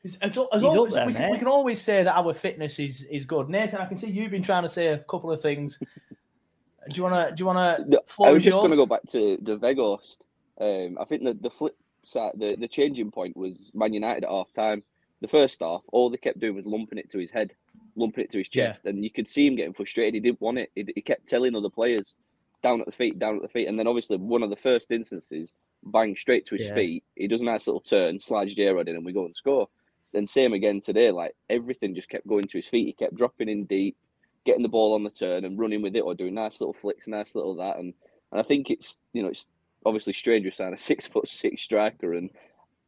it's, 0.05 0.18
it's, 0.21 0.37
al- 0.37 0.49
as 0.53 0.62
always, 0.62 0.95
there, 0.95 1.07
we, 1.07 1.14
can, 1.14 1.31
we 1.31 1.38
can 1.38 1.47
always 1.47 1.81
say 1.81 2.03
that 2.03 2.14
our 2.16 2.35
fitness 2.35 2.79
is 2.79 3.05
is 3.05 3.25
good. 3.25 3.49
Nathan, 3.49 3.81
I 3.81 3.87
can 3.87 3.97
see 3.97 4.11
you've 4.11 4.31
been 4.31 4.42
trying 4.42 4.64
to 4.64 4.68
say 4.68 4.88
a 4.88 4.99
couple 4.99 5.31
of 5.31 5.40
things. 5.40 5.79
Do 5.79 6.97
you 6.97 7.03
want 7.05 7.29
to? 7.29 7.35
Do 7.35 7.40
you 7.40 7.47
want 7.47 7.88
No, 7.88 8.01
to? 8.01 8.25
I 8.25 8.31
was 8.33 8.42
just 8.42 8.57
going 8.57 8.71
to 8.71 8.77
go 8.77 8.87
back 8.87 9.03
to 9.11 9.38
the 9.40 9.57
Weghorst. 9.59 10.16
Um, 10.61 10.99
I 11.01 11.05
think 11.05 11.23
that 11.25 11.40
the 11.40 11.51
flip 11.51 11.77
side, 12.05 12.33
the, 12.37 12.57
the 12.57 12.68
changing 12.68 13.11
point 13.12 13.37
was 13.37 13.71
Man 13.75 13.92
United 13.95 14.25
at 14.25 14.31
half 14.31 14.53
time. 14.55 14.83
The 15.21 15.29
first 15.29 15.61
half, 15.61 15.83
all 15.92 16.11
they 16.11 16.16
kept 16.16 16.40
doing 16.40 16.57
was 16.57 16.66
lumping 16.66 16.99
it 16.99 17.09
to 17.12 17.18
his 17.18 17.31
head, 17.31 17.53
lumping 17.95 18.25
it 18.25 18.33
to 18.33 18.38
his 18.38 18.49
Yeah. 18.53 18.73
chest, 18.73 18.85
and 18.87 19.05
you 19.05 19.11
could 19.11 19.29
see 19.29 19.47
him 19.47 19.55
getting 19.55 19.73
frustrated. 19.73 20.14
He 20.14 20.21
didn't 20.21 20.40
want 20.40 20.59
it. 20.59 20.71
He, 20.75 20.85
he 20.97 21.01
kept 21.01 21.29
telling 21.29 21.55
other 21.55 21.71
players, 21.71 22.14
down 22.62 22.81
at 22.81 22.87
the 22.87 22.92
feet, 22.92 23.18
down 23.18 23.37
at 23.37 23.42
the 23.42 23.48
feet, 23.48 23.68
and 23.68 23.79
then 23.79 23.87
obviously 23.87 24.16
one 24.16 24.42
of 24.42 24.51
the 24.51 24.57
first 24.57 24.90
instances, 24.90 25.53
bang 25.85 26.16
straight 26.16 26.46
to 26.46 26.55
his 26.57 26.66
Yeah. 26.66 26.75
feet. 26.75 27.05
He 27.16 27.29
does 27.29 27.40
a 27.40 27.44
nice 27.44 27.66
little 27.66 27.81
turn, 27.81 28.20
slides 28.20 28.55
J-Rod 28.55 28.88
in, 28.88 28.96
and 28.96 29.05
we 29.05 29.12
go 29.12 29.25
and 29.27 29.37
score. 29.37 29.68
Then 30.12 30.27
same 30.27 30.53
again 30.53 30.81
today. 30.81 31.11
Like 31.11 31.33
everything 31.48 31.94
just 31.94 32.09
kept 32.09 32.27
going 32.27 32.46
to 32.48 32.59
his 32.59 32.66
feet. 32.68 32.87
He 32.87 32.92
kept 32.92 33.16
dropping 33.16 33.48
in 33.48 33.64
deep, 33.64 33.96
getting 34.44 34.62
the 34.62 34.68
ball 34.68 34.94
on 34.94 35.05
the 35.05 35.11
turn 35.11 35.44
and 35.44 35.59
running 35.59 35.83
with 35.83 35.96
it, 35.96 36.01
or 36.01 36.14
doing 36.14 36.35
nice 36.35 36.61
little 36.61 36.77
flicks, 36.81 37.07
nice 37.07 37.35
little 37.35 37.57
that. 37.57 37.79
And 37.79 37.94
and 38.31 38.40
I 38.40 38.44
think 38.44 38.70
it's 38.70 38.96
you 39.12 39.22
know 39.22 39.29
it's 39.29 39.46
obviously 39.85 40.12
strange 40.12 40.44
we're 40.44 40.53
signing 40.53 40.75
a 40.75 40.79
six 40.90 41.07
foot 41.09 41.29
six 41.29 41.62
striker, 41.62 42.14
and 42.14 42.31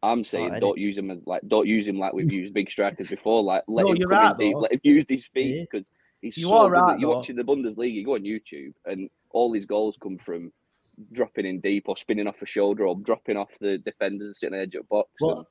I'm 0.03 0.23
saying 0.23 0.49
Eddie. 0.49 0.61
don't 0.61 0.79
use 0.79 0.99
him 0.99 1.11
as 1.11 1.19
like 1.27 1.43
don't 1.49 1.67
use 1.67 1.87
him 1.89 1.99
like 1.99 2.13
we've 2.13 2.31
used 2.31 2.53
big 2.55 2.71
strikers 2.71 3.09
before. 3.09 3.43
Like 3.43 3.65
let 3.67 3.87
No, 3.87 3.93
him 3.93 4.01
come 4.03 4.11
right, 4.11 4.33
in 4.33 4.37
deep, 4.37 4.57
let 4.59 4.73
him 4.73 4.81
use 4.83 5.07
his 5.09 5.25
Yeah. 5.35 5.43
feet 5.43 5.69
because 5.71 5.91
he's 6.21 6.37
You 6.37 6.51
so 6.51 6.57
are 6.57 6.71
right, 6.71 6.99
You're 6.99 7.09
watching 7.09 7.37
the 7.37 7.43
Bundesliga, 7.43 7.93
you 7.93 8.05
go 8.05 8.15
on 8.17 8.23
YouTube, 8.23 8.75
and 8.85 9.09
all 9.35 9.53
his 9.53 9.67
goals 9.67 9.97
come 10.03 10.17
from 10.17 10.51
dropping 11.13 11.45
in 11.45 11.61
deep 11.61 11.85
or 11.89 11.97
spinning 11.97 12.27
off 12.27 12.41
a 12.41 12.47
shoulder 12.47 12.87
or 12.87 12.97
dropping 12.97 13.37
off 13.37 13.51
the 13.61 13.77
defenders 13.79 14.27
and 14.29 14.37
sitting 14.37 14.55
on 14.55 14.59
the 14.59 14.63
edge 14.63 14.75
of 14.77 14.83
the 14.85 14.89
box. 14.89 15.11
and- 15.21 15.29
Well, 15.29 15.49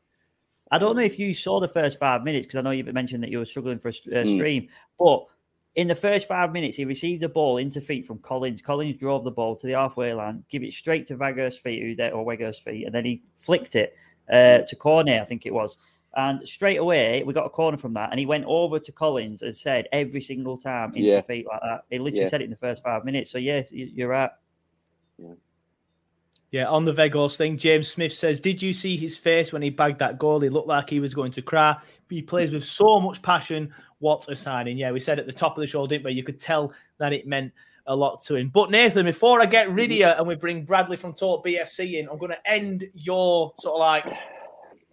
I 0.72 0.80
don't 0.80 0.96
know 0.96 1.04
if 1.04 1.20
you 1.20 1.34
saw 1.34 1.60
the 1.60 1.68
first 1.68 2.00
five 2.00 2.24
minutes 2.24 2.48
because 2.48 2.58
I 2.58 2.62
know 2.62 2.72
you 2.72 2.84
mentioned 2.86 3.22
that 3.24 3.30
you 3.30 3.38
were 3.38 3.46
struggling 3.46 3.78
for 3.78 3.90
a 3.90 3.92
uh, 3.92 4.24
Mm. 4.24 4.32
stream, 4.36 4.70
but 4.98 5.26
in 5.76 5.88
the 5.88 5.96
first 5.96 6.28
five 6.28 6.52
minutes, 6.54 6.78
he 6.78 6.86
received 6.86 7.22
the 7.22 7.30
ball 7.30 7.58
into 7.58 7.82
feet 7.82 8.06
from 8.08 8.20
Collins. 8.20 8.62
Collins 8.62 8.98
drove 8.98 9.24
the 9.26 9.32
ball 9.32 9.56
to 9.58 9.68
the 9.68 9.74
halfway 9.74 10.14
line, 10.14 10.46
give 10.50 10.64
it 10.64 10.74
straight 10.74 11.06
to 11.08 11.18
Vager's 11.18 11.58
feet, 11.60 12.00
or 12.00 12.24
Weger's 12.24 12.58
feet, 12.58 12.86
and 12.86 12.96
then 12.96 13.06
he 13.06 13.22
flicked 13.36 13.76
it 13.76 13.96
uh, 14.32 14.60
to 14.60 14.76
Cornet, 14.78 15.22
I 15.22 15.26
think 15.26 15.46
it 15.46 15.54
was. 15.54 15.78
And 16.16 16.48
straight 16.48 16.78
away, 16.78 17.24
we 17.24 17.34
got 17.34 17.46
a 17.46 17.50
corner 17.50 17.78
from 17.78 17.94
that, 17.94 18.12
and 18.12 18.20
he 18.20 18.26
went 18.26 18.46
over 18.46 18.78
to 18.80 18.92
Collins 18.92 19.42
and 19.42 19.56
said 19.56 19.88
every 19.92 20.22
single 20.22 20.58
time 20.58 20.90
into 20.90 21.02
Yeah. 21.02 21.22
feet 21.22 21.48
like 21.48 21.62
that. 21.62 21.86
He 21.90 21.98
literally 21.98 22.24
Yeah. 22.24 22.30
said 22.30 22.42
it 22.42 22.46
in 22.46 22.50
the 22.52 22.58
first 22.58 22.84
five 22.84 23.04
minutes. 23.04 23.32
So 23.32 23.40
yes, 23.40 23.72
you- 23.72 23.90
you're 23.94 24.10
right. 24.10 24.32
Yeah, 25.18 25.34
Yeah, 26.52 26.68
on 26.68 26.86
the 26.86 26.94
Vegas 26.94 27.36
thing, 27.36 27.58
James 27.58 27.88
Smith 27.88 28.14
says, 28.14 28.40
"Did 28.40 28.62
you 28.62 28.74
see 28.74 28.96
his 28.96 29.18
face 29.18 29.52
when 29.52 29.64
he 29.64 29.72
bagged 29.72 29.98
that 30.00 30.20
goal? 30.20 30.40
He 30.40 30.50
looked 30.50 30.68
like 30.68 30.88
he 30.88 31.00
was 31.00 31.16
going 31.16 31.32
to 31.32 31.42
cry. 31.42 31.76
He 32.10 32.22
plays 32.22 32.52
with 32.52 32.64
so 32.64 33.00
much 33.00 33.24
passion. 33.24 33.74
What 33.98 34.30
a 34.30 34.36
signing! 34.36 34.78
Yeah, 34.78 34.92
we 34.92 35.00
said 35.00 35.18
at 35.18 35.26
the 35.26 35.34
top 35.34 35.58
of 35.58 35.62
the 35.62 35.68
show, 35.68 35.88
didn't 35.88 36.06
we? 36.06 36.12
You 36.12 36.24
could 36.24 36.40
tell 36.40 36.74
that 37.00 37.12
it 37.12 37.26
meant 37.26 37.54
a 37.88 37.96
lot 37.96 38.24
to 38.26 38.36
him. 38.36 38.50
But 38.50 38.70
Nathan, 38.70 39.06
before 39.06 39.42
I 39.42 39.46
get 39.46 39.72
rid 39.72 39.86
of 39.86 39.92
mm-hmm. 39.92 40.00
you 40.00 40.06
and 40.06 40.28
we 40.28 40.36
bring 40.36 40.64
Bradley 40.64 40.96
from 40.96 41.14
Talk 41.14 41.44
BFC 41.44 42.00
in, 42.00 42.08
I'm 42.08 42.18
going 42.18 42.32
to 42.32 42.50
end 42.50 42.86
your 42.94 43.54
sort 43.60 43.76
of 43.76 43.80
like 43.80 44.06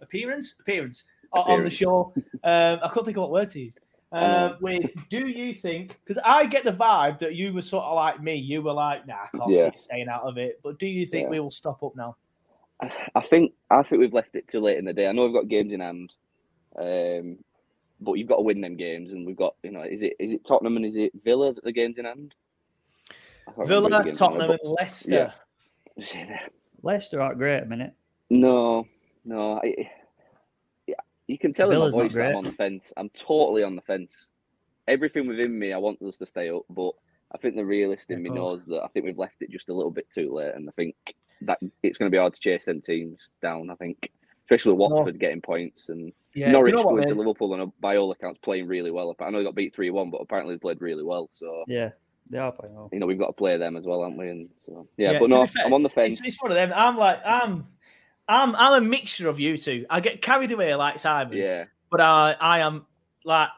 appearance, 0.01 0.55
appearance, 0.59 1.03
o- 1.33 1.41
on 1.41 1.63
the 1.63 1.69
show. 1.69 2.13
Um, 2.43 2.79
I 2.83 2.87
couldn't 2.89 3.05
think 3.05 3.17
of 3.17 3.21
what 3.21 3.31
word 3.31 3.49
to 3.51 3.59
use. 3.61 3.77
Um, 4.13 4.57
with 4.59 4.89
do 5.09 5.27
you 5.27 5.53
think? 5.53 5.97
Because 6.03 6.21
I 6.25 6.45
get 6.45 6.65
the 6.65 6.71
vibe 6.71 7.19
that 7.19 7.35
you 7.35 7.53
were 7.53 7.61
sort 7.61 7.85
of 7.85 7.95
like 7.95 8.21
me. 8.21 8.35
You 8.35 8.61
were 8.61 8.73
like, 8.73 9.07
nah, 9.07 9.15
I 9.33 9.37
can't 9.37 9.49
see 9.49 9.55
Yeah. 9.55 9.67
it 9.67 9.79
staying 9.79 10.09
out 10.09 10.23
of 10.23 10.37
it. 10.37 10.59
But 10.63 10.79
do 10.79 10.85
you 10.87 11.05
think 11.05 11.25
Yeah. 11.25 11.29
we 11.29 11.39
will 11.39 11.51
stop 11.51 11.81
up 11.81 11.95
now? 11.95 12.17
I 13.15 13.21
think 13.21 13.53
I 13.69 13.83
think 13.83 13.99
we've 14.01 14.13
left 14.13 14.35
it 14.35 14.47
too 14.47 14.59
late 14.59 14.77
in 14.79 14.85
the 14.85 14.91
day. 14.93 15.07
I 15.07 15.11
know 15.13 15.23
we've 15.25 15.33
got 15.33 15.47
games 15.47 15.71
in 15.71 15.79
hand, 15.81 16.13
um, 16.75 17.37
but 18.01 18.13
you've 18.13 18.27
got 18.27 18.37
to 18.37 18.41
win 18.41 18.59
them 18.59 18.75
games, 18.75 19.13
and 19.13 19.25
we've 19.25 19.35
got 19.37 19.55
you 19.63 19.71
know 19.71 19.83
is 19.83 20.01
it 20.01 20.13
is 20.19 20.31
it 20.33 20.43
Tottenham 20.43 20.75
and 20.77 20.85
is 20.85 20.95
it 20.95 21.11
Villa 21.23 21.53
that 21.53 21.63
the 21.63 21.71
games 21.71 21.97
in 21.99 22.05
hand? 22.05 22.33
I 23.47 23.51
can't 23.53 23.57
remember 23.69 23.75
who 23.75 23.81
the 23.81 23.87
Villa, 23.89 24.03
game's 24.03 24.19
hand, 24.19 24.31
Tottenham, 24.33 24.47
but- 24.47 24.63
and 24.63 24.73
Leicester. 24.73 25.33
yeah. 25.97 26.39
Leicester 26.83 27.21
aren't 27.21 27.37
great 27.37 27.57
at 27.57 27.63
a 27.63 27.67
minute. 27.67 27.93
No, 28.29 28.87
no. 29.25 29.59
I, 29.63 29.89
yeah, 30.87 30.95
you 31.27 31.37
can 31.37 31.53
tell 31.53 31.71
in 31.71 31.79
my 31.79 31.89
voice 31.89 32.13
that 32.13 32.29
I'm 32.29 32.35
on 32.37 32.43
the 32.43 32.51
fence. 32.53 32.91
I'm 32.97 33.09
totally 33.09 33.63
on 33.63 33.75
the 33.75 33.81
fence. 33.81 34.27
Everything 34.87 35.27
within 35.27 35.57
me, 35.57 35.73
I 35.73 35.77
want 35.77 36.01
us 36.01 36.17
to 36.17 36.25
stay 36.25 36.49
up, 36.49 36.63
but 36.69 36.91
I 37.33 37.37
think 37.37 37.55
the 37.55 37.65
realist 37.65 38.11
in 38.11 38.21
me 38.23 38.29
knows 38.29 38.65
that 38.67 38.83
I 38.83 38.87
think 38.89 39.05
we've 39.05 39.17
left 39.17 39.41
it 39.41 39.51
just 39.51 39.69
a 39.69 39.73
little 39.73 39.91
bit 39.91 40.07
too 40.13 40.33
late, 40.33 40.53
and 40.55 40.67
I 40.67 40.71
think 40.73 40.95
that 41.41 41.59
it's 41.81 41.97
going 41.97 42.11
to 42.11 42.15
be 42.15 42.19
hard 42.19 42.33
to 42.33 42.39
chase 42.39 42.65
them 42.65 42.81
teams 42.81 43.29
down. 43.41 43.69
I 43.69 43.75
think, 43.75 44.11
especially 44.45 44.73
with 44.73 44.91
Watford 44.91 45.19
getting 45.19 45.41
points 45.41 45.89
and 45.89 46.11
Yeah, 46.33 46.47
do 46.47 46.49
you 46.49 46.53
Norwich 46.53 46.73
know 46.73 46.81
what, 46.81 46.95
going 46.95 47.07
to? 47.07 47.15
Liverpool 47.15 47.53
and 47.53 47.71
by 47.79 47.97
all 47.97 48.11
accounts 48.11 48.39
playing 48.43 48.67
really 48.67 48.91
well. 48.91 49.15
I 49.19 49.29
know 49.29 49.37
they 49.37 49.43
got 49.45 49.55
beat 49.55 49.73
three 49.73 49.91
one, 49.91 50.11
but 50.11 50.17
apparently 50.21 50.55
they 50.55 50.59
played 50.59 50.81
really 50.81 51.03
well. 51.03 51.29
So 51.35 51.63
Yeah, 51.67 51.91
they 52.29 52.37
are 52.37 52.51
playing 52.51 52.75
well. 52.75 52.89
you 52.91 52.99
know 52.99 53.05
we've 53.05 53.19
got 53.19 53.27
to 53.27 53.33
play 53.33 53.57
them 53.57 53.77
as 53.77 53.85
well, 53.85 54.01
haven't 54.03 54.17
we? 54.17 54.29
And 54.29 54.49
so 54.65 54.87
yeah, 54.97 55.11
Yeah, 55.13 55.19
but 55.19 55.29
no, 55.29 55.45
fair, 55.47 55.65
I'm 55.65 55.73
on 55.73 55.83
the 55.83 55.89
fence. 55.89 56.19
It's, 56.19 56.27
it's 56.27 56.41
one 56.41 56.51
of 56.51 56.55
them. 56.55 56.73
I'm 56.75 56.97
like, 56.97 57.19
I'm, 57.25 57.67
I'm, 58.31 58.55
I'm 58.55 58.81
a 58.83 58.85
mixture 58.85 59.27
of 59.29 59.39
you 59.39 59.57
two. 59.57 59.85
I 59.89 59.99
get 59.99 60.21
carried 60.21 60.51
away 60.51 60.73
like 60.75 60.99
Simon. 60.99 61.37
Yeah, 61.37 61.65
but 61.89 62.01
I, 62.01 62.35
I 62.39 62.59
am 62.59 62.85
like. 63.25 63.49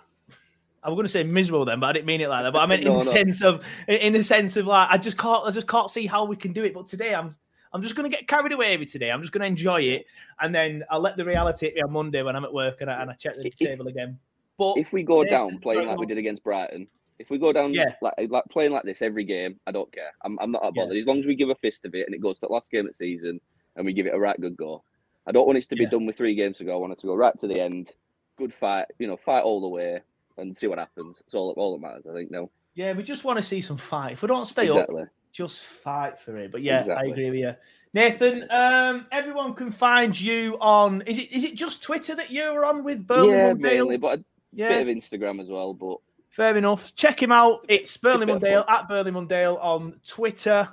I 0.85 0.89
was 0.89 0.95
going 0.97 1.05
to 1.05 1.11
say 1.11 1.23
miserable 1.23 1.63
then, 1.63 1.79
but 1.79 1.87
I 1.87 1.93
didn't 1.93 2.07
mean 2.07 2.19
it 2.19 2.27
like 2.27 2.43
that. 2.43 2.51
But 2.51 2.59
I 2.59 2.65
meant 2.65 2.83
in 2.85 2.91
the 2.91 2.99
no. 2.99 3.05
sense 3.05 3.41
of, 3.41 3.65
in 3.87 4.11
the 4.11 4.21
sense 4.21 4.57
of 4.57 4.67
like, 4.67 4.89
I 4.91 4.97
just 4.97 5.17
can't, 5.17 5.45
I 5.45 5.49
just 5.51 5.65
can't 5.65 5.89
see 5.89 6.05
how 6.05 6.25
we 6.25 6.35
can 6.35 6.51
do 6.51 6.61
it. 6.65 6.73
But 6.73 6.87
today, 6.87 7.15
I'm, 7.15 7.31
I'm 7.71 7.81
just 7.81 7.95
going 7.95 8.03
to 8.11 8.13
get 8.13 8.27
carried 8.27 8.51
away 8.51 8.75
with 8.75 8.91
today. 8.91 9.09
I'm 9.09 9.21
just 9.21 9.31
going 9.31 9.43
to 9.43 9.47
enjoy 9.47 9.79
it, 9.79 10.05
and 10.41 10.53
then 10.53 10.83
I'll 10.91 10.99
let 10.99 11.15
the 11.15 11.23
reality 11.23 11.67
hit 11.67 11.75
me 11.75 11.81
on 11.83 11.91
Monday 11.93 12.21
when 12.21 12.35
I'm 12.35 12.43
at 12.43 12.53
work 12.53 12.81
and 12.81 12.91
I, 12.91 13.01
and 13.01 13.09
I 13.09 13.13
check 13.13 13.35
the 13.37 13.47
If- 13.47 13.55
table 13.55 13.87
again. 13.87 14.19
But 14.57 14.77
if 14.77 14.91
we 14.91 15.03
go 15.03 15.23
down 15.23 15.57
playing 15.59 15.87
like 15.87 15.97
we 15.97 16.05
did 16.05 16.17
against 16.17 16.43
Brighton, 16.43 16.87
if 17.17 17.29
we 17.29 17.37
go 17.37 17.53
down 17.53 17.73
Yeah. 17.73 17.93
like 18.01 18.13
like 18.29 18.43
playing 18.51 18.73
like 18.73 18.83
this 18.83 19.01
every 19.01 19.23
game, 19.23 19.59
I 19.65 19.71
don't 19.71 19.91
care. 19.93 20.11
I'm, 20.25 20.37
I'm 20.41 20.51
not 20.51 20.61
that 20.63 20.73
Yeah. 20.75 20.83
bothered 20.83 20.97
as 20.97 21.07
long 21.07 21.19
as 21.19 21.25
we 21.25 21.35
give 21.35 21.49
a 21.49 21.55
fist 21.55 21.85
of 21.85 21.95
it 21.95 22.05
and 22.07 22.13
it 22.13 22.19
goes 22.21 22.35
to 22.35 22.41
the 22.47 22.53
last 22.53 22.69
game 22.69 22.85
of 22.85 22.91
the 22.91 22.97
season 22.97 23.39
and 23.75 23.85
we 23.85 23.93
give 23.93 24.05
it 24.05 24.13
a 24.13 24.19
right 24.19 24.39
good 24.39 24.55
go. 24.57 24.83
I 25.25 25.31
don't 25.31 25.45
want 25.47 25.57
it 25.57 25.69
to 25.69 25.75
be 25.75 25.83
Yeah. 25.83 25.89
done 25.89 26.05
with 26.05 26.17
three 26.17 26.35
games 26.35 26.57
to 26.57 26.63
go. 26.65 26.73
I 26.73 26.77
want 26.77 26.93
it 26.93 26.99
to 26.99 27.07
go 27.07 27.15
right 27.15 27.37
to 27.39 27.47
the 27.47 27.59
end. 27.59 27.91
Good 28.37 28.53
fight, 28.53 28.85
you 28.99 29.07
know, 29.07 29.17
fight 29.17 29.43
all 29.43 29.61
the 29.61 29.67
way. 29.67 30.01
and 30.37 30.57
see 30.57 30.65
what 30.65 30.79
happens. 30.79 31.21
It's 31.25 31.35
all 31.35 31.51
all 31.57 31.73
that 31.77 31.81
matters, 31.87 32.07
I 32.09 32.13
think. 32.13 32.31
No. 32.31 32.49
Yeah, 32.73 32.93
we 32.93 33.03
just 33.03 33.23
want 33.23 33.37
to 33.37 33.43
see 33.43 33.61
some 33.61 33.77
fight. 33.77 34.13
If 34.13 34.23
we 34.23 34.27
don't 34.27 34.45
stay 34.45 34.65
Exactly. 34.65 35.03
up, 35.03 35.07
just 35.31 35.63
fight 35.63 36.19
for 36.19 36.35
it. 36.37 36.51
But 36.51 36.63
yeah, 36.63 36.79
Exactly. 36.79 37.07
I 37.07 37.11
agree 37.11 37.29
with 37.29 37.39
you. 37.39 37.55
Nathan, 37.93 38.47
um, 38.49 39.05
everyone 39.11 39.53
can 39.53 39.69
find 39.69 40.19
you 40.19 40.57
on. 40.59 41.03
Is 41.03 41.19
it 41.19 41.31
is 41.31 41.43
it 41.43 41.53
just 41.53 41.83
Twitter 41.83 42.15
that 42.15 42.31
you're 42.31 42.65
on 42.65 42.83
with 42.83 43.05
Burnley 43.05 43.29
yeah, 43.35 43.53
mainly, 43.53 43.97
but 43.97 44.17
a 44.19 44.25
Yeah. 44.53 44.69
bit 44.69 44.81
of 44.81 44.87
Instagram 44.87 45.39
as 45.39 45.49
well. 45.49 45.75
But 45.75 45.97
Fair 46.29 46.57
enough. 46.57 46.95
Check 46.95 47.21
him 47.21 47.31
out. 47.31 47.63
It's 47.69 47.95
Burnley 47.95 48.25
Mondale 48.25 48.67
at 48.67 48.87
Burnley 48.87 49.11
Mondale 49.11 49.63
on 49.63 49.99
Twitter 50.03 50.67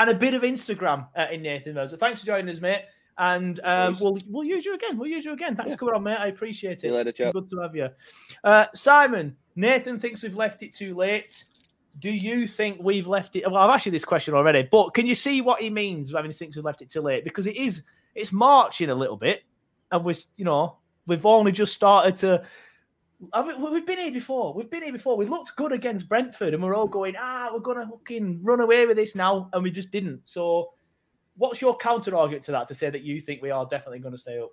and 0.00 0.08
a 0.08 0.14
bit 0.14 0.32
of 0.32 0.42
Instagram 0.42 1.06
uh, 1.14 1.26
in 1.30 1.42
Nathan 1.42 1.74
Moser. 1.74 1.96
Thanks 1.96 2.20
for 2.20 2.26
joining 2.26 2.48
us, 2.48 2.60
mate. 2.60 2.84
And 3.18 3.60
um, 3.64 3.98
we'll 4.00 4.18
we'll 4.28 4.44
use 4.44 4.64
you 4.64 4.74
again. 4.74 4.96
We'll 4.96 5.10
use 5.10 5.26
you 5.26 5.32
again. 5.34 5.54
Thanks 5.54 5.74
for 5.74 5.78
coming 5.78 5.94
on, 5.94 6.02
mate. 6.02 6.16
I 6.18 6.28
appreciate 6.28 6.72
it. 6.72 6.80
See 6.80 6.86
you 6.86 6.94
later, 6.94 7.10
It's 7.10 7.18
been 7.18 7.26
chap. 7.26 7.34
Good 7.34 7.50
to 7.50 7.60
have 7.60 7.76
you. 7.76 7.88
Uh, 8.42 8.66
Simon, 8.74 9.36
Nathan 9.56 10.00
thinks 10.00 10.22
we've 10.22 10.36
left 10.36 10.62
it 10.62 10.72
too 10.72 10.94
late. 10.94 11.44
Do 11.98 12.10
you 12.10 12.46
think 12.46 12.78
we've 12.80 13.06
left 13.06 13.36
it? 13.36 13.44
Well, 13.44 13.58
I've 13.58 13.68
asked 13.68 13.84
you 13.84 13.92
this 13.92 14.06
question 14.06 14.32
already, 14.32 14.66
but 14.70 14.94
can 14.94 15.06
you 15.06 15.14
see 15.14 15.42
what 15.42 15.60
he 15.60 15.68
means 15.68 16.14
when 16.14 16.24
he 16.24 16.32
thinks 16.32 16.56
we've 16.56 16.64
left 16.64 16.80
it 16.80 16.88
too 16.88 17.02
late? 17.02 17.22
Because 17.22 17.46
it 17.46 17.56
is, 17.56 17.82
it's 18.14 18.32
marching 18.32 18.88
a 18.88 18.94
little 18.94 19.18
bit, 19.18 19.42
and 19.92 20.02
we're, 20.02 20.14
you 20.38 20.46
know, 20.46 20.78
we've 21.06 21.26
only 21.26 21.52
just 21.52 21.74
started 21.74 22.16
to. 22.16 22.42
We've 23.20 23.86
been 23.86 23.98
here 23.98 24.12
before. 24.12 24.54
We've 24.54 24.70
been 24.70 24.82
here 24.82 24.92
before. 24.92 25.16
We 25.16 25.26
looked 25.26 25.54
good 25.56 25.72
against 25.72 26.08
Brentford, 26.08 26.54
and 26.54 26.62
we're 26.62 26.74
all 26.74 26.88
going, 26.88 27.14
ah, 27.18 27.50
we're 27.52 27.60
gonna 27.60 27.86
fucking 27.86 28.40
run 28.42 28.60
away 28.60 28.86
with 28.86 28.96
this 28.96 29.14
now, 29.14 29.50
and 29.52 29.62
we 29.62 29.70
just 29.70 29.90
didn't. 29.90 30.22
So, 30.24 30.72
what's 31.36 31.60
your 31.60 31.76
counter 31.76 32.16
argument 32.16 32.44
to 32.44 32.52
that 32.52 32.68
to 32.68 32.74
say 32.74 32.88
that 32.88 33.02
you 33.02 33.20
think 33.20 33.42
we 33.42 33.50
are 33.50 33.66
definitely 33.66 33.98
going 33.98 34.12
to 34.12 34.18
stay 34.18 34.38
up? 34.38 34.50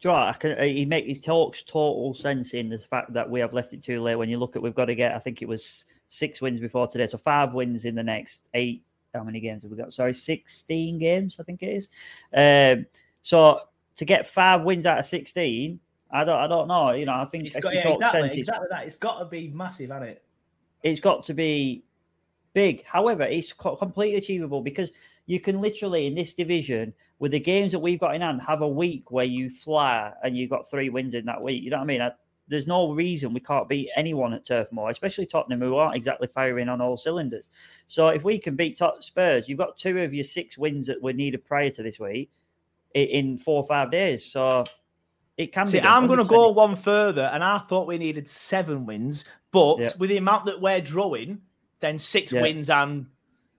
Do 0.00 0.08
you 0.08 0.14
know? 0.14 0.20
I 0.20 0.32
can, 0.34 0.58
he 0.62 0.84
make 0.84 1.06
he 1.06 1.18
talks 1.18 1.62
total 1.62 2.12
sense 2.12 2.52
in 2.52 2.68
the 2.68 2.78
fact 2.78 3.12
that 3.14 3.28
we 3.28 3.40
have 3.40 3.54
left 3.54 3.72
it 3.72 3.82
too 3.82 4.02
late. 4.02 4.16
When 4.16 4.28
you 4.28 4.38
look 4.38 4.54
at, 4.54 4.62
we've 4.62 4.74
got 4.74 4.86
to 4.86 4.94
get. 4.94 5.14
I 5.14 5.18
think 5.18 5.40
it 5.40 5.48
was 5.48 5.86
six 6.08 6.42
wins 6.42 6.60
before 6.60 6.88
today, 6.88 7.06
so 7.06 7.16
five 7.16 7.54
wins 7.54 7.86
in 7.86 7.94
the 7.94 8.02
next 8.02 8.42
eight. 8.52 8.84
How 9.14 9.22
many 9.22 9.40
games 9.40 9.62
have 9.62 9.70
we 9.70 9.78
got? 9.78 9.94
Sorry, 9.94 10.12
sixteen 10.12 10.98
games. 10.98 11.38
I 11.40 11.42
think 11.44 11.62
it 11.62 11.68
is. 11.68 11.88
Um, 12.34 12.86
so 13.22 13.60
to 13.96 14.04
get 14.04 14.26
five 14.26 14.62
wins 14.62 14.84
out 14.84 14.98
of 14.98 15.06
sixteen, 15.06 15.80
I 16.12 16.24
don't. 16.24 16.38
I 16.38 16.46
don't 16.46 16.68
know. 16.68 16.90
You 16.90 17.06
know, 17.06 17.14
I 17.14 17.24
think 17.24 17.46
It's 17.46 17.56
got, 17.56 17.74
yeah, 17.74 17.88
exactly, 17.88 18.38
exactly 18.38 18.66
that. 18.70 18.84
It's 18.84 18.96
got 18.96 19.18
to 19.18 19.24
be 19.24 19.48
massive, 19.48 19.90
hasn't 19.90 20.10
it? 20.10 20.22
it's 20.82 21.00
got 21.00 21.24
to 21.26 21.34
be 21.34 21.84
big. 22.54 22.84
However, 22.84 23.22
it's 23.22 23.52
co- 23.52 23.76
completely 23.76 24.16
achievable 24.16 24.62
because 24.62 24.90
you 25.26 25.40
can 25.40 25.60
literally 25.60 26.06
in 26.06 26.14
this 26.14 26.34
division 26.34 26.92
with 27.18 27.32
the 27.32 27.40
games 27.40 27.72
that 27.72 27.78
we've 27.78 28.00
got 28.00 28.14
in 28.14 28.20
hand 28.20 28.42
have 28.42 28.62
a 28.62 28.68
week 28.68 29.10
where 29.10 29.24
you 29.24 29.48
fly 29.48 30.12
and 30.24 30.36
you've 30.36 30.50
got 30.50 30.68
three 30.68 30.88
wins 30.88 31.14
in 31.14 31.24
that 31.26 31.40
week. 31.40 31.62
You 31.62 31.70
know 31.70 31.76
what 31.76 31.84
I 31.84 31.86
mean? 31.86 32.02
I, 32.02 32.10
there's 32.48 32.66
no 32.66 32.92
reason 32.92 33.32
we 33.32 33.40
can't 33.40 33.68
beat 33.68 33.90
anyone 33.94 34.34
at 34.34 34.44
Turf 34.44 34.70
Moor, 34.72 34.90
especially 34.90 35.26
Tottenham, 35.26 35.60
who 35.60 35.76
aren't 35.76 35.96
exactly 35.96 36.26
firing 36.26 36.68
on 36.68 36.80
all 36.80 36.96
cylinders. 36.96 37.48
So 37.86 38.08
if 38.08 38.24
we 38.24 38.38
can 38.38 38.56
beat 38.56 38.76
Tot- 38.76 39.04
Spurs, 39.04 39.48
you've 39.48 39.58
got 39.58 39.78
two 39.78 40.00
of 40.00 40.12
your 40.12 40.24
six 40.24 40.58
wins 40.58 40.88
that 40.88 41.00
were 41.00 41.12
needed 41.12 41.44
prior 41.44 41.70
to 41.70 41.82
this 41.82 42.00
week 42.00 42.30
in 42.94 43.38
four 43.38 43.62
or 43.62 43.66
five 43.66 43.90
days. 43.92 44.24
So 44.24 44.64
it 45.36 45.52
can 45.52 45.66
See, 45.66 45.78
be. 45.78 45.82
done, 45.82 45.90
I'm 45.92 46.06
going 46.06 46.18
to 46.18 46.24
go 46.24 46.50
one 46.50 46.76
further, 46.76 47.30
and 47.32 47.42
I 47.42 47.58
thought 47.58 47.86
we 47.86 47.98
needed 47.98 48.28
seven 48.28 48.86
wins, 48.86 49.24
but 49.50 49.78
Yeah. 49.78 49.90
with 49.98 50.10
the 50.10 50.16
amount 50.18 50.46
that 50.46 50.60
we're 50.60 50.80
drawing, 50.80 51.40
then 51.80 51.98
six 51.98 52.32
Yeah. 52.32 52.42
wins 52.42 52.70
and 52.70 53.06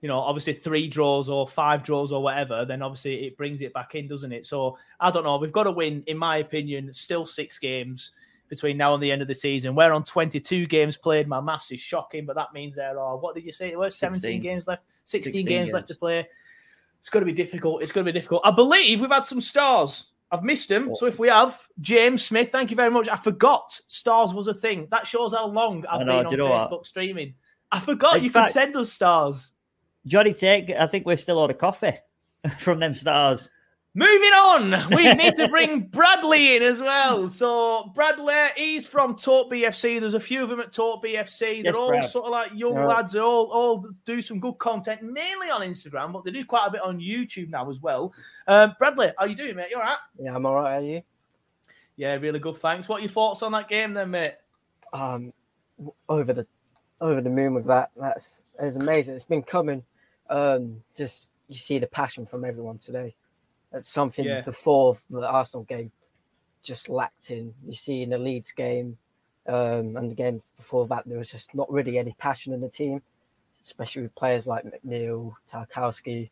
you 0.01 0.09
know, 0.09 0.19
obviously 0.19 0.51
three 0.51 0.85
draws 0.89 1.29
or 1.29 1.47
five 1.47 1.81
draws 1.81 2.11
or 2.11 2.21
whatever, 2.21 2.65
then 2.65 2.81
obviously 2.81 3.25
it 3.25 3.37
brings 3.37 3.61
it 3.61 3.71
back 3.71 3.95
in, 3.95 4.05
doesn't 4.05 4.33
it? 4.33 4.45
So 4.45 4.77
I 4.99 5.09
don't 5.11 5.23
know. 5.23 5.37
We've 5.37 5.49
got 5.49 5.63
to 5.63 5.71
win, 5.71 6.03
in 6.07 6.17
my 6.17 6.37
opinion, 6.39 6.91
still 6.91 7.25
six 7.25 7.57
games 7.57 8.11
between 8.49 8.75
now 8.75 8.93
and 8.93 9.01
the 9.01 9.09
end 9.09 9.21
of 9.21 9.29
the 9.29 9.33
season. 9.33 9.75
We're 9.75 9.93
on 9.93 10.03
22 10.03 10.65
games 10.65 10.97
played. 10.97 11.29
My 11.29 11.39
maths 11.39 11.71
is 11.71 11.79
shocking, 11.79 12.25
but 12.25 12.35
that 12.35 12.51
means 12.53 12.75
there 12.75 12.99
are, 12.99 13.15
what 13.15 13.33
did 13.33 13.45
you 13.45 13.53
say? 13.53 13.69
There 13.69 13.79
were 13.79 13.89
17 13.89 14.21
16. 14.21 14.41
games 14.41 14.67
left, 14.67 14.83
16, 15.05 15.31
16 15.31 15.45
games, 15.47 15.71
left 15.71 15.87
to 15.87 15.95
play. 15.95 16.27
It's 16.99 17.09
going 17.09 17.21
to 17.25 17.25
be 17.25 17.31
difficult. 17.31 17.81
It's 17.81 17.93
going 17.93 18.05
to 18.05 18.11
be 18.11 18.19
difficult. 18.19 18.41
I 18.43 18.51
believe 18.51 18.99
we've 18.99 19.09
had 19.09 19.23
some 19.23 19.39
stars. 19.39 20.11
I've 20.33 20.43
missed 20.43 20.67
them. 20.67 20.95
So 20.95 21.05
if 21.05 21.19
we 21.19 21.27
have, 21.29 21.55
James 21.79 22.25
Smith, 22.25 22.49
thank 22.51 22.71
you 22.71 22.75
very 22.75 22.89
much. 22.89 23.07
I 23.07 23.15
forgot 23.15 23.71
stars 23.87 24.33
was 24.33 24.47
a 24.47 24.53
thing. 24.53 24.87
That 24.89 25.05
shows 25.05 25.33
how 25.33 25.45
long 25.47 25.85
I've 25.87 26.05
know, 26.07 26.23
been 26.23 26.25
on 26.33 26.37
know 26.37 26.49
what? 26.49 26.71
Facebook 26.71 26.87
streaming. 26.87 27.35
I 27.71 27.79
forgot 27.79 28.17
In 28.17 28.23
you 28.23 28.31
fact- 28.31 28.47
could 28.47 28.53
send 28.53 28.75
us 28.75 28.91
stars. 28.91 29.53
Johnny 30.07 30.33
Take, 30.33 30.71
I 30.71 30.87
think 30.87 31.05
we're 31.05 31.17
still 31.17 31.41
out 31.41 31.51
of 31.51 31.59
coffee 31.59 31.93
from 32.57 32.79
them 32.79 32.95
stars. 32.95 33.49
Moving 33.95 34.29
on, 34.31 34.89
we 34.95 35.13
need 35.13 35.35
to 35.35 35.47
bring 35.49 35.81
Bradley 35.81 36.55
in 36.55 36.63
as 36.63 36.81
well. 36.81 37.29
So 37.29 37.91
Bradley, 37.93 38.33
he's 38.57 38.87
from 38.87 39.15
Talk 39.15 39.51
BFC. 39.51 39.99
There's 39.99 40.15
a 40.15 40.19
few 40.19 40.41
of 40.41 40.49
them 40.49 40.59
at 40.59 40.73
Talk 40.73 41.03
BFC. 41.03 41.61
They're 41.61 41.65
Yes, 41.65 41.75
all 41.75 41.89
Brad. 41.89 42.09
sort 42.09 42.25
of 42.25 42.31
like 42.31 42.51
young 42.55 42.73
Yeah. 42.75 42.87
lads. 42.87 43.13
They 43.13 43.19
all 43.19 43.51
all 43.51 43.85
do 44.03 44.19
some 44.19 44.39
good 44.39 44.57
content, 44.57 45.03
mainly 45.03 45.51
on 45.51 45.61
Instagram, 45.61 46.11
but 46.11 46.23
they 46.23 46.31
do 46.31 46.43
quite 46.43 46.65
a 46.67 46.71
bit 46.71 46.81
on 46.81 46.99
YouTube 46.99 47.49
now 47.49 47.69
as 47.69 47.81
well. 47.81 48.11
Um, 48.47 48.73
Bradley, 48.79 49.11
how 49.19 49.25
you 49.25 49.35
doing, 49.35 49.55
mate? 49.55 49.67
You 49.69 49.77
all 49.77 49.83
right? 49.83 49.97
Yeah, 50.19 50.35
I'm 50.35 50.45
all 50.47 50.55
right. 50.55 50.77
Are 50.77 50.81
you? 50.81 51.01
Yeah, 51.95 52.15
really 52.15 52.39
good. 52.39 52.55
Thanks. 52.55 52.89
What 52.89 52.97
are 52.97 53.01
your 53.01 53.09
thoughts 53.09 53.43
on 53.43 53.51
that 53.51 53.69
game, 53.69 53.93
then, 53.93 54.09
mate? 54.09 54.33
Um, 54.93 55.31
over 56.09 56.33
the 56.33 56.47
over 56.99 57.21
the 57.21 57.29
moon 57.29 57.53
with 57.53 57.65
that. 57.67 57.91
That's 57.95 58.41
it's 58.59 58.77
amazing. 58.83 59.13
It's 59.15 59.25
been 59.25 59.43
coming. 59.43 59.83
Um, 60.31 60.81
just 60.97 61.29
you 61.47 61.55
see 61.57 61.77
the 61.77 61.85
passion 61.85 62.25
from 62.25 62.43
everyone 62.43 62.79
today. 62.79 63.13
That's 63.73 63.89
something 63.89 64.25
Yeah. 64.25 64.41
before 64.41 64.95
the 65.09 65.29
Arsenal 65.29 65.65
game 65.65 65.91
just 66.61 66.87
lacked 66.89 67.31
in. 67.31 67.53
You 67.65 67.73
see 67.73 68.03
in 68.03 68.09
the 68.09 68.17
Leeds 68.19 68.53
game, 68.53 68.97
um, 69.47 69.97
and 69.97 70.11
again 70.11 70.41
before 70.55 70.87
that, 70.87 71.05
there 71.05 71.17
was 71.17 71.31
just 71.31 71.53
not 71.55 71.69
really 71.71 71.97
any 71.97 72.13
passion 72.13 72.53
in 72.53 72.61
the 72.61 72.69
team, 72.69 73.01
especially 73.61 74.03
with 74.03 74.15
players 74.15 74.47
like 74.47 74.63
McNeil, 74.63 75.33
Tarkowski. 75.49 76.29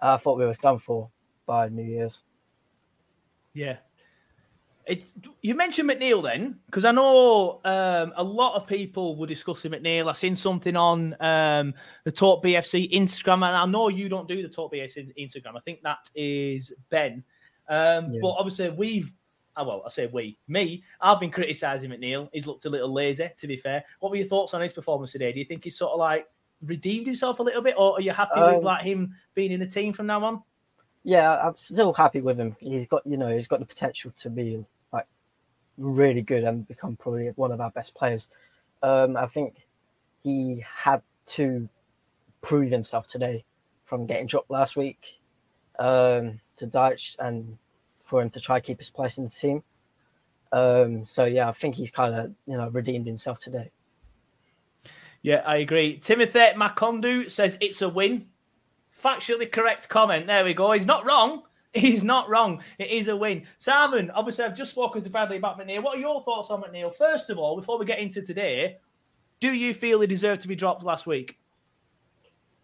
I 0.00 0.16
thought 0.16 0.38
we 0.38 0.46
was 0.46 0.58
done 0.60 0.78
for 0.78 1.10
by 1.44 1.68
New 1.68 1.82
Year's. 1.82 2.22
Yeah. 3.52 3.78
It, 4.86 5.10
you 5.42 5.56
mentioned 5.56 5.90
McNeil 5.90 6.22
then, 6.22 6.60
because 6.66 6.84
I 6.84 6.92
know 6.92 7.60
um, 7.64 8.12
a 8.16 8.22
lot 8.22 8.54
of 8.54 8.68
people 8.68 9.16
were 9.16 9.26
discussing 9.26 9.72
McNeil. 9.72 10.08
I 10.08 10.12
seen 10.12 10.36
something 10.36 10.76
on 10.76 11.16
um, 11.18 11.74
the 12.04 12.12
Talk 12.12 12.44
BFC 12.44 12.92
Instagram, 12.92 13.44
and 13.46 13.56
I 13.56 13.66
know 13.66 13.88
you 13.88 14.08
don't 14.08 14.28
do 14.28 14.42
the 14.42 14.48
Talk 14.48 14.72
BFC 14.72 15.12
Instagram. 15.18 15.56
I 15.56 15.60
think 15.60 15.82
that 15.82 16.08
is 16.14 16.72
Ben. 16.88 17.24
Um, 17.68 18.12
Yeah. 18.12 18.20
But 18.22 18.36
obviously, 18.38 18.70
we've, 18.70 19.12
oh, 19.56 19.66
well, 19.66 19.82
I 19.84 19.88
say 19.88 20.06
we, 20.06 20.38
me, 20.46 20.84
I've 21.00 21.18
been 21.18 21.32
criticising 21.32 21.90
McNeil. 21.90 22.28
He's 22.32 22.46
looked 22.46 22.64
a 22.64 22.70
little 22.70 22.92
lazy, 22.92 23.28
to 23.36 23.46
be 23.48 23.56
fair. 23.56 23.84
What 23.98 24.10
were 24.10 24.16
your 24.16 24.28
thoughts 24.28 24.54
on 24.54 24.60
his 24.60 24.72
performance 24.72 25.10
today? 25.10 25.32
Do 25.32 25.40
you 25.40 25.46
think 25.46 25.64
he's 25.64 25.76
sort 25.76 25.94
of 25.94 25.98
like 25.98 26.28
redeemed 26.62 27.06
himself 27.06 27.40
a 27.40 27.42
little 27.42 27.62
bit, 27.62 27.74
or 27.76 27.94
are 27.94 28.00
you 28.00 28.12
happy 28.12 28.40
with 28.40 28.54
Um, 28.54 28.62
like 28.62 28.84
him 28.84 29.16
being 29.34 29.50
in 29.50 29.58
the 29.58 29.66
team 29.66 29.92
from 29.92 30.06
now 30.06 30.24
on? 30.24 30.42
Yeah, 31.02 31.38
I'm 31.38 31.56
still 31.56 31.92
happy 31.92 32.20
with 32.20 32.38
him. 32.38 32.56
He's 32.60 32.86
got, 32.86 33.04
you 33.04 33.16
know, 33.16 33.32
he's 33.32 33.46
got 33.48 33.60
the 33.60 33.66
potential 33.66 34.12
to 34.18 34.30
be 34.30 34.64
really 35.78 36.22
good 36.22 36.44
and 36.44 36.66
become 36.66 36.96
probably 36.96 37.28
one 37.36 37.52
of 37.52 37.60
our 37.60 37.70
best 37.70 37.94
players. 37.94 38.28
Um, 38.82 39.16
I 39.16 39.26
think 39.26 39.66
he 40.22 40.64
had 40.74 41.02
to 41.26 41.68
prove 42.42 42.70
himself 42.70 43.08
today 43.08 43.44
from 43.84 44.06
getting 44.06 44.26
dropped 44.26 44.50
last 44.50 44.76
week 44.76 45.18
um, 45.78 46.40
to 46.56 46.66
Dyche 46.66 47.16
and 47.18 47.58
for 48.02 48.22
him 48.22 48.30
to 48.30 48.40
try 48.40 48.60
keep 48.60 48.78
his 48.78 48.90
place 48.90 49.18
in 49.18 49.24
the 49.24 49.30
team. 49.30 49.62
Um, 50.52 51.04
so 51.06 51.24
yeah, 51.24 51.48
I 51.48 51.52
think 51.52 51.74
he's 51.74 51.90
kind 51.90 52.14
of 52.14 52.34
you 52.46 52.56
know 52.56 52.68
redeemed 52.68 53.06
himself 53.06 53.38
today. 53.38 53.70
Yeah, 55.22 55.42
I 55.44 55.56
agree. 55.56 55.98
Timothy 55.98 56.38
Makondu 56.54 57.30
says 57.30 57.58
it's 57.60 57.82
a 57.82 57.88
win. 57.88 58.26
Factually 59.02 59.50
correct 59.50 59.88
comment. 59.88 60.26
There 60.26 60.44
we 60.44 60.54
go. 60.54 60.72
He's 60.72 60.86
not 60.86 61.04
wrong. 61.04 61.42
He's 61.74 62.04
not 62.04 62.28
wrong. 62.28 62.62
It 62.78 62.88
is 62.90 63.08
a 63.08 63.16
win. 63.16 63.46
Simon, 63.58 64.10
obviously, 64.12 64.44
I've 64.44 64.56
just 64.56 64.70
spoken 64.72 65.02
to 65.02 65.10
Bradley 65.10 65.36
about 65.36 65.58
McNeil. 65.58 65.82
What 65.82 65.98
are 65.98 66.00
your 66.00 66.22
thoughts 66.24 66.50
on 66.50 66.62
McNeil? 66.62 66.94
First 66.94 67.28
of 67.30 67.38
all, 67.38 67.56
before 67.56 67.78
we 67.78 67.84
get 67.84 67.98
into 67.98 68.22
today, 68.22 68.78
do 69.40 69.52
you 69.52 69.74
feel 69.74 70.00
he 70.00 70.06
deserved 70.06 70.42
to 70.42 70.48
be 70.48 70.56
dropped 70.56 70.82
last 70.84 71.06
week? 71.06 71.38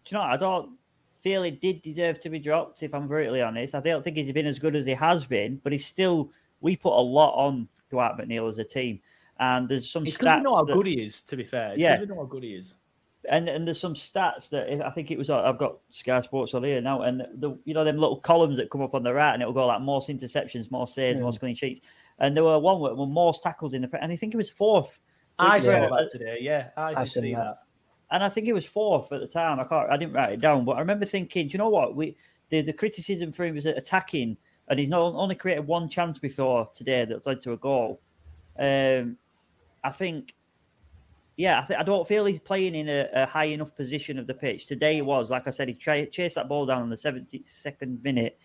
Do 0.05 0.15
you 0.15 0.17
know. 0.17 0.23
I 0.23 0.37
don't 0.37 0.71
feel 1.19 1.43
he 1.43 1.51
did 1.51 1.81
deserve 1.81 2.19
to 2.21 2.29
be 2.29 2.39
dropped, 2.39 2.83
if 2.83 2.93
I'm 2.93 3.07
brutally 3.07 3.41
honest. 3.41 3.75
I 3.75 3.79
don't 3.79 4.03
think 4.03 4.17
he's 4.17 4.31
been 4.31 4.47
as 4.47 4.59
good 4.59 4.75
as 4.75 4.85
he 4.85 4.93
has 4.93 5.25
been, 5.25 5.61
but 5.63 5.71
he's 5.71 5.85
still, 5.85 6.31
we 6.59 6.75
put 6.75 6.93
a 6.93 6.99
lot 7.01 7.33
on 7.35 7.69
Dwight 7.89 8.17
McNeil 8.17 8.49
as 8.49 8.57
a 8.57 8.63
team. 8.63 8.99
And 9.39 9.69
there's 9.69 9.89
some 9.89 10.05
It's 10.05 10.17
stats. 10.17 10.19
because 10.19 10.37
we 10.37 10.43
know 10.43 10.55
how 10.55 10.63
that- 10.65 10.73
good 10.73 10.85
he 10.87 11.01
is, 11.01 11.21
to 11.23 11.37
be 11.37 11.43
fair. 11.43 11.73
It's 11.73 11.81
Yeah. 11.81 11.99
we 11.99 12.05
know 12.07 12.15
how 12.17 12.25
good 12.25 12.43
he 12.43 12.55
is. 12.55 12.75
And 13.29 13.47
and 13.47 13.65
there's 13.65 13.79
some 13.79 13.93
stats 13.93 14.49
that 14.49 14.69
I 14.85 14.89
think 14.91 15.11
it 15.11 15.17
was 15.17 15.29
I've 15.29 15.57
got 15.57 15.77
Sky 15.91 16.21
Sports 16.21 16.53
on 16.53 16.63
here 16.63 16.81
now, 16.81 17.01
and 17.03 17.25
the 17.35 17.57
you 17.65 17.73
know 17.73 17.83
them 17.83 17.97
little 17.97 18.17
columns 18.19 18.57
that 18.57 18.69
come 18.69 18.81
up 18.81 18.93
on 18.95 19.03
the 19.03 19.13
right, 19.13 19.33
and 19.33 19.41
it'll 19.41 19.53
go 19.53 19.65
like 19.67 19.81
most 19.81 20.09
interceptions, 20.09 20.69
more 20.71 20.87
saves, 20.87 21.17
Yeah. 21.17 21.23
most 21.23 21.39
clean 21.39 21.55
sheets, 21.55 21.81
and 22.19 22.35
there 22.35 22.43
were 22.43 22.59
one 22.59 22.79
where 22.79 22.93
well, 22.93 23.05
most 23.05 23.43
tackles 23.43 23.73
in 23.73 23.81
the 23.81 23.89
and 24.01 24.11
I 24.11 24.15
think 24.15 24.33
it 24.33 24.37
was 24.37 24.49
fourth. 24.49 24.99
I 25.39 25.59
saw 25.59 25.71
uh, 25.71 25.89
that 25.89 26.09
today. 26.11 26.37
Yeah, 26.41 26.69
I 26.77 26.93
did 27.03 27.11
see 27.11 27.33
that. 27.33 27.59
and 28.11 28.23
I 28.23 28.29
think 28.29 28.47
it 28.47 28.53
was 28.53 28.65
fourth 28.65 29.11
at 29.11 29.19
the 29.21 29.27
time. 29.27 29.59
I 29.59 29.63
can't, 29.63 29.89
I 29.89 29.97
didn't 29.97 30.13
write 30.13 30.33
it 30.33 30.41
down, 30.41 30.65
but 30.65 30.73
I 30.73 30.79
remember 30.79 31.05
thinking, 31.05 31.47
do 31.47 31.53
you 31.53 31.57
know 31.57 31.69
what? 31.69 31.95
We 31.95 32.15
the, 32.49 32.61
the 32.61 32.73
criticism 32.73 33.31
for 33.31 33.45
him 33.45 33.55
was 33.55 33.65
attacking, 33.65 34.37
and 34.67 34.79
he's 34.79 34.89
not 34.89 35.01
only 35.01 35.35
created 35.35 35.65
one 35.65 35.89
chance 35.89 36.19
before 36.19 36.69
today 36.75 37.05
that 37.05 37.25
led 37.25 37.41
to 37.43 37.53
a 37.53 37.57
goal. 37.57 37.99
Um, 38.59 39.17
I 39.83 39.91
think, 39.91 40.35
yeah, 41.35 41.61
I, 41.61 41.65
th- 41.65 41.79
I 41.79 41.83
don't 41.83 42.07
feel 42.07 42.25
he's 42.25 42.39
playing 42.39 42.75
in 42.75 42.89
a, 42.89 43.07
a, 43.13 43.25
high 43.25 43.45
enough 43.45 43.75
position 43.75 44.19
of 44.19 44.27
the 44.27 44.33
pitch. 44.33 44.67
Today 44.67 44.95
he 44.95 45.01
was, 45.01 45.31
like 45.31 45.47
I 45.47 45.49
said, 45.49 45.67
he 45.67 45.73
tra- 45.73 46.05
chased 46.05 46.35
that 46.35 46.47
ball 46.47 46.65
down 46.65 46.83
in 46.83 46.89
the 46.89 46.95
72nd 46.95 48.03
minute. 48.03 48.37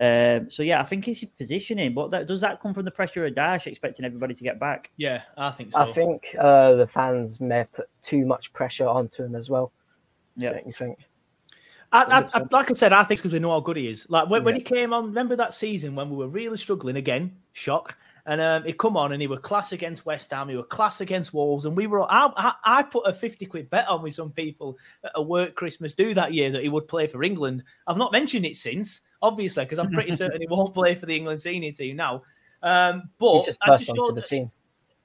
Um, 0.00 0.50
so 0.50 0.62
yeah, 0.62 0.80
I 0.80 0.84
think 0.84 1.04
he's 1.04 1.24
positioning, 1.24 1.94
but 1.94 2.10
that, 2.10 2.26
does 2.26 2.40
that 2.40 2.60
come 2.60 2.74
from 2.74 2.84
the 2.84 2.90
pressure 2.90 3.24
of 3.24 3.34
Dyche 3.34 3.68
expecting 3.68 4.04
everybody 4.04 4.34
to 4.34 4.44
get 4.44 4.58
back? 4.58 4.90
Yeah, 4.96 5.22
I 5.38 5.52
think 5.52 5.72
so. 5.72 5.78
I 5.78 5.86
think 5.86 6.34
uh, 6.38 6.74
the 6.74 6.86
fans 6.86 7.40
may 7.40 7.58
have 7.58 7.72
put 7.72 7.88
too 8.02 8.26
much 8.26 8.52
pressure 8.52 8.88
onto 8.88 9.24
him 9.24 9.34
as 9.34 9.48
well. 9.48 9.72
Yeah, 10.36 10.54
don't 10.54 10.66
you 10.66 10.72
think? 10.72 10.98
I, 11.92 12.28
I, 12.34 12.42
like 12.50 12.72
I 12.72 12.74
said, 12.74 12.92
I 12.92 13.04
think 13.04 13.20
because 13.20 13.32
we 13.32 13.38
know 13.38 13.52
how 13.52 13.60
good 13.60 13.76
he 13.76 13.86
is. 13.86 14.04
Like 14.08 14.28
when, 14.28 14.40
yeah. 14.40 14.46
when, 14.46 14.54
he 14.56 14.62
came 14.62 14.92
on, 14.92 15.06
remember 15.06 15.36
that 15.36 15.54
season 15.54 15.94
when 15.94 16.10
we 16.10 16.16
were 16.16 16.26
really 16.26 16.56
struggling 16.56 16.96
again? 16.96 17.36
Shock. 17.52 17.96
And 18.26 18.40
um, 18.40 18.64
he 18.64 18.72
come 18.72 18.96
on 18.96 19.12
and 19.12 19.20
he 19.20 19.28
were 19.28 19.36
class 19.36 19.72
against 19.72 20.06
West 20.06 20.30
Ham, 20.30 20.48
he 20.48 20.56
were 20.56 20.62
class 20.62 21.02
against 21.02 21.34
Wolves, 21.34 21.66
and 21.66 21.76
we 21.76 21.86
were. 21.86 22.10
I, 22.10 22.30
I, 22.36 22.52
I 22.64 22.82
put 22.82 23.06
a 23.06 23.12
fifty 23.12 23.44
quid 23.44 23.68
bet 23.68 23.86
on 23.86 24.02
with 24.02 24.14
some 24.14 24.30
people 24.30 24.78
at 25.04 25.12
a 25.14 25.22
work 25.22 25.54
Christmas 25.54 25.92
do 25.92 26.14
that 26.14 26.32
year 26.32 26.50
that 26.50 26.62
he 26.62 26.70
would 26.70 26.88
play 26.88 27.06
for 27.06 27.22
England. 27.22 27.62
I've 27.86 27.98
not 27.98 28.12
mentioned 28.12 28.46
it 28.46 28.56
since, 28.56 29.02
obviously, 29.20 29.64
because 29.64 29.78
I'm 29.78 29.90
pretty 29.90 30.12
certain 30.16 30.40
he 30.40 30.46
won't 30.46 30.72
play 30.72 30.94
for 30.94 31.04
the 31.04 31.14
England 31.14 31.42
senior 31.42 31.72
team 31.72 31.96
now. 31.96 32.22
Um, 32.62 33.10
but 33.18 33.34
he's 33.34 33.44
just 33.44 33.60
burst 33.60 33.90
onto 33.90 34.14
the 34.14 34.22
scene. 34.22 34.50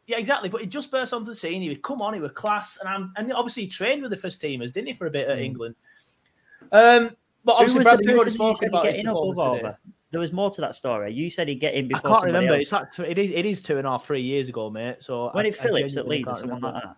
Yeah, 0.07 0.17
exactly. 0.17 0.47
But 0.47 0.61
he 0.61 0.67
just 0.67 0.89
burst 0.89 1.13
onto 1.13 1.25
the 1.25 1.35
scene. 1.35 1.61
He 1.61 1.67
would 1.67 1.83
come 1.83 2.01
on, 2.01 2.13
he 2.13 2.21
would 2.21 2.33
class, 2.35 2.77
and 2.79 2.87
I'm, 2.87 3.13
and 3.17 3.33
obviously 3.33 3.63
he 3.63 3.69
trained 3.69 4.01
with 4.01 4.11
the 4.11 4.17
first 4.17 4.41
teamers, 4.41 4.71
didn't 4.71 4.87
he, 4.87 4.93
for 4.93 5.07
a 5.07 5.11
bit 5.11 5.27
at 5.27 5.37
mm. 5.37 5.43
England. 5.43 5.75
Um, 6.71 7.11
but 7.43 7.53
obviously, 7.53 7.83
Bradley, 7.83 8.05
you 8.07 8.15
already 8.15 8.31
spoken 8.31 8.69
about 8.69 8.85
his 8.85 9.03
performance 9.03 9.77
there 10.11 10.19
was 10.19 10.31
more 10.31 10.49
to 10.51 10.61
that 10.61 10.75
story. 10.75 11.13
You 11.13 11.29
said 11.29 11.47
he'd 11.47 11.55
get 11.55 11.73
in 11.75 11.87
before. 11.87 12.11
I 12.11 12.13
can't 12.13 12.25
remember. 12.25 12.53
Else. 12.53 12.61
It's 12.61 12.71
like 12.71 12.99
it 12.99 13.17
is. 13.17 13.31
It 13.31 13.45
is 13.45 13.61
two 13.61 13.77
and 13.77 13.85
a 13.85 13.91
half, 13.91 14.05
three 14.05 14.21
years 14.21 14.49
ago, 14.49 14.69
mate. 14.69 14.97
So 14.99 15.29
when 15.33 15.45
it 15.45 15.55
Phillips 15.55 15.97
at 15.97 16.07
Leeds 16.07 16.29
or 16.29 16.35
someone 16.35 16.61
like 16.61 16.73
that. 16.83 16.95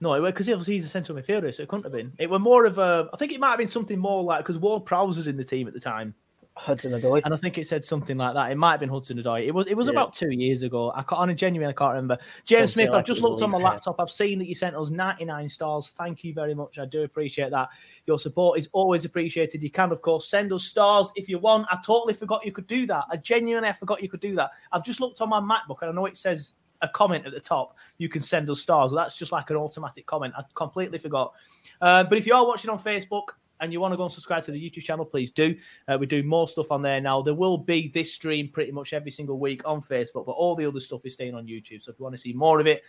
No, 0.00 0.20
because 0.20 0.48
obviously 0.48 0.74
he's 0.74 0.84
a 0.84 0.88
central 0.88 1.16
midfielder, 1.16 1.54
so 1.54 1.62
it 1.62 1.68
couldn't 1.68 1.84
have 1.84 1.92
been. 1.92 2.12
It 2.18 2.28
were 2.28 2.40
more 2.40 2.64
of 2.64 2.78
a. 2.78 3.08
I 3.12 3.16
think 3.16 3.32
it 3.32 3.38
might 3.38 3.50
have 3.50 3.58
been 3.58 3.68
something 3.68 3.98
more 3.98 4.24
like 4.24 4.40
because 4.40 4.58
Ward 4.58 4.84
Prowse 4.84 5.16
was 5.16 5.28
in 5.28 5.36
the 5.36 5.44
team 5.44 5.68
at 5.68 5.74
the 5.74 5.80
time. 5.80 6.14
Hudson 6.56 6.92
Odoi. 6.92 7.22
And 7.24 7.32
I 7.32 7.36
think 7.36 7.56
it 7.56 7.66
said 7.66 7.84
something 7.84 8.16
like 8.16 8.34
that. 8.34 8.50
It 8.50 8.56
might 8.56 8.72
have 8.72 8.80
been 8.80 8.88
Hudson 8.88 9.18
Odoi. 9.18 9.46
It 9.46 9.52
was 9.52 9.66
it 9.66 9.74
was 9.74 9.86
yeah. 9.86 9.92
about 9.92 10.12
two 10.12 10.30
years 10.30 10.62
ago. 10.62 10.92
I 10.94 11.02
can't 11.02 11.20
on 11.20 11.30
a 11.30 11.34
genuine 11.34 11.70
I 11.70 11.72
can't 11.72 11.90
remember. 11.90 12.18
James 12.44 12.72
Smith, 12.72 12.90
I've 12.90 13.04
just 13.04 13.22
looked 13.22 13.42
on 13.42 13.50
my 13.50 13.58
laptop. 13.58 13.96
I've 13.98 14.10
seen 14.10 14.38
that 14.38 14.48
you 14.48 14.54
sent 14.54 14.76
us 14.76 14.90
99 14.90 15.48
stars. 15.48 15.90
Thank 15.96 16.24
you 16.24 16.34
very 16.34 16.54
much. 16.54 16.78
I 16.78 16.84
do 16.84 17.02
appreciate 17.02 17.50
that. 17.50 17.68
Your 18.06 18.18
support 18.18 18.58
is 18.58 18.68
always 18.72 19.04
appreciated. 19.04 19.62
You 19.62 19.70
can, 19.70 19.92
of 19.92 20.02
course, 20.02 20.28
send 20.28 20.52
us 20.52 20.64
stars 20.64 21.10
if 21.16 21.28
you 21.28 21.38
want. 21.38 21.66
I 21.70 21.78
totally 21.84 22.14
forgot 22.14 22.44
you 22.44 22.52
could 22.52 22.66
do 22.66 22.86
that. 22.86 23.04
I 23.10 23.16
genuinely 23.16 23.72
forgot 23.72 24.02
you 24.02 24.08
could 24.08 24.20
do 24.20 24.34
that. 24.36 24.50
I've 24.72 24.84
just 24.84 25.00
looked 25.00 25.20
on 25.20 25.28
my 25.30 25.40
MacBook 25.40 25.82
and 25.82 25.90
I 25.90 25.94
know 25.94 26.06
it 26.06 26.16
says 26.16 26.54
a 26.82 26.88
comment 26.88 27.24
at 27.24 27.32
the 27.32 27.40
top. 27.40 27.76
You 27.98 28.08
can 28.08 28.20
send 28.20 28.50
us 28.50 28.60
stars. 28.60 28.92
Well, 28.92 29.02
that's 29.02 29.16
just 29.16 29.32
like 29.32 29.50
an 29.50 29.56
automatic 29.56 30.04
comment. 30.04 30.34
I 30.36 30.42
completely 30.54 30.98
forgot. 30.98 31.32
Uh, 31.80 32.04
but 32.04 32.18
if 32.18 32.26
you 32.26 32.34
are 32.34 32.46
watching 32.46 32.70
on 32.70 32.78
Facebook, 32.78 33.28
and 33.62 33.72
you 33.72 33.80
want 33.80 33.92
to 33.92 33.96
go 33.96 34.02
and 34.02 34.12
subscribe 34.12 34.42
to 34.42 34.52
the 34.52 34.60
YouTube 34.60 34.82
channel, 34.82 35.04
please 35.04 35.30
do. 35.30 35.56
Uh, 35.88 35.96
we 35.98 36.04
do 36.04 36.22
more 36.22 36.48
stuff 36.48 36.70
on 36.72 36.82
there 36.82 37.00
now. 37.00 37.22
There 37.22 37.32
will 37.32 37.56
be 37.56 37.88
this 37.94 38.12
stream 38.12 38.48
pretty 38.48 38.72
much 38.72 38.92
every 38.92 39.12
single 39.12 39.38
week 39.38 39.62
on 39.64 39.80
Facebook, 39.80 40.26
but 40.26 40.32
all 40.32 40.56
the 40.56 40.66
other 40.66 40.80
stuff 40.80 41.06
is 41.06 41.14
staying 41.14 41.34
on 41.34 41.46
YouTube. 41.46 41.82
So 41.82 41.92
if 41.92 41.98
you 41.98 42.02
want 42.02 42.14
to 42.14 42.20
see 42.20 42.32
more 42.32 42.60
of 42.60 42.66
it, 42.66 42.82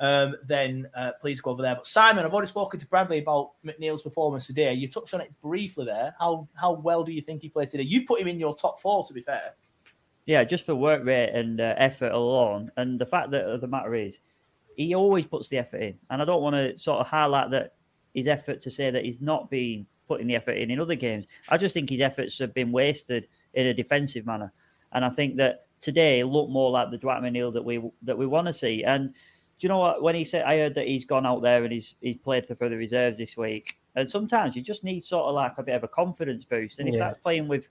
um, 0.00 0.34
then 0.44 0.88
uh, 0.94 1.12
please 1.20 1.40
go 1.40 1.52
over 1.52 1.62
there. 1.62 1.76
But 1.76 1.86
Simon, 1.86 2.26
I've 2.26 2.34
already 2.34 2.48
spoken 2.48 2.78
to 2.80 2.86
Bradley 2.86 3.18
about 3.18 3.52
McNeil's 3.64 4.02
performance 4.02 4.46
today. 4.46 4.74
You 4.74 4.88
touched 4.88 5.14
on 5.14 5.20
it 5.20 5.32
briefly 5.40 5.86
there. 5.86 6.14
How 6.18 6.48
how 6.54 6.72
well 6.72 7.04
do 7.04 7.12
you 7.12 7.22
think 7.22 7.40
he 7.40 7.48
played 7.48 7.70
today? 7.70 7.84
You've 7.84 8.06
put 8.06 8.20
him 8.20 8.26
in 8.26 8.38
your 8.38 8.54
top 8.54 8.80
four, 8.80 9.06
to 9.06 9.14
be 9.14 9.22
fair. 9.22 9.54
Yeah, 10.26 10.42
just 10.42 10.66
for 10.66 10.74
work 10.74 11.04
rate 11.04 11.30
and 11.30 11.60
uh, 11.60 11.74
effort 11.78 12.10
alone, 12.10 12.72
and 12.76 13.00
the 13.00 13.06
fact 13.06 13.30
that 13.30 13.60
the 13.60 13.68
matter 13.68 13.94
is, 13.94 14.18
he 14.76 14.92
always 14.94 15.24
puts 15.24 15.46
the 15.48 15.58
effort 15.58 15.80
in, 15.80 15.98
and 16.10 16.20
I 16.20 16.24
don't 16.24 16.42
want 16.42 16.56
to 16.56 16.76
sort 16.78 16.98
of 16.98 17.06
highlight 17.06 17.52
that 17.52 17.74
his 18.12 18.26
effort 18.26 18.60
to 18.62 18.70
say 18.70 18.90
that 18.90 19.04
he's 19.04 19.20
not 19.20 19.48
being 19.50 19.86
putting 20.06 20.26
the 20.26 20.36
effort 20.36 20.52
in 20.52 20.70
in 20.70 20.80
other 20.80 20.94
games. 20.94 21.26
I 21.48 21.56
just 21.56 21.74
think 21.74 21.90
his 21.90 22.00
efforts 22.00 22.38
have 22.38 22.54
been 22.54 22.72
wasted 22.72 23.28
in 23.54 23.66
a 23.66 23.74
defensive 23.74 24.26
manner, 24.26 24.52
and 24.92 25.04
I 25.04 25.10
think 25.10 25.36
that 25.36 25.66
today 25.80 26.24
looked 26.24 26.50
more 26.50 26.70
like 26.70 26.90
the 26.90 26.98
Dwight 26.98 27.22
McNeil 27.22 27.52
that 27.52 27.64
we 27.64 27.80
that 28.02 28.18
we 28.18 28.26
want 28.26 28.46
to 28.46 28.52
see. 28.52 28.84
And 28.84 29.12
do 29.12 29.16
you 29.60 29.68
know 29.68 29.78
what? 29.78 30.02
When 30.02 30.14
he 30.14 30.24
said, 30.24 30.44
I 30.44 30.58
heard 30.58 30.74
that 30.74 30.86
he's 30.86 31.04
gone 31.04 31.26
out 31.26 31.42
there 31.42 31.64
and 31.64 31.72
he's 31.72 31.94
he's 32.00 32.18
played 32.18 32.46
for, 32.46 32.54
for 32.54 32.68
the 32.68 32.76
reserves 32.76 33.18
this 33.18 33.36
week. 33.36 33.78
And 33.94 34.10
sometimes 34.10 34.54
you 34.54 34.62
just 34.62 34.84
need 34.84 35.04
sort 35.04 35.26
of 35.26 35.34
like 35.34 35.56
a 35.56 35.62
bit 35.62 35.74
of 35.74 35.84
a 35.84 35.88
confidence 35.88 36.44
boost. 36.44 36.78
And 36.78 36.88
if 36.88 36.94
yeah. 36.94 37.00
that's 37.00 37.18
playing 37.18 37.48
with 37.48 37.68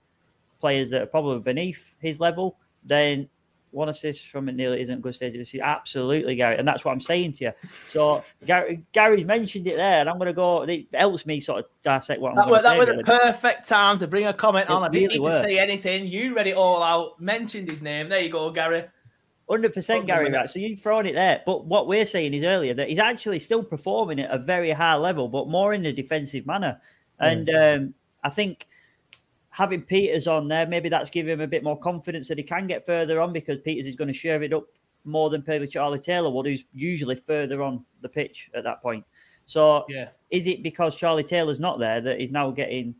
players 0.60 0.90
that 0.90 1.02
are 1.02 1.06
probably 1.06 1.38
beneath 1.40 1.94
his 2.00 2.18
level, 2.18 2.58
then 2.84 3.28
one 3.76 3.90
assist 3.90 4.28
from 4.28 4.46
McNeil 4.46 4.76
isn't 4.76 5.02
good 5.02 5.14
stage 5.14 5.36
of 5.36 5.60
Absolutely, 5.60 6.34
Gary. 6.34 6.56
And 6.56 6.66
that's 6.66 6.82
what 6.82 6.92
I'm 6.92 7.00
saying 7.00 7.34
to 7.34 7.44
you. 7.44 7.52
So 7.86 8.24
Gary, 8.46 8.82
Gary's 8.92 9.26
mentioned 9.26 9.66
it 9.66 9.76
there, 9.76 10.00
and 10.00 10.08
I'm 10.08 10.16
going 10.16 10.28
to 10.28 10.32
go. 10.32 10.62
It 10.62 10.86
helps 10.94 11.26
me 11.26 11.40
sort 11.40 11.60
of 11.60 11.66
dissect 11.82 12.20
what 12.20 12.30
I'm 12.30 12.36
that 12.36 12.62
say. 12.62 12.68
That 12.70 12.78
was 12.78 12.96
the 12.96 13.04
perfect 13.04 13.68
time 13.68 13.98
to 13.98 14.06
bring 14.06 14.26
a 14.26 14.32
comment 14.32 14.70
it 14.70 14.72
on. 14.72 14.82
I 14.82 14.88
didn't 14.88 15.08
really 15.08 15.18
need 15.18 15.30
to 15.30 15.40
say 15.40 15.58
anything. 15.58 16.06
You 16.06 16.34
read 16.34 16.46
it 16.46 16.56
all 16.56 16.82
out, 16.82 17.20
mentioned 17.20 17.68
his 17.68 17.82
name. 17.82 18.08
There 18.08 18.20
you 18.20 18.30
go, 18.30 18.50
Gary. 18.50 18.84
Hundred 19.48 19.74
percent, 19.74 20.06
Gary. 20.06 20.32
Right. 20.32 20.48
So 20.48 20.58
you've 20.58 20.80
thrown 20.80 21.04
it 21.04 21.12
there, 21.12 21.42
but 21.44 21.66
what 21.66 21.86
we're 21.86 22.06
saying 22.06 22.32
is 22.32 22.44
earlier 22.44 22.72
that 22.74 22.88
he's 22.88 22.98
actually 22.98 23.38
still 23.40 23.62
performing 23.62 24.20
at 24.20 24.30
a 24.30 24.38
very 24.38 24.70
high 24.70 24.96
level, 24.96 25.28
but 25.28 25.48
more 25.48 25.74
in 25.74 25.84
a 25.84 25.92
defensive 25.92 26.46
manner. 26.46 26.80
And 27.20 27.46
mm. 27.46 27.76
um, 27.76 27.94
I 28.24 28.30
think 28.30 28.66
having 29.56 29.80
Pieters 29.80 30.30
on 30.30 30.48
there, 30.48 30.66
maybe 30.66 30.90
that's 30.90 31.08
giving 31.08 31.32
him 31.32 31.40
a 31.40 31.46
bit 31.46 31.64
more 31.64 31.78
confidence 31.78 32.28
that 32.28 32.36
he 32.36 32.44
can 32.44 32.66
get 32.66 32.84
further 32.84 33.22
on 33.22 33.32
because 33.32 33.56
Pieters 33.60 33.86
is 33.86 33.96
going 33.96 34.06
to 34.06 34.12
share 34.12 34.42
it 34.42 34.52
up 34.52 34.66
more 35.06 35.30
than 35.30 35.42
maybe 35.46 35.66
Charlie 35.66 35.98
Taylor 35.98 36.28
would, 36.28 36.44
who's 36.44 36.64
usually 36.74 37.14
further 37.14 37.62
on 37.62 37.82
the 38.02 38.08
pitch 38.08 38.50
at 38.54 38.64
that 38.64 38.82
point. 38.82 39.02
So, 39.46 39.86
yeah. 39.88 40.08
is 40.30 40.46
it 40.46 40.62
because 40.62 40.94
Charlie 40.94 41.24
Taylor's 41.24 41.58
not 41.58 41.78
there 41.78 42.02
that 42.02 42.20
he's 42.20 42.30
now 42.30 42.50
getting 42.50 42.96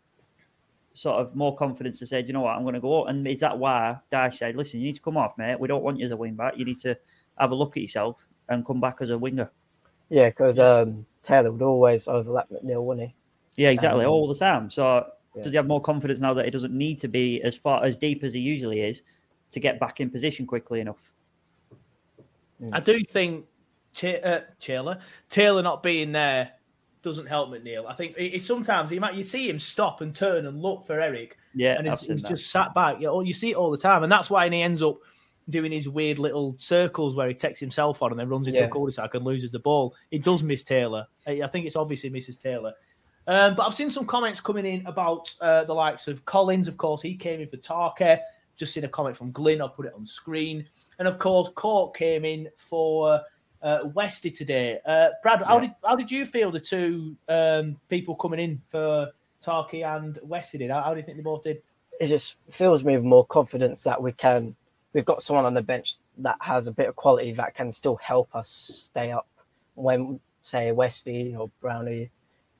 sort 0.95 1.21
of 1.21 1.37
more 1.37 1.55
confidence 1.55 1.99
to 1.99 2.07
say, 2.07 2.25
you 2.25 2.33
know 2.33 2.41
what, 2.41 2.57
I'm 2.57 2.63
going 2.63 2.75
to 2.75 2.81
go? 2.81 3.05
And 3.05 3.29
is 3.29 3.41
that 3.41 3.59
why 3.59 3.99
Dyche 4.11 4.37
said, 4.37 4.57
listen, 4.57 4.81
you 4.81 4.87
need 4.87 4.97
to 4.97 5.03
come 5.03 5.19
off, 5.19 5.37
mate. 5.37 5.61
We 5.61 5.69
don't 5.69 5.83
want 5.83 5.99
you 5.99 6.07
as 6.07 6.11
a 6.11 6.17
wing 6.17 6.37
back. 6.37 6.55
You 6.57 6.65
need 6.65 6.81
to 6.81 6.97
have 7.39 7.51
a 7.51 7.55
look 7.55 7.77
at 7.77 7.83
yourself 7.83 8.27
and 8.49 8.65
come 8.65 8.81
back 8.81 9.03
as 9.03 9.11
a 9.11 9.19
winger. 9.19 9.51
Yeah, 10.09 10.31
because 10.31 10.59
um, 10.59 11.05
Taylor 11.21 11.53
would 11.53 11.61
always 11.61 12.09
overlap 12.09 12.49
McNeil, 12.49 12.83
wouldn't 12.83 13.09
he? 13.09 13.63
Yeah, 13.63 13.71
exactly, 13.71 14.07
um, 14.07 14.11
all 14.11 14.27
the 14.27 14.35
time. 14.35 14.71
So 14.71 15.07
yeah. 15.37 15.43
Does 15.43 15.53
he 15.53 15.57
have 15.57 15.67
more 15.67 15.81
confidence 15.81 16.21
now 16.21 16.35
that 16.35 16.45
he 16.45 16.51
doesn't 16.51 16.73
need 16.73 16.99
to 17.01 17.09
be 17.09 17.43
as 17.43 17.55
far 17.55 17.85
as 17.85 17.97
deep 17.97 18.25
as 18.25 18.33
he 18.33 18.41
usually 18.41 18.81
is 18.81 19.03
to 19.53 19.61
get 19.61 19.79
back 19.79 20.01
in 20.01 20.11
position 20.11 20.47
quickly 20.47 20.81
enough? 20.81 21.13
I 22.73 22.81
do 22.81 22.99
think 23.05 23.47
Ch- 23.93 24.21
uh, 24.23 24.41
Taylor 24.61 24.99
Taylor 25.29 25.63
not 25.63 25.83
being 25.83 26.13
there 26.13 26.53
doesn't 27.03 27.27
help 27.27 27.51
McNeil. 27.51 27.87
I 27.87 27.95
think 27.95 28.15
it, 28.17 28.43
sometimes 28.43 28.91
he 28.91 28.99
might 28.99 29.15
you 29.15 29.23
see 29.23 29.49
him 29.49 29.59
stop 29.59 30.01
and 30.01 30.15
turn 30.15 30.47
and 30.47 30.61
look 30.61 30.87
for 30.87 31.01
Erik. 31.01 31.37
Yeah, 31.55 31.79
and 31.79 31.89
he's, 31.89 32.01
he's 32.01 32.23
just 32.23 32.51
sat 32.51 32.75
back. 32.75 32.97
You, 33.01 33.07
know, 33.07 33.21
you 33.21 33.33
see 33.33 33.51
it 33.51 33.57
all 33.57 33.71
the 33.71 33.79
time, 33.79 34.03
and 34.03 34.11
that's 34.11 34.31
why 34.31 34.49
he 34.49 34.63
ends 34.63 34.83
up 34.83 34.99
doing 35.49 35.71
his 35.71 35.89
weird 35.89 36.19
little 36.19 36.55
circles 36.59 37.15
where 37.15 37.29
he 37.29 37.35
takes 37.35 37.61
himself 37.61 38.03
on 38.03 38.11
and 38.11 38.19
then 38.19 38.29
runs 38.29 38.49
into 38.49 38.59
yeah. 38.59 38.67
a 38.67 38.69
cul-de-sac 38.69 39.15
and 39.15 39.25
loses 39.25 39.53
the 39.53 39.59
ball. 39.61 39.95
It 40.11 40.25
does 40.25 40.43
miss 40.43 40.65
Taylor. 40.65 41.07
I 41.27 41.47
think 41.47 41.67
it's 41.67 41.77
obviously 41.77 42.11
misses 42.11 42.37
Taylor. 42.37 42.73
Um, 43.27 43.57
but 43.57 43.67
I've 43.67 43.75
seen 43.75 43.91
some 43.91 44.07
comments 44.07 44.41
coming 44.41 44.65
in 44.65 44.87
about 44.87 45.35
uh, 45.41 45.65
the 45.65 45.75
likes 45.75 46.07
of 46.09 46.25
Collins. 46.25 46.69
Of 46.69 46.77
course, 46.77 47.03
he 47.03 47.17
came 47.17 47.41
in 47.41 47.49
for 47.49 47.57
Tarky. 47.57 48.21
Just 48.57 48.73
seen 48.73 48.85
a 48.85 48.89
comment 48.89 49.17
from 49.17 49.33
Glyn. 49.33 49.61
I'll 49.61 49.69
put 49.69 49.87
it 49.87 49.93
on 49.95 50.07
screen. 50.07 50.67
And 50.99 51.07
of 51.07 51.19
course, 51.19 51.51
Cork 51.55 51.97
came 51.97 52.25
in 52.25 52.49
for 52.57 53.21
uh, 53.63 53.79
Westy 53.95 54.31
today. 54.31 54.79
Uh, 54.87 55.09
Brad, 55.23 55.41
yeah. 55.41 55.47
how 55.47 55.59
did 55.59 55.75
how 55.85 55.97
did 55.97 56.11
you 56.11 56.25
feel 56.25 56.51
the 56.51 56.61
two 56.61 57.17
um, 57.29 57.77
people 57.89 58.15
coming 58.15 58.41
in 58.41 58.61
for 58.69 59.11
Tarky 59.43 59.83
and 59.85 60.19
Westy 60.23 60.59
did? 60.59 60.71
How, 60.71 60.83
how, 60.83 60.95
do 60.95 61.01
you 61.01 61.05
think 61.05 61.19
they 61.19 61.23
both 61.23 61.43
did? 61.43 61.63
It 62.01 62.07
just 62.07 62.37
fills 62.51 62.85
me 62.85 62.97
with 62.97 63.05
more 63.05 63.27
confidence 63.27 63.83
that 63.85 64.01
we 64.01 64.13
can. 64.13 64.55
We've 64.93 65.05
got 65.05 65.23
someone 65.23 65.45
on 65.45 65.55
the 65.55 65.63
bench 65.63 65.97
that 66.19 66.37
has 66.41 66.67
a 66.67 66.73
bit 66.73 66.89
of 66.89 66.97
quality 66.97 67.33
that 67.33 67.55
can 67.55 67.73
still 67.73 67.97
help 67.97 68.35
us 68.35 68.49
stay 68.49 69.13
up 69.13 69.27
when, 69.75 70.19
say, 70.43 70.73
Westy 70.73 71.37
or 71.37 71.51
Brownie 71.61 72.11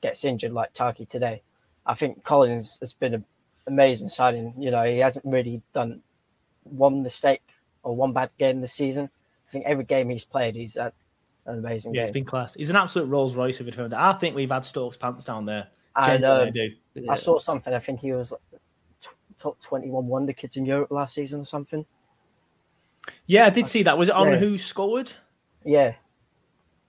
gets 0.01 0.23
injured 0.23 0.53
like 0.53 0.73
Tarky 0.73 1.07
today. 1.07 1.41
I 1.85 1.93
think 1.93 2.23
Collins 2.23 2.79
has 2.81 2.93
been 2.93 3.13
an 3.13 3.25
amazing 3.67 4.09
signing. 4.09 4.53
You 4.57 4.71
know, 4.71 4.83
he 4.83 4.99
hasn't 4.99 5.25
really 5.25 5.61
done 5.73 6.01
one 6.63 7.03
mistake 7.03 7.43
or 7.83 7.95
one 7.95 8.13
bad 8.13 8.29
game 8.37 8.61
this 8.61 8.73
season. 8.73 9.09
I 9.47 9.51
think 9.51 9.65
every 9.65 9.85
game 9.85 10.09
he's 10.09 10.25
played, 10.25 10.55
he's 10.55 10.75
had 10.75 10.93
an 11.45 11.59
amazing 11.59 11.93
yeah, 11.93 12.01
game. 12.01 12.03
it's 12.05 12.13
been 12.13 12.25
class. 12.25 12.53
He's 12.55 12.69
an 12.69 12.75
absolute 12.75 13.05
Rolls 13.05 13.35
Royce 13.35 13.59
of 13.59 13.67
a 13.67 13.71
defender. 13.71 13.95
I 13.97 14.13
think 14.13 14.35
we've 14.35 14.51
had 14.51 14.65
Stokes 14.65 14.97
pants 14.97 15.23
down 15.23 15.45
there. 15.45 15.67
And 15.95 16.25
uh, 16.25 16.45
I 16.47 16.49
do. 16.49 16.69
I 17.09 17.15
saw 17.15 17.39
something. 17.39 17.73
I 17.73 17.79
think 17.79 18.01
he 18.01 18.11
was 18.11 18.33
top 19.37 19.59
21 19.61 20.07
wonder 20.07 20.33
kids 20.33 20.57
in 20.57 20.65
Europe 20.65 20.91
last 20.91 21.15
season 21.15 21.41
or 21.41 21.45
something. 21.45 21.85
Yeah, 23.25 23.45
I 23.45 23.49
did 23.49 23.67
see 23.67 23.83
that. 23.83 23.97
Was 23.97 24.09
it 24.09 24.15
on 24.15 24.27
yeah. 24.27 24.37
who 24.37 24.57
scored? 24.57 25.13
Yeah. 25.63 25.93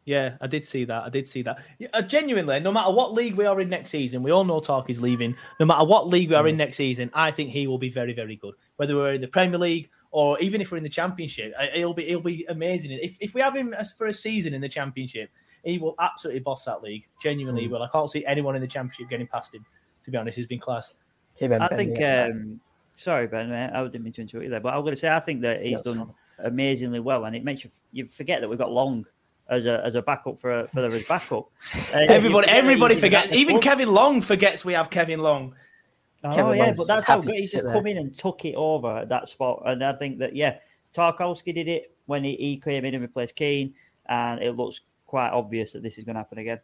Yeah, 0.09 0.37
I 0.41 0.47
did 0.47 0.65
see 0.65 0.87
that. 0.87 1.03
I 1.03 1.11
did 1.11 1.29
see 1.29 1.43
that. 1.43 1.59
Yeah, 1.79 1.89
uh, 1.93 2.01
genuinely, 2.01 2.59
no 2.61 2.73
matter 2.73 2.91
what 2.91 3.13
league 3.13 3.35
we 3.35 3.45
are 3.45 3.61
in 3.61 3.69
next 3.69 3.91
season, 3.91 4.23
we 4.23 4.31
all 4.31 4.43
know 4.43 4.59
Talk 4.59 4.89
is 4.89 5.03
leaving. 5.03 5.37
No 5.61 5.67
matter 5.67 5.85
what 5.85 6.09
league 6.09 6.31
we 6.31 6.35
are 6.35 6.49
in 6.49 6.55
Mm. 6.55 6.65
next 6.65 6.79
season, 6.79 7.11
I 7.13 7.31
think 7.31 7.51
he 7.51 7.67
will 7.67 7.77
be 7.77 7.91
very, 7.91 8.15
very 8.15 8.35
good. 8.37 8.55
Whether 8.77 8.97
we're 8.97 9.13
in 9.13 9.21
the 9.21 9.29
Premier 9.29 9.59
League 9.59 9.91
or 10.11 10.39
even 10.41 10.63
if 10.63 10.71
we're 10.73 10.79
in 10.79 10.83
the 10.83 10.89
Championship, 10.89 11.53
I- 11.61 11.73
he'll 11.75 11.93
be 11.93 12.05
he'll 12.07 12.21
be 12.23 12.47
amazing. 12.49 12.93
If 12.93 13.19
if 13.21 13.35
we 13.35 13.43
have 13.43 13.55
him 13.55 13.75
for 13.99 14.07
a 14.07 14.15
season 14.15 14.55
in 14.55 14.63
the 14.63 14.69
Championship, 14.69 15.29
he 15.63 15.77
will 15.79 15.95
absolutely 15.99 16.41
boss 16.41 16.65
that 16.65 16.83
league. 16.83 17.05
Genuinely, 17.21 17.61
he 17.63 17.69
Mm. 17.69 17.73
will. 17.73 17.83
I 17.83 17.89
can't 17.89 18.09
see 18.09 18.25
anyone 18.25 18.55
in 18.57 18.63
the 18.63 18.67
Championship 18.67 19.11
getting 19.11 19.27
past 19.27 19.55
him. 19.55 19.67
To 20.05 20.11
be 20.11 20.17
honest, 20.17 20.39
he's 20.39 20.47
been 20.47 20.59
class. 20.59 20.95
Him 21.35 21.53
and 21.53 21.63
I 21.63 21.69
Ben, 21.69 21.77
think. 21.77 21.99
yeah. 21.99 22.29
Um, 22.33 22.61
sorry, 22.97 23.27
Ben. 23.27 23.51
mate, 23.51 23.73
I 23.75 23.85
didn't 23.85 24.05
mean 24.05 24.15
to 24.15 24.23
interrupt 24.23 24.45
you 24.45 24.49
there, 24.51 24.61
but 24.61 24.73
I'm 24.73 24.81
going 24.81 24.95
to 24.95 24.97
say 24.97 25.11
I 25.15 25.21
think 25.21 25.43
that 25.43 25.63
he's 25.63 25.83
That's 25.83 25.97
done 25.97 26.15
amazingly 26.39 27.01
well, 27.01 27.27
and 27.27 27.37
it 27.37 27.45
makes 27.45 27.63
you 27.63 27.71
you 27.93 28.07
forget 28.07 28.41
that 28.41 28.49
we've 28.49 28.59
got 28.59 28.73
Long 28.73 29.05
as 29.49 29.67
a 29.67 29.85
as 29.85 29.95
a 29.95 30.03
backup 30.03 30.39
for 30.39 30.61
a, 30.61 30.69
for 30.69 30.83
the 30.83 31.05
backup. 31.09 31.51
Uh, 31.95 32.01
Everybody, 32.09 32.47
forget 32.47 32.57
everybody 32.59 32.95
he's 32.95 33.01
forgets. 33.03 33.33
Even 33.33 33.55
club. 33.55 33.63
Kevin 33.63 33.89
Long 33.93 34.21
forgets 34.21 34.65
we 34.65 34.75
have 34.75 34.91
Kevin 34.91 35.21
Long. 35.21 35.55
Oh 36.25 36.35
Kevin 36.35 36.57
yeah, 36.57 36.65
Long's 36.65 36.79
but 36.79 36.87
that's 36.87 37.07
how 37.07 37.21
good 37.21 37.35
he's 37.35 37.53
sit 37.53 37.65
come 37.65 37.87
in 37.87 37.99
and 37.99 38.17
took 38.17 38.45
it 38.45 38.55
over 38.55 38.99
at 38.99 39.09
that 39.09 39.29
spot. 39.29 39.63
And 39.65 39.83
I 39.83 39.93
think 39.95 40.19
that 40.19 40.37
yeah, 40.37 40.59
Tarkowski 40.95 41.55
did 41.55 41.69
it 41.69 41.95
when 42.07 42.25
he, 42.25 42.37
he 42.37 42.57
came 42.57 42.85
in 42.85 42.95
and 42.95 43.03
replaced 43.03 43.37
Keane, 43.37 43.75
and 44.07 44.43
it 44.43 44.53
looks 44.57 44.81
quite 45.07 45.31
obvious 45.31 45.73
that 45.73 45.83
this 45.83 45.99
is 45.99 46.05
going 46.05 46.15
to 46.15 46.21
happen 46.21 46.39
again. 46.39 46.61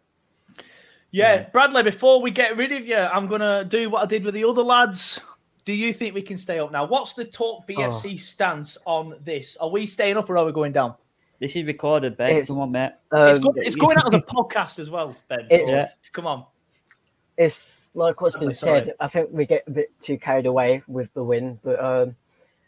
Yeah, 1.11 1.49
Bradley, 1.51 1.85
before 1.85 2.21
we 2.21 2.33
get 2.33 2.57
rid 2.57 2.73
of 2.73 2.87
you, 2.87 2.97
I'm 2.97 3.29
going 3.29 3.41
to 3.41 3.65
do 3.65 3.89
what 3.89 4.03
I 4.03 4.07
did 4.07 4.25
with 4.25 4.35
the 4.35 4.45
other 4.45 4.63
lads. 4.63 5.21
Do 5.65 5.73
you 5.73 5.93
think 5.93 6.15
we 6.15 6.23
can 6.23 6.37
stay 6.37 6.59
up 6.59 6.73
now? 6.73 6.85
What's 6.85 7.15
the 7.15 7.25
Talk 7.25 7.67
BFC 7.69 8.19
stance 8.21 8.77
on 8.85 9.15
this? 9.25 9.57
Are 9.59 9.71
we 9.71 9.87
staying 9.87 10.17
up 10.17 10.29
or 10.29 10.37
are 10.37 10.45
we 10.45 10.53
going 10.53 10.73
down? 10.73 10.95
This 11.45 11.57
is 11.57 11.65
recorded, 11.67 12.17
Ben. 12.17 12.31
It's- 12.31 12.49
Come 12.49 12.61
on, 12.61 12.73
mate. 12.73 12.93
it's, 13.13 13.37
Um, 13.37 13.41
go- 13.43 13.53
it's 13.57 13.77
going 13.77 13.99
out 13.99 14.15
as 14.15 14.21
a 14.21 14.25
podcast 14.27 14.79
as 14.79 14.89
well, 14.89 15.15
Ben. 15.29 15.41
so 15.51 15.55
It's- 15.55 15.99
Come 16.15 16.27
on. 16.27 16.47
it's 17.37 17.91
like 17.95 18.19
what's 18.23 18.35
been 18.37 18.55
sorry. 18.55 18.87
said. 18.87 18.95
I 18.99 19.09
think 19.09 19.29
we 19.31 19.45
get 19.45 19.63
a 19.67 19.71
bit 19.71 19.93
too 20.01 20.17
carried 20.17 20.47
away 20.47 20.83
with 20.89 21.13
the 21.13 21.23
win, 21.23 21.59
but 21.63 21.79
um, 21.85 22.17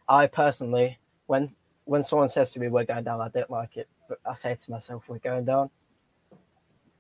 I 0.09 0.27
personally, 0.27 0.99
when 1.27 1.55
when 1.85 2.03
someone 2.03 2.29
says 2.29 2.53
to 2.53 2.61
me 2.61 2.68
we're 2.68 2.85
going 2.85 3.05
down, 3.05 3.20
I 3.22 3.29
don't 3.29 3.49
like 3.49 3.77
it. 3.79 3.89
But 4.09 4.18
I 4.27 4.35
say 4.35 4.55
to 4.55 4.70
myself, 4.70 5.05
we're 5.09 5.20
going 5.20 5.45
down. 5.47 5.70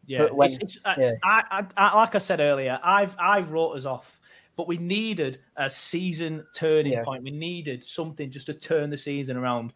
Yeah, 0.06 0.18
But 0.22 0.36
when- 0.36 0.46
it's, 0.50 0.58
it's, 0.58 0.78
yeah. 0.96 1.12
I, 1.24 1.42
I, 1.50 1.66
I, 1.88 1.96
like 1.96 2.14
I 2.14 2.18
said 2.18 2.40
earlier, 2.40 2.78
I've 2.82 3.14
I've 3.18 3.50
wrote 3.50 3.72
us 3.72 3.84
off, 3.84 4.18
but 4.56 4.66
we 4.66 4.78
needed 4.78 5.40
a 5.56 5.68
season 5.68 6.46
turning 6.54 6.92
Yeah. 6.94 7.02
point. 7.04 7.22
We 7.22 7.32
needed 7.32 7.84
something 7.84 8.30
just 8.30 8.46
to 8.46 8.54
turn 8.54 8.88
the 8.88 8.96
season 8.98 9.36
around, 9.36 9.74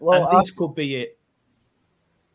Well, 0.00 0.24
and 0.28 0.34
I- 0.36 0.40
this 0.40 0.50
could 0.52 0.74
be 0.74 0.94
it. 0.96 1.18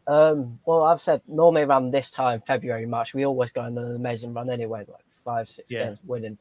Um, 0.08 0.58
well, 0.66 0.84
I've 0.84 1.02
said 1.02 1.22
normally 1.28 1.64
around 1.64 1.92
this 1.92 2.12
time, 2.12 2.42
February, 2.48 2.86
March, 2.86 3.14
we 3.14 3.26
always 3.26 3.52
go 3.52 3.62
on 3.62 3.78
an 3.78 3.96
amazing 3.96 4.34
run 4.34 4.50
anyway, 4.50 4.86
like 4.88 5.04
five, 5.24 5.50
six 5.50 5.72
Yeah. 5.72 5.86
games 5.86 6.00
winning, 6.06 6.38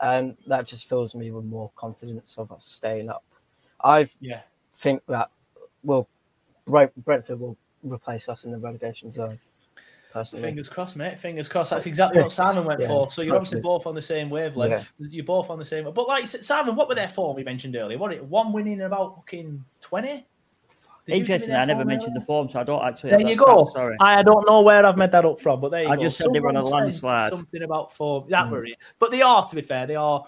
and 0.00 0.36
that 0.46 0.66
just 0.66 0.88
fills 0.88 1.14
me 1.14 1.30
with 1.30 1.44
more 1.44 1.70
confidence 1.76 2.38
of 2.38 2.50
us 2.50 2.64
staying 2.64 3.10
up. 3.10 3.24
I 3.84 4.08
Yeah. 4.20 4.40
think 4.74 5.02
that 5.06 5.30
will 5.84 6.08
Brentford 6.66 7.40
will 7.40 7.56
replace 7.82 8.28
us 8.28 8.44
in 8.44 8.52
the 8.52 8.58
relegation 8.58 9.12
zone. 9.12 9.38
Personally, 10.12 10.48
Fingers 10.48 10.68
crossed, 10.68 10.96
mate. 10.96 11.18
Fingers 11.18 11.48
crossed. 11.48 11.70
That's 11.70 11.86
exactly 11.86 12.20
what 12.20 12.32
Simon 12.32 12.64
went 12.64 12.80
Yeah, 12.80 12.88
for. 12.88 13.10
So 13.10 13.22
you're 13.22 13.36
obviously 13.36 13.60
both 13.60 13.86
on 13.86 13.94
the 13.94 14.02
same 14.02 14.28
wavelength. 14.28 14.92
You're 14.98 15.24
both 15.24 15.50
on 15.50 15.58
the 15.58 15.64
same. 15.64 15.84
But 15.92 16.08
like 16.08 16.26
Simon, 16.26 16.74
what 16.74 16.88
were 16.88 16.96
their 16.96 17.08
form 17.08 17.36
we 17.36 17.44
mentioned 17.44 17.76
earlier? 17.76 17.96
What 17.96 18.12
it 18.12 18.24
one 18.24 18.52
winning 18.52 18.74
in 18.74 18.82
about 18.82 19.16
fucking 19.16 19.64
twenty? 19.80 20.26
Interesting. 21.12 21.54
I 21.54 21.64
never 21.64 21.84
mentioned 21.84 22.14
the 22.16 22.20
form, 22.20 22.48
so 22.48 22.60
I 22.60 22.64
don't 22.64 22.82
actually. 22.84 23.10
There 23.10 23.20
you 23.20 23.36
go. 23.36 23.64
stat, 23.64 23.72
Sorry. 23.74 23.96
I 24.00 24.22
don't 24.22 24.46
know 24.46 24.60
where 24.62 24.84
I've 24.84 24.96
made 24.96 25.12
that 25.12 25.24
up 25.24 25.40
from, 25.40 25.60
but 25.60 25.70
there 25.70 25.82
you 25.82 25.88
I 25.88 25.96
go. 25.96 26.02
just 26.02 26.16
said 26.18 26.28
they 26.32 26.40
were 26.40 26.48
on 26.48 26.56
a 26.56 26.64
landslide. 26.64 27.30
Something 27.32 27.62
about 27.62 27.92
form. 27.94 28.24
That 28.28 28.46
Mm. 28.46 28.50
were 28.50 28.64
it. 28.66 28.76
But 28.98 29.10
they 29.10 29.22
are, 29.22 29.46
to 29.46 29.54
be 29.56 29.62
fair, 29.62 29.86
they 29.86 29.96
are. 29.96 30.24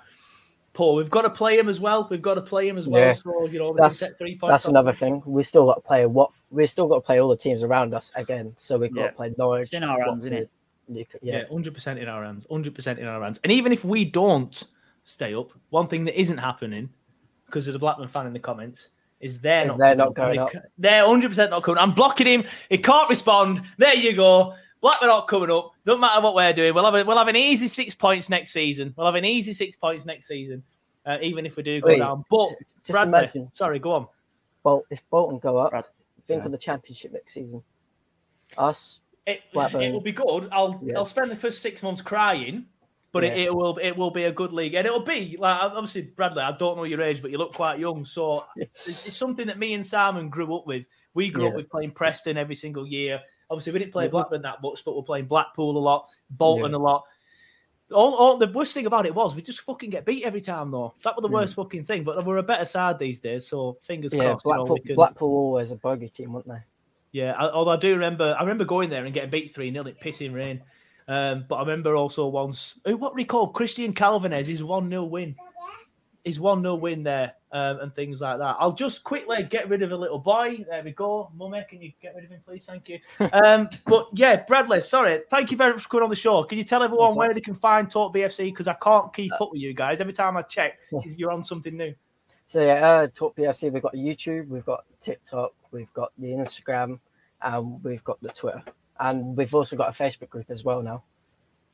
Paul, 0.75 0.95
we've 0.97 1.11
got 1.11 1.23
to 1.23 1.31
play 1.31 1.59
him 1.59 1.69
as 1.69 1.81
well. 1.81 2.09
We've 2.11 2.23
got 2.23 2.35
to 2.35 2.41
play 2.43 2.67
him 2.67 2.79
as 2.79 2.89
well. 2.89 3.03
Yeah. 3.09 3.13
So 3.13 3.45
you 3.47 3.59
know, 3.59 3.75
that's 3.79 3.99
set 3.99 4.17
three 4.17 4.39
points. 4.39 4.51
that's 4.53 4.65
off. 4.65 4.71
another 4.71 4.93
thing. 4.93 5.23
We 5.27 5.43
still 5.43 5.67
got 5.67 5.75
to 5.75 5.81
play 5.83 6.07
what 6.07 6.31
we 6.51 6.67
still 6.67 6.89
got 6.89 6.95
to 6.97 7.01
play 7.03 7.21
all 7.21 7.29
the 7.29 7.37
teams 7.37 7.63
around 7.63 7.93
us 7.93 8.11
again. 8.17 8.55
So 8.57 8.79
we've 8.79 8.95
got 8.95 9.01
Yeah. 9.03 9.07
to 9.09 9.13
play 9.15 9.35
Norwich. 9.37 9.65
It's 9.65 9.73
in 9.75 9.85
our 9.85 10.03
hands, 10.03 10.25
isn't 10.25 10.37
it? 10.37 10.51
Newcastle- 10.89 11.21
Yeah, 11.23 11.45
hundred 11.51 11.75
percent 11.75 11.99
in 11.99 12.09
our 12.09 12.25
hands. 12.25 12.47
Hundred 12.51 12.75
percent 12.75 12.99
in 12.99 13.07
our 13.07 13.23
hands. 13.23 13.39
And 13.45 13.53
even 13.53 13.71
if 13.73 13.85
we 13.85 14.05
don't 14.07 14.67
stay 15.05 15.35
up, 15.35 15.53
one 15.71 15.89
thing 15.89 16.05
that 16.07 16.19
isn't 16.19 16.39
happening 16.39 16.89
because 17.47 17.67
of 17.67 17.75
the 17.75 17.79
Blackburn 17.79 18.09
fan 18.09 18.27
in 18.27 18.33
the 18.33 18.39
comments 18.39 18.91
is 19.23 19.39
they're 19.41 19.63
Is 19.63 19.69
not. 19.69 19.79
they're 19.79 19.95
not 19.95 20.15
going 20.15 20.31
And 20.33 20.41
up. 20.41 20.53
they 20.53 20.59
ca- 20.59 20.65
They're 20.79 21.07
hundred 21.07 21.29
percent 21.31 21.51
not 21.51 21.63
coming. 21.63 21.79
I'm 21.79 21.93
blocking 21.93 22.27
him. 22.27 22.45
He 22.69 22.77
can't 22.77 23.09
respond. 23.09 23.63
There 23.79 23.95
you 23.95 24.15
go. 24.15 24.55
Blackburn 24.83 25.09
not 25.09 25.29
coming 25.29 25.51
up. 25.51 25.71
Don't 25.87 26.01
matter 26.01 26.21
what 26.21 26.35
we're 26.35 26.53
doing. 26.53 26.75
We'll 26.75 26.85
have 26.85 26.95
a, 26.95 27.05
we'll 27.05 27.17
have 27.17 27.29
an 27.29 27.37
easy 27.37 27.69
six 27.69 27.95
points 27.95 28.29
next 28.29 28.53
season. 28.53 28.93
We'll 28.97 29.07
have 29.07 29.15
an 29.15 29.25
easy 29.25 29.53
six 29.53 29.77
points 29.77 30.05
next 30.05 30.27
season, 30.27 30.63
uh, 31.07 31.19
even 31.23 31.47
if 31.47 31.57
we 31.57 31.63
do 31.63 31.81
go 31.81 31.87
Wait, 31.89 31.99
down. 32.01 32.25
But 32.29 32.49
just 32.85 32.87
Bradley, 32.91 33.09
imagine. 33.09 33.49
sorry, 33.53 33.79
go 33.79 33.93
on. 33.93 34.07
Well, 34.65 34.83
if 34.91 35.09
Bolton 35.09 35.39
go 35.39 35.57
up, 35.59 35.73
think 36.27 36.41
yeah. 36.41 36.47
of 36.47 36.53
the 36.53 36.59
championship 36.59 37.13
next 37.13 37.33
season. 37.35 37.63
Us, 38.59 39.01
It, 39.27 39.41
it 39.55 39.93
will 39.93 40.01
be 40.01 40.13
good. 40.13 40.49
I'll 40.53 40.81
Yeah. 40.85 40.99
I'll 40.99 41.05
spend 41.05 41.31
the 41.31 41.37
first 41.37 41.63
six 41.63 41.83
months 41.83 42.03
crying, 42.03 42.67
but 43.13 43.25
it, 43.25 43.37
Yeah. 43.37 43.45
it 43.45 43.55
will 43.55 43.79
it 43.79 43.93
will 43.97 44.11
be 44.11 44.25
a 44.25 44.33
good 44.33 44.53
league, 44.53 44.75
and 44.75 44.87
it'll 44.87 45.01
be 45.01 45.37
like 45.39 45.61
obviously 45.63 46.03
Bradley. 46.03 46.43
I 46.43 46.53
don't 46.53 46.77
know 46.77 46.85
your 46.85 47.03
age, 47.03 47.23
but 47.23 47.31
you 47.31 47.39
look 47.39 47.53
quite 47.55 47.79
young, 47.79 48.05
so 48.05 48.45
it's, 48.57 48.87
it's 49.07 49.17
something 49.17 49.47
that 49.47 49.59
me 49.59 49.75
and 49.75 49.85
Simon 49.87 50.29
grew 50.29 50.55
up 50.57 50.67
with. 50.67 50.85
We 51.15 51.29
grew 51.31 51.49
up 51.49 51.55
with 51.55 51.69
playing 51.71 51.91
Preston 51.93 52.37
every 52.39 52.55
single 52.55 52.87
year. 52.87 53.21
Obviously, 53.51 53.73
we 53.75 53.79
didn't 53.81 53.93
play 53.93 54.09
Mhm. 54.09 54.13
Blackburn 54.13 54.43
that 54.43 54.63
much, 54.63 54.83
but 54.85 54.97
we're 54.97 55.03
playing 55.03 55.27
Blackpool 55.27 55.77
a 55.77 55.79
lot, 55.79 56.09
Bolton 56.31 56.71
Yeah. 56.71 56.77
a 56.77 56.79
lot. 56.79 57.05
All, 57.93 58.15
all, 58.15 58.39
the 58.39 58.47
worst 58.47 58.73
thing 58.73 58.87
about 58.87 59.05
it 59.05 59.15
was 59.15 59.35
we 59.37 59.43
just 59.43 59.61
fucking 59.61 59.91
get 59.91 60.07
beat 60.07 60.25
every 60.25 60.41
time, 60.41 60.71
though. 60.71 60.95
That 61.05 61.15
was 61.15 61.23
the 61.23 61.29
Mm. 61.29 61.33
worst 61.35 61.55
fucking 61.57 61.85
thing. 61.85 62.05
But 62.05 62.25
we're 62.25 62.39
a 62.39 62.43
better 62.43 62.65
side 62.65 62.99
these 62.99 63.21
days, 63.21 63.47
so 63.47 63.77
fingers 63.83 64.15
yeah, 64.15 64.31
crossed. 64.31 64.47
you 64.47 64.51
know, 64.53 64.57
Blackpool, 64.65 64.79
can- 64.87 64.95
Blackpool 64.97 65.29
always 65.29 65.71
a 65.73 65.77
bogey 65.77 66.09
team, 66.09 66.33
weren't 66.33 66.49
they? 66.49 66.63
yeah, 67.13 67.33
I, 67.33 67.51
although 67.51 67.73
I 67.73 67.77
do 67.77 67.93
remember, 67.93 68.35
I 68.39 68.41
remember 68.41 68.65
going 68.65 68.89
there 68.89 69.05
and 69.05 69.13
getting 69.13 69.29
beat 69.29 69.55
three 69.55 69.71
0 69.71 69.85
in 69.87 69.95
pissing 69.97 70.33
rain. 70.33 70.63
Um, 71.09 71.45
but 71.49 71.57
I 71.57 71.61
remember 71.61 71.97
also 71.97 72.27
once, 72.27 72.79
what 72.85 73.15
recall 73.15 73.49
Christian 73.49 73.93
Kalvenes 73.93 74.47
his 74.47 74.63
one 74.63 74.89
0 74.89 75.05
win, 75.05 75.35
his 76.25 76.41
one 76.41 76.63
0 76.63 76.77
win 76.77 77.03
there, 77.03 77.35
um, 77.53 77.81
and 77.81 77.95
things 77.95 78.21
like 78.21 78.39
that. 78.39 78.57
I'll 78.59 78.73
just 78.73 79.05
quickly 79.05 79.43
get 79.43 79.69
rid 79.69 79.83
of 79.83 79.93
a 79.93 79.97
little 79.97 80.19
boy. 80.19 80.65
There 80.69 80.83
we 80.83 80.93
go, 80.93 81.31
Mummy, 81.35 81.65
can 81.69 81.83
you 81.83 81.93
get 82.01 82.15
rid 82.15 82.25
of 82.25 82.31
him, 82.31 82.41
please? 82.47 82.65
Thank 82.65 82.89
you. 82.89 82.99
Um, 83.33 83.69
but 83.87 84.09
yeah, 84.13 84.45
Bradley, 84.45 84.81
sorry, 84.81 85.21
thank 85.31 85.51
you 85.51 85.57
very 85.57 85.73
much 85.73 85.83
for 85.83 85.89
coming 85.89 86.05
on 86.05 86.11
the 86.11 86.17
show. 86.17 86.45
Can 86.45 86.59
you 86.59 86.65
tell 86.65 86.83
everyone 86.83 87.09
That's 87.09 87.17
where 87.17 87.29
right. 87.29 87.35
they 87.35 87.41
can 87.41 87.55
find 87.55 87.91
Talk 87.91 88.15
BFC? 88.15 88.47
Because 88.47 88.69
I 88.69 88.75
can't 88.75 89.13
keep 89.13 89.33
up 89.41 89.51
with 89.53 89.61
you 89.61 89.75
guys. 89.75 90.01
Every 90.01 90.13
time 90.13 90.37
I 90.37 90.43
check, 90.43 90.79
you're 91.17 91.31
on 91.31 91.45
something 91.45 91.77
new. 91.77 91.95
So 92.47 92.65
yeah, 92.65 92.87
uh, 92.87 93.07
Talk 93.09 93.35
BFC. 93.37 93.73
We've 93.73 93.83
got 93.83 93.95
YouTube, 93.95 94.49
we've 94.49 94.65
got 94.65 94.85
TikTok, 95.01 95.55
we've 95.71 95.93
got 95.95 96.13
the 96.19 96.29
Instagram, 96.29 97.01
and 97.41 97.83
we've 97.83 98.05
got 98.05 98.21
the 98.21 98.29
Twitter, 98.29 98.63
and 99.03 99.37
we've 99.37 99.55
also 99.55 99.77
got 99.77 99.89
a 99.89 100.03
Facebook 100.03 100.31
group 100.31 100.47
as 100.51 100.65
well 100.65 100.83
now. 100.83 101.03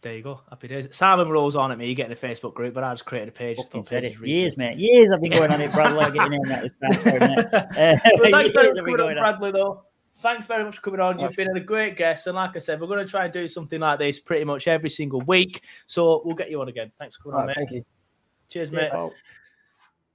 There 0.01 0.15
you 0.15 0.23
go. 0.23 0.41
Happy 0.49 0.69
days. 0.69 0.87
Simon 0.93 1.29
rolls 1.29 1.57
on 1.57 1.73
at 1.73 1.79
me 1.79 1.89
You 1.89 1.95
getting 1.97 2.13
a 2.13 2.17
Facebook 2.17 2.55
group, 2.55 2.73
but 2.73 2.85
I 2.85 2.93
just 2.93 3.05
created 3.05 3.31
a 3.31 3.33
page. 3.33 3.57
Fucking 3.57 3.83
said 3.83 4.05
it. 4.05 4.19
were 4.21 4.27
Years, 4.27 4.57
mate. 4.57 4.79
Years 4.79 5.11
I've 5.13 5.21
been 5.21 5.33
going 5.33 5.51
on 5.51 5.61
it, 5.61 5.73
Bradley. 5.73 5.99
I'm 6.05 6.13
getting 6.15 6.35
in 6.35 6.43
that 6.49 6.63
this 6.63 6.73
time. 6.81 6.93
Sorry, 6.95 7.19
mate. 7.19 7.47
Uh, 7.53 7.99
Well, 8.21 8.31
thanks 8.31 8.53
very 8.53 8.69
much 8.69 8.79
for 8.79 8.85
coming 8.85 9.01
on, 9.01 9.19
on. 9.19 9.25
Bradley, 9.25 9.51
though. 9.51 9.83
Thanks 10.21 10.47
very 10.47 10.63
much 10.65 10.77
for 10.77 10.83
coming 10.83 11.01
on. 11.01 11.19
You've 11.19 11.35
been 11.35 11.57
a 11.57 11.61
great 11.61 11.97
guest. 11.97 12.29
And 12.29 12.37
like 12.37 12.55
I 12.55 12.61
said, 12.61 12.81
we're 12.81 12.87
going 12.87 13.05
to 13.05 13.11
try 13.11 13.25
and 13.25 13.33
do 13.33 13.49
something 13.49 13.81
like 13.81 13.99
this 13.99 14.21
pretty 14.21 14.45
much 14.45 14.69
every 14.69 14.91
single 14.91 15.21
week. 15.23 15.63
So 15.89 16.23
we'll 16.25 16.37
get 16.37 16.49
you 16.51 16.61
on 16.61 16.69
again. 16.69 16.93
Thanks 16.99 17.17
for 17.17 17.25
coming 17.25 17.35
All 17.35 17.41
on, 17.43 17.47
right, 17.49 17.57
mate. 17.57 17.69
thank 17.69 17.71
you. 17.73 17.85
Cheers, 18.51 18.71
Yeah, 18.71 18.81
mate. 18.83 18.91
pal. 18.93 19.13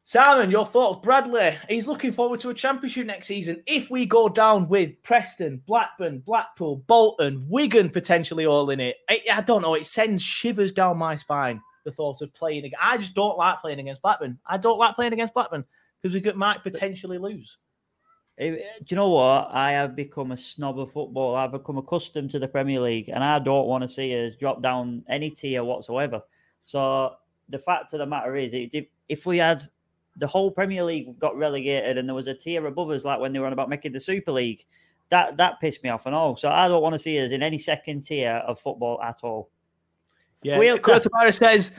Simon, 0.05 0.51
your 0.51 0.65
thoughts? 0.65 0.99
Bradley, 1.01 1.57
he's 1.69 1.87
looking 1.87 2.11
forward 2.11 2.39
to 2.41 2.49
a 2.49 2.53
championship 2.53 3.07
next 3.07 3.27
season. 3.27 3.63
If 3.65 3.89
we 3.89 4.05
go 4.05 4.27
down 4.27 4.67
with 4.67 5.01
Preston, 5.01 5.61
Blackburn, 5.65 6.19
Blackpool, 6.19 6.83
Bolton, 6.87 7.45
Wigan 7.47 7.89
potentially 7.89 8.45
all 8.45 8.69
in 8.69 8.81
it, 8.81 8.97
I, 9.09 9.21
I 9.31 9.41
don't 9.41 9.61
know. 9.61 9.75
It 9.75 9.85
sends 9.85 10.21
shivers 10.21 10.73
down 10.73 10.97
my 10.97 11.15
spine. 11.15 11.61
The 11.85 11.91
thought 11.91 12.21
of 12.21 12.33
playing. 12.33 12.69
I 12.81 12.97
just 12.97 13.13
don't 13.13 13.37
like 13.37 13.59
playing 13.59 13.79
against 13.79 14.01
Blackburn. 14.01 14.39
I 14.45 14.57
don't 14.57 14.77
like 14.77 14.95
playing 14.95 15.13
against 15.13 15.33
Blackburn 15.33 15.65
because 16.01 16.15
we 16.15 16.31
might 16.33 16.63
potentially 16.63 17.17
lose. 17.17 17.57
Eh, 18.37 18.51
Do 18.51 18.85
you 18.87 18.95
know 18.95 19.09
what? 19.09 19.49
I 19.51 19.73
have 19.73 19.95
become 19.95 20.31
a 20.31 20.37
snob 20.37 20.79
of 20.79 20.91
football. 20.91 21.35
I've 21.35 21.51
become 21.51 21.77
accustomed 21.77 22.31
to 22.31 22.39
the 22.39 22.47
Premier 22.47 22.79
League, 22.79 23.09
and 23.09 23.21
I 23.23 23.39
don't 23.39 23.67
want 23.67 23.83
to 23.83 23.89
see 23.89 24.25
us 24.25 24.35
drop 24.35 24.61
down 24.61 25.03
any 25.09 25.29
tier 25.29 25.63
whatsoever. 25.63 26.21
So 26.63 27.15
the 27.49 27.59
fact 27.59 27.91
of 27.93 27.99
the 27.99 28.05
matter 28.05 28.35
is, 28.35 28.53
if 29.09 29.25
we 29.25 29.37
had 29.37 29.61
the 30.17 30.27
whole 30.27 30.51
Premier 30.51 30.83
League 30.83 31.17
got 31.19 31.35
relegated 31.37 31.97
and 31.97 32.07
there 32.07 32.15
was 32.15 32.27
a 32.27 32.33
tier 32.33 32.65
above 32.67 32.89
us, 32.91 33.03
like 33.05 33.19
when 33.19 33.33
they 33.33 33.39
were 33.39 33.47
on 33.47 33.53
about 33.53 33.69
making 33.69 33.91
the 33.93 33.99
Super 33.99 34.31
League, 34.31 34.65
that 35.09 35.37
that 35.37 35.59
pissed 35.59 35.83
me 35.83 35.89
off 35.89 36.05
and 36.05 36.15
all. 36.15 36.35
So 36.35 36.49
I 36.49 36.67
don't 36.67 36.81
want 36.83 36.93
to 36.93 36.99
see 36.99 37.19
us 37.23 37.31
in 37.31 37.41
any 37.43 37.57
second 37.57 38.03
tier 38.03 38.41
of 38.47 38.59
football 38.59 39.01
at 39.01 39.19
all. 39.23 39.49
Yeah, 40.43 40.57
Well, 40.59 40.77
Kurt 40.77 41.03
Tamara 41.03 41.31
says 41.31 41.71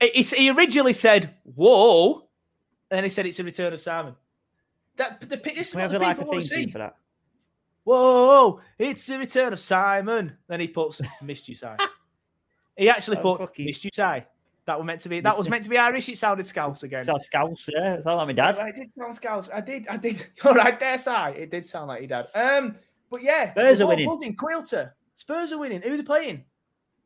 he, 0.00 0.22
he 0.22 0.50
originally 0.50 0.92
said 0.92 1.34
"whoa," 1.54 2.20
and 2.90 2.96
then 2.98 3.04
he 3.04 3.10
said 3.10 3.26
it's 3.26 3.38
a 3.38 3.44
return 3.44 3.72
of 3.72 3.80
Simon. 3.80 4.14
That 4.96 5.20
the 5.20 5.36
this 5.36 5.70
is 5.70 5.74
We 5.74 5.82
what 5.82 5.90
the 5.90 5.98
like 5.98 6.16
people 6.18 6.30
want 6.32 6.42
to 6.42 6.48
see. 6.48 6.70
for 6.70 6.78
that. 6.78 6.96
whoa, 7.84 8.60
it's 8.78 9.06
the 9.06 9.18
return 9.18 9.52
of 9.52 9.60
Simon. 9.60 10.36
Then 10.48 10.60
he 10.60 10.68
puts, 10.68 11.00
missed 11.22 11.48
you, 11.48 11.54
Si. 11.54 11.66
he 12.76 12.88
actually 12.88 13.18
Oh, 13.18 13.36
put, 13.36 13.58
missed 13.58 13.84
you, 13.84 13.90
Si. 13.92 14.02
That 14.70 14.78
was 14.78 14.86
meant 14.86 15.00
to 15.00 15.08
be. 15.08 15.20
That 15.20 15.36
was 15.36 15.48
meant 15.48 15.64
to 15.64 15.68
be 15.68 15.76
Irish. 15.78 16.08
It 16.08 16.16
sounded 16.16 16.46
Scouse 16.46 16.84
again. 16.84 17.04
So 17.04 17.18
Scouse, 17.18 17.68
yeah. 17.72 17.94
It's 17.94 18.06
not 18.06 18.14
like 18.14 18.28
my 18.28 18.32
dad. 18.32 18.56
I 18.56 18.70
did 18.70 18.88
sound 18.96 19.12
Scouse. 19.12 19.50
I 19.52 19.60
did. 19.60 19.88
I 19.88 19.96
did. 19.96 20.24
All 20.44 20.54
right, 20.54 20.78
there, 20.78 20.96
Si. 20.96 21.10
It 21.10 21.50
did 21.50 21.66
sound 21.66 21.88
like 21.88 22.02
your 22.02 22.06
dad. 22.08 22.28
Um, 22.36 22.76
but 23.10 23.20
yeah, 23.20 23.50
Spurs 23.50 23.80
are 23.80 23.88
winning. 23.88 24.08
buzzing, 24.08 24.36
Quilter. 24.36 24.92
Spurs 25.16 25.50
are 25.52 25.58
winning. 25.58 25.82
Who 25.82 25.92
are 25.92 25.96
they 25.96 26.04
playing? 26.04 26.44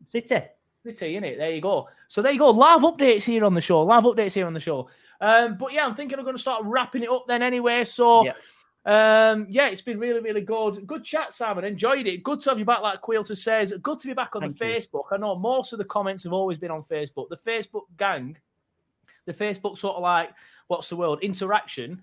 City. 0.08 0.42
City, 0.84 1.14
innit? 1.14 1.38
There 1.38 1.50
you 1.52 1.62
go. 1.62 1.88
So 2.06 2.20
there 2.20 2.32
you 2.32 2.38
go. 2.38 2.50
Live 2.50 2.82
updates 2.82 3.24
here 3.24 3.46
on 3.46 3.54
the 3.54 3.62
show. 3.62 3.82
Live 3.82 4.04
updates 4.04 4.34
here 4.34 4.46
on 4.46 4.52
the 4.52 4.60
show. 4.60 4.90
Um, 5.22 5.56
but 5.56 5.72
yeah, 5.72 5.86
I'm 5.86 5.94
thinking 5.94 6.18
I'm 6.18 6.24
going 6.26 6.36
to 6.36 6.42
start 6.42 6.62
wrapping 6.66 7.02
it 7.02 7.08
up 7.08 7.24
then 7.26 7.42
anyway. 7.42 7.84
So 7.84 8.26
Yeah. 8.26 8.32
Um, 8.87 9.47
yeah, 9.49 9.68
it's 9.68 9.80
been 9.80 9.99
really, 9.99 10.20
really 10.20 10.43
good. 10.43 10.87
Good 10.87 11.05
chat, 11.05 11.32
Simon. 11.32 11.64
Enjoyed 11.64 12.07
it. 12.07 12.22
Good 12.22 12.41
to 12.43 12.51
have 12.51 12.59
you 12.59 12.64
back, 12.64 12.82
like 12.82 13.01
Quilter 13.01 13.35
says. 13.35 13.72
Good 13.82 13.99
to 14.01 14.09
be 14.09 14.14
back 14.14 14.37
on 14.37 14.43
Thank 14.43 14.59
the 14.59 14.66
you. 14.66 14.74
Facebook. 14.74 15.05
I 15.11 15.16
know 15.16 15.35
most 15.37 15.72
of 15.72 15.78
the 15.78 15.85
comments 15.85 16.24
have 16.24 16.32
always 16.32 16.59
been 16.59 16.70
on 16.70 16.82
Facebook. 16.82 17.28
The 17.30 17.37
Facebook 17.37 17.85
gang, 17.97 18.37
the 19.26 19.32
Facebook 19.32 19.78
sort 19.78 19.97
of 19.97 20.03
like, 20.03 20.30
what's 20.66 20.89
the 20.91 20.97
word? 20.97 21.20
Interaction 21.22 22.03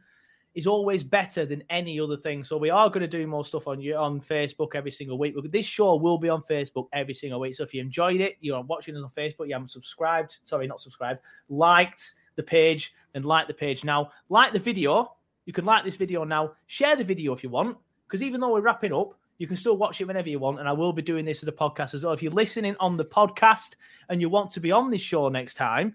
is 0.54 0.68
always 0.68 1.04
better 1.04 1.46
than 1.46 1.64
any 1.70 2.00
other 2.00 2.18
thing. 2.18 2.44
So 2.44 2.58
we 2.58 2.70
are 2.70 2.90
going 2.90 3.02
to 3.02 3.08
do 3.08 3.26
more 3.28 3.46
stuff 3.46 3.68
on 3.68 3.80
you 3.80 3.96
on 3.96 4.20
Facebook 4.20 4.76
every 4.76 4.92
single 4.92 5.18
week. 5.18 5.36
This 5.52 5.66
show 5.66 5.96
will 5.96 6.18
be 6.18 6.30
on 6.30 6.42
Facebook 6.44 6.88
every 6.94 7.14
single 7.14 7.40
week. 7.40 7.56
So 7.56 7.64
if 7.64 7.74
you 7.74 7.82
enjoyed 7.82 8.22
it, 8.22 8.38
you're 8.42 8.62
watching 8.62 8.98
us 8.98 9.04
on 9.04 9.12
Facebook, 9.12 9.48
you 9.48 9.54
haven't 9.54 9.70
subscribed, 9.70 10.38
sorry, 10.44 10.68
not 10.68 10.82
subscribed, 10.82 11.22
liked 11.48 12.16
the 12.36 12.44
page, 12.44 12.94
and 13.14 13.24
like 13.24 13.48
the 13.48 13.54
page 13.54 13.84
now. 13.84 14.12
Like 14.30 14.52
the 14.52 14.60
video. 14.60 15.14
You 15.52 15.54
can 15.54 15.66
like 15.66 15.84
this 15.84 15.98
video 15.98 16.24
now. 16.24 16.54
Share 16.68 16.96
the 16.96 17.04
video 17.04 17.34
if 17.34 17.44
you 17.44 17.50
want, 17.50 17.78
because 18.08 18.24
even 18.24 18.40
though 18.40 18.54
we're 18.54 18.62
wrapping 18.62 18.94
up, 18.94 19.20
you 19.38 19.48
can 19.48 19.58
still 19.58 19.76
watch 19.76 20.00
it 20.00 20.06
whenever 20.06 20.30
you 20.30 20.40
want. 20.40 20.62
And 20.62 20.70
I 20.70 20.72
will 20.72 20.94
be 20.94 21.02
doing 21.02 21.26
this 21.26 21.44
as 21.44 21.50
a 21.50 21.52
podcast 21.52 21.94
as 21.94 22.06
well. 22.06 22.14
If 22.14 22.24
you're 22.24 22.32
listening 22.32 22.74
on 22.80 22.96
the 22.96 23.04
podcast 23.04 23.72
and 24.08 24.22
you 24.22 24.30
want 24.30 24.52
to 24.52 24.62
be 24.62 24.72
on 24.72 24.90
this 24.90 25.02
show 25.02 25.28
next 25.28 25.56
time, 25.56 25.94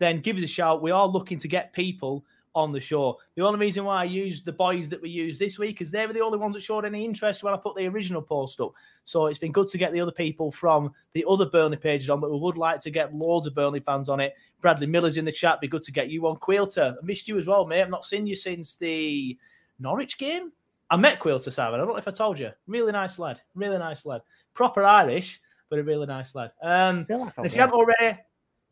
then 0.00 0.18
give 0.18 0.36
us 0.36 0.42
a 0.42 0.48
shout. 0.48 0.82
We 0.82 0.90
are 0.90 1.06
looking 1.06 1.38
to 1.38 1.46
get 1.46 1.72
people 1.72 2.24
on 2.56 2.72
the 2.72 2.80
show. 2.80 3.18
The 3.34 3.42
only 3.42 3.60
reason 3.60 3.84
why 3.84 4.00
I 4.00 4.04
used 4.04 4.46
the 4.46 4.52
boys 4.52 4.88
that 4.88 5.02
we 5.02 5.10
used 5.10 5.38
this 5.38 5.58
week 5.58 5.82
is 5.82 5.90
they 5.90 6.06
were 6.06 6.14
the 6.14 6.24
only 6.24 6.38
ones 6.38 6.54
that 6.54 6.62
showed 6.62 6.86
any 6.86 7.04
interest 7.04 7.44
when 7.44 7.52
I 7.52 7.58
put 7.58 7.76
the 7.76 7.86
original 7.86 8.22
post 8.22 8.60
up. 8.62 8.72
So 9.04 9.26
it's 9.26 9.38
been 9.38 9.52
good 9.52 9.68
to 9.68 9.78
get 9.78 9.92
the 9.92 10.00
other 10.00 10.10
people 10.10 10.50
from 10.50 10.90
the 11.12 11.24
other 11.28 11.44
Burnley 11.44 11.76
pages 11.76 12.08
on, 12.08 12.18
but 12.18 12.32
we 12.32 12.38
would 12.38 12.56
like 12.56 12.80
to 12.80 12.90
get 12.90 13.14
loads 13.14 13.46
of 13.46 13.54
Burnley 13.54 13.80
fans 13.80 14.08
on 14.08 14.20
it. 14.20 14.32
Bradley 14.62 14.86
Miller's 14.86 15.18
in 15.18 15.26
the 15.26 15.32
chat. 15.32 15.60
Be 15.60 15.68
good 15.68 15.82
to 15.82 15.92
get 15.92 16.08
you 16.08 16.26
on. 16.26 16.36
Quilter, 16.36 16.96
I 17.00 17.04
missed 17.04 17.28
you 17.28 17.36
as 17.36 17.46
well, 17.46 17.66
mate. 17.66 17.82
I've 17.82 17.90
not 17.90 18.06
seen 18.06 18.26
you 18.26 18.34
since 18.34 18.76
the 18.76 19.36
Norwich 19.78 20.16
game. 20.16 20.50
I 20.88 20.96
met 20.96 21.20
Quilter, 21.20 21.50
Simon. 21.50 21.74
I 21.74 21.76
don't 21.78 21.88
know 21.88 21.96
if 21.96 22.08
I 22.08 22.12
told 22.12 22.38
you. 22.38 22.50
Really 22.66 22.92
nice 22.92 23.18
lad. 23.18 23.42
Really 23.54 23.76
nice 23.76 24.06
lad. 24.06 24.22
Proper 24.54 24.82
Irish, 24.82 25.42
but 25.68 25.78
a 25.78 25.82
really 25.82 26.06
nice 26.06 26.34
lad. 26.34 26.52
Um, 26.62 27.04
like 27.10 27.38
I 27.38 27.44
if 27.44 27.54
you 27.54 27.60
haven't 27.60 27.76
already, 27.76 28.18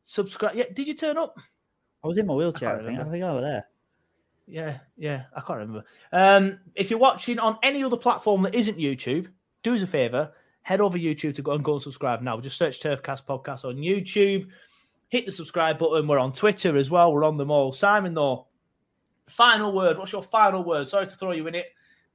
subscribe. 0.05 0.55
Yeah, 0.55 0.65
did 0.73 0.87
you 0.87 0.95
turn 0.95 1.19
up? 1.19 1.39
I 2.05 2.07
was 2.07 2.19
in 2.19 2.27
my 2.27 2.35
wheelchair, 2.35 2.69
I, 2.69 2.75
can't 2.75 2.87
think. 2.87 3.01
I 3.01 3.11
think 3.11 3.25
I 3.25 3.33
was 3.33 3.43
there. 3.43 3.67
Yeah, 4.47 4.79
yeah, 4.97 5.25
I 5.35 5.41
can't 5.41 5.59
remember. 5.61 5.85
Um, 6.13 6.61
if 6.75 6.91
you're 6.91 6.99
watching 6.99 7.39
on 7.39 7.59
any 7.63 7.83
other 7.83 7.97
platform 7.97 8.43
that 8.43 8.55
isn't 8.55 8.79
YouTube, 8.79 9.29
do 9.63 9.75
us 9.75 9.83
a 9.83 9.87
favor, 9.87 10.33
head 10.63 10.81
over 10.81 10.99
YouTube 10.99 11.35
to 11.37 11.43
go 11.43 11.53
and 11.53 11.65
go 11.65 11.75
and 11.75 11.83
subscribe 11.83 12.21
now. 12.21 12.41
Just 12.41 12.59
search 12.59 12.81
Turfcast 12.81 13.25
Podcast 13.25 13.65
on 13.65 13.77
YouTube, 13.77 14.49
hit 15.09 15.27
the 15.27 15.33
subscribe 15.33 15.79
button. 15.79 16.07
We're 16.07 16.19
on 16.19 16.33
Twitter 16.33 16.77
as 16.77 16.91
well. 16.91 17.13
We're 17.13 17.25
on 17.25 17.37
them 17.37 17.51
all. 17.51 17.73
Simon, 17.73 18.13
though, 18.13 18.47
final 19.29 19.73
word. 19.73 19.97
What's 19.97 20.13
your 20.13 20.23
final 20.23 20.63
word? 20.63 20.89
Sorry 20.89 21.07
to 21.07 21.15
throw 21.15 21.33
you 21.33 21.47
in 21.47 21.55
it, 21.55 21.67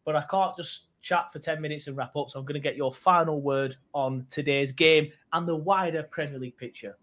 but 0.06 0.16
I 0.16 0.24
can't 0.30 0.56
just 0.56 0.88
chat 1.02 1.32
for 1.32 1.40
10 1.40 1.62
minutes 1.62 1.88
and 1.88 1.98
wrap 1.98 2.16
up. 2.16 2.30
So 2.30 2.40
I'm 2.40 2.46
going 2.46 2.56
to 2.56 2.60
get 2.60 2.76
your 2.76 2.92
final 2.92 3.42
word 3.42 3.76
on 3.94 4.26
today's 4.30 4.72
game 4.72 5.12
and 5.34 5.48
the 5.48 5.56
wider 5.56 6.04
Premier 6.04 6.40
League 6.40 6.58
picture. 6.58 6.98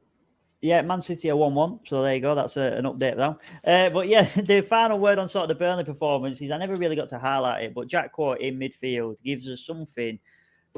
Yeah, 0.67 0.83
Man 0.83 1.01
City 1.01 1.31
are 1.31 1.37
1 1.37 1.55
1. 1.55 1.81
So 1.87 2.03
there 2.03 2.17
you 2.17 2.21
go. 2.21 2.35
That's 2.35 2.57
a, 2.57 2.73
an 2.73 2.87
update 2.87 3.17
now. 3.17 3.39
Uh, 3.65 3.89
but 3.91 4.09
yeah, 4.09 4.23
the 4.37 4.63
final 4.63 4.99
word 4.99 5.19
on 5.21 5.29
sort 5.29 5.45
of 5.45 5.49
the 5.51 5.55
Burnley 5.55 5.85
performance 5.85 6.41
is 6.41 6.51
I 6.51 6.59
never 6.59 6.75
really 6.75 6.97
got 6.97 7.09
to 7.11 7.19
highlight 7.21 7.65
it, 7.65 7.75
but 7.75 7.87
Jack 7.87 8.13
Cork 8.13 8.41
in 8.41 8.59
midfield 8.59 9.17
gives 9.25 9.49
us 9.49 9.65
something 9.65 10.19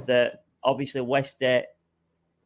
that 0.07 0.45
obviously 0.63 1.01
Westwood 1.01 1.65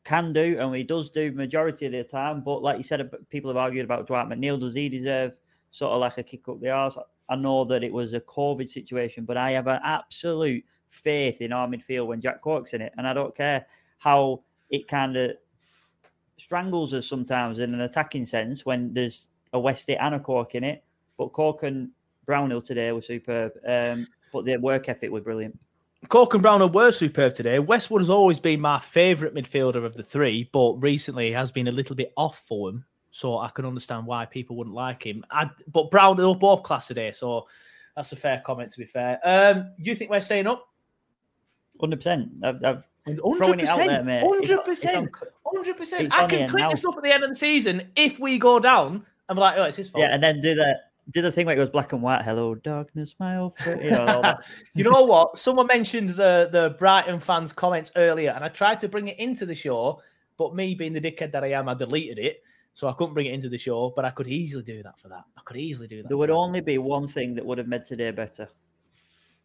can 0.05 0.33
do, 0.33 0.57
and 0.61 0.73
he 0.75 0.85
does 0.85 1.11
do 1.11 1.33
majority 1.33 1.87
of 1.87 1.93
the 1.93 2.05
time. 2.05 2.43
But 2.43 2.63
like 2.63 2.77
you 2.77 2.85
said, 2.85 3.11
people 3.29 3.51
have 3.51 3.57
argued 3.57 3.85
about 3.85 4.07
Dwight 4.07 4.29
McNeil. 4.29 4.61
Does 4.61 4.75
he 4.75 4.89
deserve 4.89 5.33
sort 5.73 5.93
of 5.93 6.01
like 6.01 6.19
a 6.19 6.23
kick 6.23 6.49
up 6.49 6.61
the 6.61 6.71
arse? 6.71 6.97
I 7.29 7.35
know 7.35 7.65
that 7.65 7.83
it 7.83 7.93
was 7.93 8.15
a 8.15 8.21
COVID 8.21 8.71
situation, 8.71 9.25
but 9.25 9.37
I 9.37 9.51
have 9.53 9.67
an 9.67 9.81
absolute 9.83 10.65
faith 10.91 11.41
in 11.41 11.53
our 11.53 11.67
midfield 11.67 12.07
when 12.07 12.21
Jack 12.21 12.41
Cork's 12.41 12.73
in 12.73 12.83
it, 12.83 12.93
and 12.97 13.09
I 13.09 13.13
don't 13.13 13.35
care 13.35 13.67
how 13.99 14.43
it 14.71 14.87
kind 14.87 15.17
of 15.17 15.33
strangles 16.43 16.93
us 16.93 17.07
sometimes 17.07 17.59
in 17.59 17.73
an 17.73 17.83
attacking 17.83 18.25
sense 18.25 18.67
when 18.67 18.93
there's 18.93 19.29
a 19.53 19.61
Westwood 19.61 19.99
and 20.01 20.15
a 20.15 20.21
Cork 20.21 20.55
in 20.55 20.65
it. 20.65 20.83
But 21.17 21.29
Cork 21.29 21.63
and 21.63 21.91
Brownhill 22.27 22.61
today 22.61 22.91
were 22.93 23.03
superb, 23.03 23.53
um, 23.67 24.07
but 24.33 24.45
their 24.45 24.59
work 24.59 24.89
ethic 24.89 25.11
was 25.11 25.23
brilliant. 25.23 25.59
Cork 26.09 26.35
and 26.35 26.43
Brownhill 26.43 26.71
were 26.71 26.91
superb 26.91 27.35
today. 27.35 27.61
Westwood 27.61 28.01
has 28.01 28.11
always 28.11 28.41
been 28.41 28.61
my 28.61 28.81
favourite 28.81 29.35
midfielder 29.35 29.85
of 29.85 29.95
the 29.95 30.03
three, 30.03 30.49
but 30.53 30.73
recently 30.83 31.29
he 31.29 31.33
has 31.33 31.53
been 31.53 31.69
a 31.69 31.73
little 31.73 31.95
bit 31.95 32.13
off 32.17 32.43
for 32.47 32.71
him. 32.71 32.85
So 33.11 33.39
I 33.39 33.51
can 33.51 33.67
understand 33.67 34.07
why 34.07 34.25
people 34.25 34.57
wouldn't 34.57 34.75
like 34.75 35.05
him. 35.05 35.25
I, 35.31 35.51
but 35.71 35.91
Brownhill 35.91 36.35
both 36.35 36.63
class 36.63 36.87
today, 36.87 37.13
so 37.13 37.47
that's 37.95 38.11
a 38.13 38.17
fair 38.17 38.43
comment. 38.45 38.73
To 38.73 38.79
be 38.79 38.87
fair, 38.87 39.21
um, 39.23 39.71
you 39.77 39.95
think 39.95 40.11
we're 40.11 40.21
staying 40.21 40.47
up? 40.47 40.67
Hundred 41.83 41.97
percent. 41.97 42.31
I've, 42.45 42.65
I've 42.65 42.87
Hundred 43.07 43.37
throwing 43.37 43.61
it 43.61 43.69
out 43.69 43.79
there, 43.79 44.05
mate. 44.05 44.23
Hundred 44.25 44.65
percent. 44.65 45.11
Hundred 45.45 45.77
percent. 45.77 46.17
I 46.17 46.27
can 46.27 46.53
now. 46.53 46.71
this 46.71 46.85
up 46.85 46.97
at 46.97 47.03
the 47.03 47.13
end 47.13 47.25
of 47.25 47.31
the 47.31 47.35
season 47.35 47.91
if 47.97 48.21
we 48.21 48.39
go 48.39 48.61
down. 48.61 49.05
I'm 49.29 49.37
like, 49.37 49.59
oh, 49.59 49.65
it's 49.65 49.79
his 49.79 49.91
fault. 49.91 50.03
Yeah, 50.03 50.15
and 50.15 50.23
then 50.23 50.41
do 50.41 50.55
the 50.55 50.79
do 51.11 51.23
the 51.23 51.33
thing 51.33 51.47
where 51.47 51.55
it 51.55 51.59
goes 51.59 51.71
black 51.71 51.93
and 51.93 52.01
white. 52.01 52.23
Hello, 52.23 52.55
darkness, 52.55 53.17
my 53.19 53.37
old 53.37 53.57
friend. 53.57 53.83
You 53.83 53.91
know, 53.91 54.35
you 54.75 54.85
know 54.85 55.03
what? 55.03 55.39
Someone 55.41 55.67
mentioned 55.67 56.11
the 56.11 56.49
the 56.53 56.77
Brighton 56.79 57.19
fans' 57.19 57.53
comments 57.53 57.91
earlier, 57.97 58.31
and 58.31 58.45
I 58.45 58.49
tried 58.49 58.79
to 58.81 58.89
bring 58.89 59.09
it 59.09 59.19
into 59.19 59.45
the 59.45 59.55
show, 59.55 60.01
but 60.37 60.55
me 60.55 60.77
being 60.77 60.93
the 60.93 61.01
dickhead 61.01 61.33
that 61.33 61.43
I 61.43 61.53
am, 61.53 61.69
I 61.69 61.75
deleted 61.75 62.21
it, 62.21 62.45
so 62.75 62.87
I 62.87 62.93
couldn't 62.93 63.15
bring 63.15 63.27
it 63.27 63.35
into 63.35 63.49
the 63.49 63.59
show. 63.59 63.93
But 63.97 64.05
I 64.05 64.11
could 64.11 64.29
easily 64.29 64.63
do 64.63 64.85
that 64.85 65.01
for 65.01 65.09
that. 65.09 65.25
I 65.37 65.41
could 65.45 65.57
easily 65.57 65.89
do 65.89 66.03
that. 66.03 66.09
There 66.09 66.17
would 66.17 66.31
only 66.31 66.61
be 66.61 66.79
one 66.79 67.09
thing 67.09 67.35
that 67.35 67.45
would 67.45 67.59
have 67.59 67.67
made 67.67 67.87
today 67.87 68.13
better, 68.13 68.49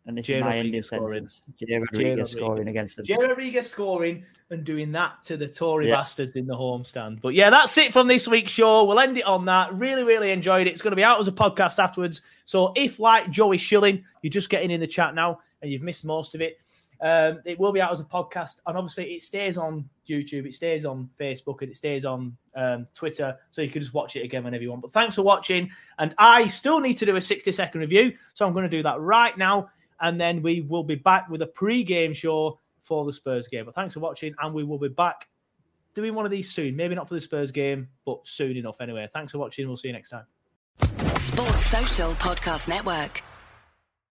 and 0.08 0.18
this 0.18 0.26
Jay 0.26 0.38
is 0.38 0.43
my 0.43 0.58
ending 0.58 0.82
scoring. 0.82 1.12
sentence. 1.12 1.43
Jay 1.60 1.78
Rodriguez 1.78 2.32
scoring 2.32 2.47
Rodriguez. 2.49 2.70
against 2.72 2.95
them. 2.97 3.05
Jay 3.05 3.18
Rodriguez 3.18 3.70
scoring 3.70 4.26
and 4.49 4.64
doing 4.64 4.91
that 4.93 5.22
to 5.26 5.38
the 5.38 5.47
Tory 5.47 5.89
Yeah. 5.89 5.95
bastards 5.97 6.36
in 6.36 6.47
the 6.47 6.55
homestand. 6.55 7.22
But 7.22 7.34
yeah, 7.34 7.49
that's 7.49 7.78
it 7.78 7.93
from 7.93 8.08
this 8.08 8.28
week's 8.28 8.51
show. 8.51 8.86
We'll 8.86 8.99
end 8.99 9.18
it 9.18 9.26
on 9.26 9.45
that. 9.45 9.74
Really, 9.74 10.03
really 10.03 10.32
enjoyed 10.32 10.66
it. 10.68 10.72
It's 10.72 10.82
going 10.82 10.91
to 10.93 10.95
be 10.97 11.03
out 11.03 11.20
as 11.20 11.28
a 11.28 11.32
podcast 11.34 11.78
afterwards. 11.78 12.22
So 12.45 12.72
if, 12.76 12.99
like 12.99 13.30
Joey 13.30 13.58
Shilling, 13.58 14.03
you're 14.22 14.32
just 14.32 14.49
getting 14.49 14.72
in 14.72 14.80
the 14.80 14.88
chat 14.88 15.14
now 15.14 15.39
and 15.62 15.72
you've 15.72 15.82
missed 15.84 16.05
most 16.05 16.34
of 16.36 16.41
it, 16.41 16.58
um, 16.99 17.41
it 17.45 17.60
will 17.60 17.72
be 17.72 17.82
out 17.82 17.91
as 17.91 17.99
a 17.99 18.05
podcast. 18.05 18.62
And 18.66 18.76
obviously, 18.78 19.14
it 19.14 19.22
stays 19.22 19.58
on 19.58 19.88
YouTube, 20.10 20.47
it 20.47 20.55
stays 20.55 20.84
on 20.86 21.08
Facebook, 21.20 21.62
and 21.62 21.70
it 21.70 21.78
stays 21.78 22.05
on 22.05 22.36
um, 22.55 22.88
Twitter. 22.95 23.38
So 23.51 23.62
you 23.62 23.70
can 23.70 23.82
just 23.82 23.93
watch 23.93 24.16
it 24.16 24.22
again 24.24 24.43
whenever 24.43 24.64
you 24.64 24.70
want. 24.72 24.82
But 24.82 24.93
thanks 24.93 25.16
for 25.16 25.22
watching. 25.22 25.70
And 25.99 26.16
I 26.18 26.47
still 26.47 26.80
need 26.80 26.95
to 26.95 27.05
do 27.05 27.16
a 27.18 27.22
60 27.22 27.51
second 27.51 27.82
review. 27.82 28.14
So 28.34 28.47
I'm 28.47 28.53
going 28.53 28.64
to 28.64 28.70
do 28.70 28.82
that 28.84 28.99
right 28.99 29.38
now. 29.38 29.70
And 30.00 30.20
then 30.20 30.41
we 30.41 30.62
will 30.62 30.84
be 30.84 30.95
back 30.95 31.30
with 31.30 31.41
a 31.41 31.48
pre 31.48 31.84
game 31.84 32.14
show 32.14 32.60
for 32.82 33.06
the 33.06 33.14
Spurs 33.14 33.48
game. 33.48 33.66
But 33.66 33.76
thanks 33.76 33.93
for 33.93 34.00
watching. 34.00 34.34
And 34.41 34.54
we 34.54 34.64
will 34.64 34.80
be 34.80 34.89
back 34.89 35.28
doing 35.93 36.14
one 36.14 36.26
of 36.26 36.32
these 36.32 36.52
soon. 36.52 36.76
Maybe 36.76 36.95
not 36.95 37.08
for 37.08 37.16
the 37.16 37.22
Spurs 37.22 37.52
game, 37.52 37.89
but 38.06 38.26
soon 38.28 38.56
enough 38.56 38.82
anyway. 38.82 39.08
Thanks 39.12 39.32
for 39.32 39.39
watching. 39.39 39.68
We'll 39.68 39.78
see 39.78 39.88
you 39.88 39.93
next 39.93 40.10
time. 40.10 40.26
Sports 41.18 41.66
Social 41.66 42.12
Podcast 42.12 42.70
Network. 42.70 43.24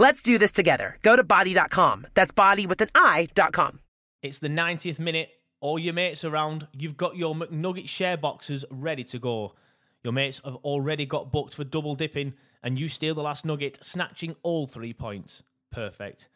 Let's 0.00 0.22
do 0.22 0.38
this 0.38 0.50
together. 0.50 0.96
Go 1.02 1.14
to 1.14 1.22
bodi.com. 1.22 2.06
That's 2.14 2.32
body 2.32 2.66
with 2.66 2.80
an 2.80 2.88
I.com. 2.94 3.80
It's 4.22 4.38
the 4.38 4.48
90th 4.48 4.98
minute. 4.98 5.28
All 5.60 5.78
your 5.78 5.92
mates 5.92 6.24
around. 6.24 6.66
You've 6.72 6.96
got 6.96 7.18
your 7.18 7.34
McNugget 7.34 7.86
share 7.86 8.16
boxes 8.16 8.64
ready 8.70 9.04
to 9.04 9.18
go. 9.18 9.52
Your 10.02 10.14
mates 10.14 10.40
have 10.42 10.54
already 10.64 11.04
got 11.04 11.30
booked 11.30 11.52
for 11.52 11.64
double 11.64 11.96
dipping, 11.96 12.32
and 12.62 12.80
you 12.80 12.88
steal 12.88 13.14
the 13.14 13.20
last 13.20 13.44
nugget, 13.44 13.78
snatching 13.82 14.36
all 14.42 14.66
three 14.66 14.94
points. 14.94 15.42
Perfect. 15.70 16.30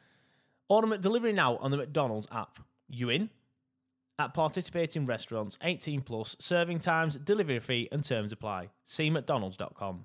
Order 0.69 0.99
delivery 0.99 1.33
now 1.33 1.57
on 1.57 1.71
the 1.71 1.79
McDonald's 1.79 2.29
app. 2.31 2.59
You 2.91 3.09
in? 3.09 3.31
At 4.19 4.35
participating 4.35 5.07
restaurants, 5.07 5.57
18 5.62 6.03
plus, 6.03 6.37
serving 6.39 6.81
times, 6.81 7.17
delivery 7.17 7.61
fee, 7.61 7.89
and 7.91 8.05
terms 8.05 8.31
apply. 8.31 8.69
See 8.85 9.09
McDonald's.com. 9.09 10.05